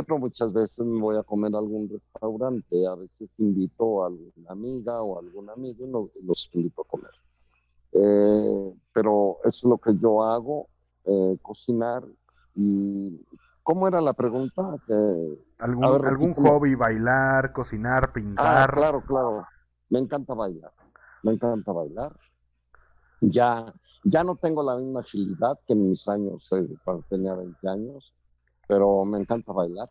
Pero 0.02 0.18
muchas 0.18 0.52
veces 0.52 0.78
me 0.84 1.00
voy 1.00 1.16
a 1.16 1.22
comer 1.22 1.54
a 1.54 1.58
algún 1.58 1.88
restaurante, 1.88 2.84
a 2.84 2.96
veces 2.96 3.32
invito 3.38 4.02
a 4.02 4.08
alguna 4.08 4.50
amiga 4.50 5.00
o 5.00 5.20
algún 5.20 5.48
amigo 5.50 5.86
y 5.86 6.26
los, 6.26 6.50
invito 6.52 6.82
a 6.82 6.84
comer. 6.84 7.12
Eh, 7.92 8.74
pero 8.92 9.38
eso 9.44 9.56
es 9.56 9.64
lo 9.64 9.78
que 9.78 9.96
yo 9.96 10.24
hago, 10.24 10.66
eh, 11.04 11.38
cocinar. 11.40 12.02
¿Y 12.56 13.24
cómo 13.62 13.86
era 13.86 14.00
la 14.00 14.14
pregunta? 14.14 14.76
Que 14.84 15.38
¿Algún, 15.58 15.84
algún 15.84 16.34
hobby, 16.34 16.74
bailar, 16.74 17.52
cocinar, 17.52 18.12
pintar? 18.12 18.68
Ah, 18.68 18.72
claro, 18.72 19.00
claro. 19.00 19.46
Me 19.90 20.00
encanta 20.00 20.34
bailar. 20.34 20.72
Me 21.22 21.34
encanta 21.34 21.70
bailar. 21.70 22.12
Ya, 23.20 23.72
ya 24.02 24.24
no 24.24 24.34
tengo 24.34 24.64
la 24.64 24.76
misma 24.76 25.00
agilidad 25.00 25.56
que 25.68 25.74
en 25.74 25.90
mis 25.90 26.08
años, 26.08 26.48
eh, 26.50 26.66
cuando 26.82 27.04
tenía 27.08 27.34
20 27.34 27.68
años, 27.68 28.12
pero 28.68 29.04
me 29.04 29.18
encanta 29.18 29.52
bailar. 29.52 29.90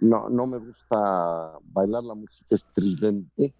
No, 0.00 0.28
no 0.28 0.46
me 0.46 0.58
gusta 0.58 1.58
bailar 1.64 2.02
la 2.04 2.14
música 2.14 2.54
estridente. 2.54 3.54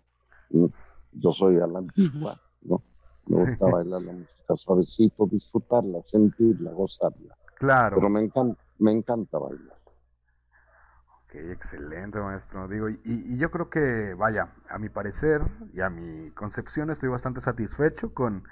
Yo 1.12 1.32
soy 1.32 1.56
a 1.56 1.66
la 1.66 1.78
antigua, 1.78 2.40
¿no? 2.62 2.82
Me 3.26 3.44
gusta 3.44 3.66
bailar 3.70 4.02
la 4.02 4.12
música 4.12 4.56
suavecito, 4.56 5.26
disfrutarla, 5.26 6.02
sentirla, 6.10 6.72
gozarla. 6.72 7.36
Claro. 7.56 7.96
Pero 7.96 8.08
me 8.10 8.22
encanta, 8.22 8.60
me 8.78 8.92
encanta 8.92 9.38
bailar. 9.38 9.78
Ok, 11.24 11.34
excelente, 11.50 12.18
maestro. 12.18 12.68
Digo, 12.68 12.88
y, 12.88 13.38
yo 13.38 13.50
creo 13.50 13.70
que, 13.70 14.14
vaya, 14.14 14.54
a 14.68 14.78
mi 14.78 14.88
parecer 14.88 15.42
y 15.72 15.80
a 15.80 15.88
mi 15.88 16.30
concepción 16.32 16.90
estoy 16.90 17.08
bastante 17.08 17.40
satisfecho 17.40 18.12
con, 18.12 18.44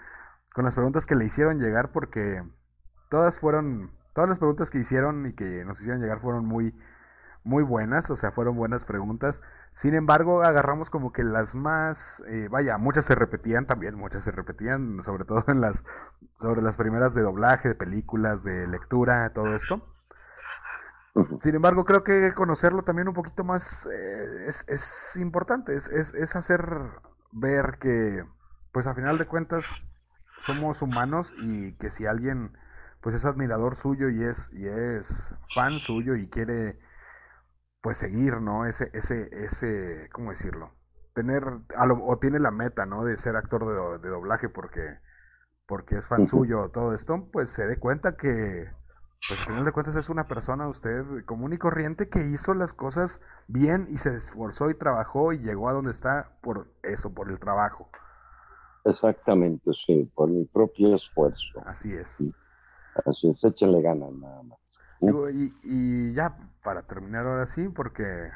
con 0.55 0.65
las 0.65 0.75
preguntas 0.75 1.07
que 1.07 1.15
le 1.15 1.27
hicieron 1.27 1.59
llegar 1.59 1.93
porque 1.93 2.43
todas 3.11 3.39
fueron, 3.39 3.91
todas 4.13 4.29
las 4.29 4.39
preguntas 4.39 4.71
que 4.71 4.79
hicieron 4.79 5.27
y 5.27 5.33
que 5.33 5.65
nos 5.65 5.81
hicieron 5.81 6.01
llegar 6.01 6.21
fueron 6.21 6.47
muy, 6.47 6.75
muy 7.45 7.63
buenas, 7.63 8.11
o 8.11 8.17
sea, 8.17 8.31
fueron 8.31 8.57
buenas 8.57 8.85
preguntas. 8.85 9.43
Sin 9.73 9.95
embargo, 9.95 10.43
agarramos 10.43 10.91
como 10.91 11.13
que 11.13 11.25
las 11.25 11.55
más, 11.55 12.23
eh, 12.27 12.49
vaya, 12.51 12.77
muchas 12.79 13.05
se 13.05 13.15
repetían 13.15 13.67
también, 13.67 13.95
muchas 13.95 14.25
se 14.25 14.31
repetían, 14.31 15.03
sobre 15.03 15.25
todo 15.25 15.45
en 15.49 15.61
las, 15.61 15.85
sobre 16.37 16.63
las 16.63 16.77
primeras 16.77 17.15
de 17.15 17.23
doblaje, 17.23 17.69
de 17.69 17.75
películas, 17.75 18.43
de 18.43 18.67
lectura, 18.67 19.31
todo 19.33 19.55
esto. 19.55 19.83
Sin 21.41 21.55
embargo, 21.55 21.85
creo 21.85 22.05
que 22.05 22.33
conocerlo 22.35 22.83
también 22.83 23.09
un 23.09 23.15
poquito 23.15 23.43
más 23.43 23.87
eh, 23.87 24.47
es, 24.69 25.17
importante, 25.17 25.75
es, 25.75 25.89
es, 25.89 26.37
hacer 26.37 26.63
ver 27.33 27.79
que, 27.81 28.25
pues 28.73 28.87
a 28.87 28.95
final 28.95 29.19
de 29.19 29.27
cuentas, 29.27 29.65
somos 30.43 30.83
humanos 30.83 31.35
y 31.39 31.73
que 31.75 31.91
si 31.91 32.07
alguien, 32.07 32.57
pues 33.01 33.15
es 33.15 33.25
admirador 33.25 33.77
suyo 33.77 34.09
y 34.11 34.23
es, 34.23 34.51
y 34.53 34.67
es 34.67 35.35
fan 35.55 35.79
suyo 35.81 36.17
y 36.17 36.29
quiere, 36.29 36.79
pues 37.83 37.99
seguir, 37.99 38.41
¿no? 38.41 38.67
Ese, 38.67 38.91
ese, 38.93 39.29
ese, 39.45 40.09
¿cómo 40.13 40.31
decirlo? 40.31 40.73
Tener, 41.15 41.45
o 41.79 42.19
tiene 42.19 42.39
la 42.39 42.51
meta, 42.51 42.87
¿no? 42.87 43.05
De 43.05 43.17
ser 43.17 43.37
actor 43.37 43.67
de, 43.67 43.99
de 43.99 44.09
doblaje 44.09 44.49
porque, 44.49 44.99
porque 45.67 45.97
es 45.99 46.07
fan 46.07 46.27
suyo 46.27 46.63
o 46.63 46.71
todo 46.71 46.95
esto, 46.95 47.29
pues 47.33 47.51
se 47.51 47.67
dé 47.67 47.79
cuenta 47.79 48.17
que 48.17 48.71
pues 49.27 49.41
al 49.41 49.47
final 49.47 49.65
de 49.65 49.73
cuentas 49.73 49.97
es 49.97 50.09
una 50.09 50.27
persona, 50.27 50.69
usted 50.69 51.05
común 51.27 51.53
y 51.53 51.59
corriente, 51.59 52.09
que 52.09 52.27
hizo 52.27 52.55
las 52.55 52.73
cosas 52.73 53.21
bien 53.49 53.87
y 53.91 53.99
se 53.99 54.17
esforzó 54.17 54.71
y 54.71 54.75
trabajó 54.75 55.33
y 55.33 55.39
llegó 55.39 55.69
a 55.69 55.73
donde 55.73 55.93
está 55.93 56.33
por 56.43 56.69
eso, 56.83 57.15
por 57.15 57.31
el 57.31 57.39
trabajo. 57.39 57.91
Exactamente, 58.85 59.71
sí, 59.75 60.11
por 60.15 60.29
mi 60.29 60.45
propio 60.45 60.95
esfuerzo. 60.95 61.63
Así 61.65 61.93
es. 61.95 62.23
Así 63.07 63.29
es, 63.29 63.43
échale 63.45 63.81
ganas 63.83 64.13
nada 64.13 64.43
más. 64.43 64.59
y, 65.33 65.53
y, 65.63 66.13
ya, 66.15 66.37
para 66.63 66.83
terminar 66.83 67.27
ahora 67.27 67.47
sí, 67.47 67.69
porque 67.69 68.31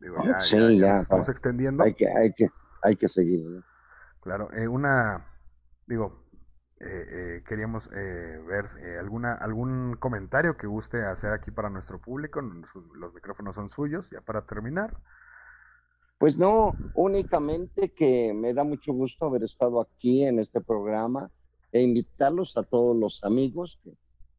digo, 0.00 0.16
ya, 0.24 1.00
estamos 1.00 1.28
extendiendo. 1.28 1.82
Hay 1.84 1.94
que, 1.94 2.08
hay 2.08 2.32
que, 2.32 2.48
hay 2.82 2.96
que 2.96 3.08
seguir. 3.08 3.62
Claro, 4.20 4.52
eh, 4.52 4.66
una, 4.68 5.26
digo, 5.86 6.28
eh, 6.80 6.86
eh, 7.10 7.44
queríamos 7.48 7.88
eh, 7.92 8.40
ver 8.46 8.66
alguna 9.00 9.34
algún 9.34 9.96
comentario 9.98 10.56
que 10.56 10.68
guste 10.68 11.04
hacer 11.04 11.32
aquí 11.32 11.50
para 11.50 11.70
nuestro 11.70 12.00
público. 12.00 12.40
Los 12.40 13.12
micrófonos 13.14 13.56
son 13.56 13.68
suyos, 13.68 14.08
ya 14.10 14.20
para 14.20 14.42
terminar. 14.42 14.96
Pues 16.18 16.36
no, 16.36 16.74
únicamente 16.94 17.92
que 17.92 18.32
me 18.32 18.54
da 18.54 18.62
mucho 18.62 18.92
gusto 18.92 19.26
haber 19.26 19.42
estado 19.42 19.80
aquí 19.80 20.24
en 20.24 20.38
este 20.38 20.60
programa 20.60 21.30
e 21.72 21.82
invitarlos 21.82 22.56
a 22.56 22.62
todos 22.62 22.96
los 22.96 23.22
amigos 23.24 23.78
que, 23.82 23.92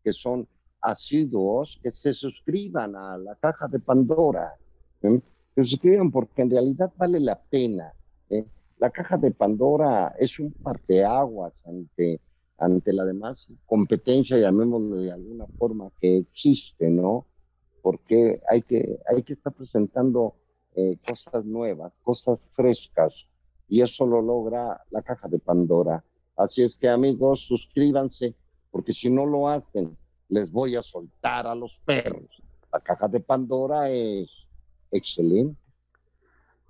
que 0.03 0.13
son 0.13 0.47
asiduos, 0.81 1.79
que 1.83 1.91
se 1.91 2.13
suscriban 2.13 2.95
a 2.95 3.17
la 3.17 3.35
caja 3.35 3.67
de 3.67 3.79
Pandora, 3.79 4.55
que 5.01 5.21
se 5.55 5.63
suscriban 5.63 6.11
porque 6.11 6.41
en 6.41 6.51
realidad 6.51 6.91
vale 6.97 7.19
la 7.19 7.39
pena. 7.39 7.93
La 8.77 8.89
caja 8.91 9.17
de 9.17 9.31
Pandora 9.31 10.15
es 10.17 10.39
un 10.39 10.53
parteaguas 10.53 11.53
ante 11.65 12.21
ante 12.59 12.93
la 12.93 13.05
demás 13.05 13.47
competencia, 13.65 14.37
llamémoslo 14.37 14.97
de 14.97 15.11
alguna 15.11 15.47
forma, 15.57 15.91
que 15.99 16.17
existe, 16.17 16.89
¿no? 16.89 17.25
Porque 17.81 18.41
hay 18.49 18.61
que, 18.61 18.99
hay 19.07 19.23
que 19.23 19.33
estar 19.33 19.53
presentando 19.53 20.35
eh, 20.75 20.97
cosas 21.07 21.45
nuevas, 21.45 21.93
cosas 22.03 22.47
frescas, 22.53 23.13
y 23.67 23.81
eso 23.81 24.05
lo 24.05 24.21
logra 24.21 24.81
la 24.91 25.01
caja 25.01 25.27
de 25.27 25.39
Pandora. 25.39 26.03
Así 26.39 26.63
es 26.63 26.77
que 26.77 26.87
amigos, 26.87 27.45
suscríbanse, 27.47 28.33
porque 28.71 28.93
si 28.93 29.09
no 29.09 29.25
lo 29.25 29.49
hacen, 29.49 29.97
les 30.29 30.49
voy 30.49 30.77
a 30.77 30.81
soltar 30.81 31.45
a 31.45 31.53
los 31.53 31.77
perros. 31.85 32.41
La 32.71 32.79
caja 32.79 33.09
de 33.09 33.19
Pandora 33.19 33.89
es 33.89 34.29
excelente. 34.89 35.59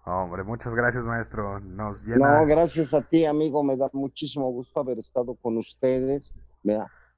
Hombre, 0.06 0.44
muchas 0.44 0.74
gracias, 0.74 1.06
maestro. 1.06 1.60
Nos 1.60 2.04
llena. 2.04 2.40
No, 2.40 2.48
gracias 2.48 2.96
a 2.96 3.02
ti, 3.04 3.26
amigo. 3.26 3.64
Me 3.64 3.78
da 3.78 3.92
muchísimo 3.94 4.50
gusto 4.52 4.80
haber 4.80 4.98
estado 4.98 5.36
con 5.36 5.58
ustedes. 5.58 6.32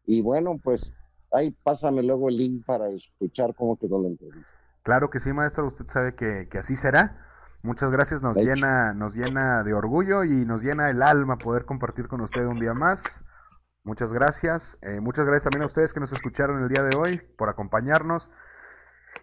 Y 0.05 0.19
bueno, 0.21 0.59
pues 0.61 0.91
ahí 1.31 1.51
pásame 1.51 2.03
luego 2.03 2.27
el 2.27 2.35
link 2.35 2.65
para 2.65 2.89
escuchar 2.89 3.55
cómo 3.55 3.77
quedó 3.77 4.01
la 4.01 4.09
entrevista. 4.09 4.49
Claro 4.83 5.09
que 5.09 5.21
sí, 5.21 5.31
maestro. 5.31 5.67
Usted 5.67 5.85
sabe 5.87 6.15
que, 6.15 6.49
así 6.57 6.75
será. 6.75 7.30
Muchas 7.63 7.91
gracias. 7.91 8.21
Nos 8.21 8.35
llena, 8.37 8.93
nos 8.93 9.15
llena 9.15 9.63
de 9.63 9.73
orgullo 9.73 10.23
y 10.23 10.45
nos 10.45 10.63
llena 10.63 10.89
el 10.89 11.01
alma 11.03 11.37
poder 11.37 11.65
compartir 11.65 12.07
con 12.07 12.21
usted 12.21 12.45
un 12.45 12.59
día 12.59 12.73
más. 12.73 13.23
Muchas 13.83 14.11
gracias. 14.11 14.77
Eh, 14.81 14.99
muchas 14.99 15.25
gracias 15.25 15.43
también 15.43 15.63
a 15.63 15.67
ustedes 15.67 15.93
que 15.93 15.99
nos 15.99 16.11
escucharon 16.11 16.63
el 16.63 16.69
día 16.69 16.83
de 16.83 16.97
hoy 16.97 17.21
por 17.37 17.49
acompañarnos. 17.49 18.29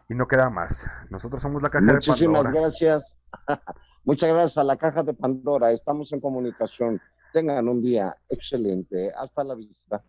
Y 0.08 0.14
no 0.14 0.26
queda 0.26 0.50
más. 0.50 0.86
Nosotros 1.10 1.42
somos 1.42 1.62
la 1.62 1.70
caja 1.70 1.84
de 1.84 1.92
Pandora. 1.92 2.06
Muchísimas 2.06 2.52
gracias. 2.52 3.16
Muchas 4.04 4.30
gracias 4.30 4.58
a 4.58 4.64
la 4.64 4.76
caja 4.76 5.02
de 5.02 5.14
Pandora. 5.14 5.72
Estamos 5.72 6.12
en 6.12 6.20
comunicación. 6.20 7.00
Tengan 7.32 7.68
un 7.68 7.82
día 7.82 8.16
excelente. 8.28 9.12
Hasta 9.16 9.44
la 9.44 9.54
vista. 9.54 10.02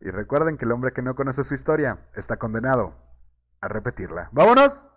Y 0.00 0.10
recuerden 0.10 0.58
que 0.58 0.64
el 0.64 0.72
hombre 0.72 0.92
que 0.92 1.02
no 1.02 1.14
conoce 1.14 1.44
su 1.44 1.54
historia 1.54 1.98
está 2.14 2.36
condenado 2.36 2.94
a 3.60 3.68
repetirla. 3.68 4.28
¡Vámonos! 4.32 4.88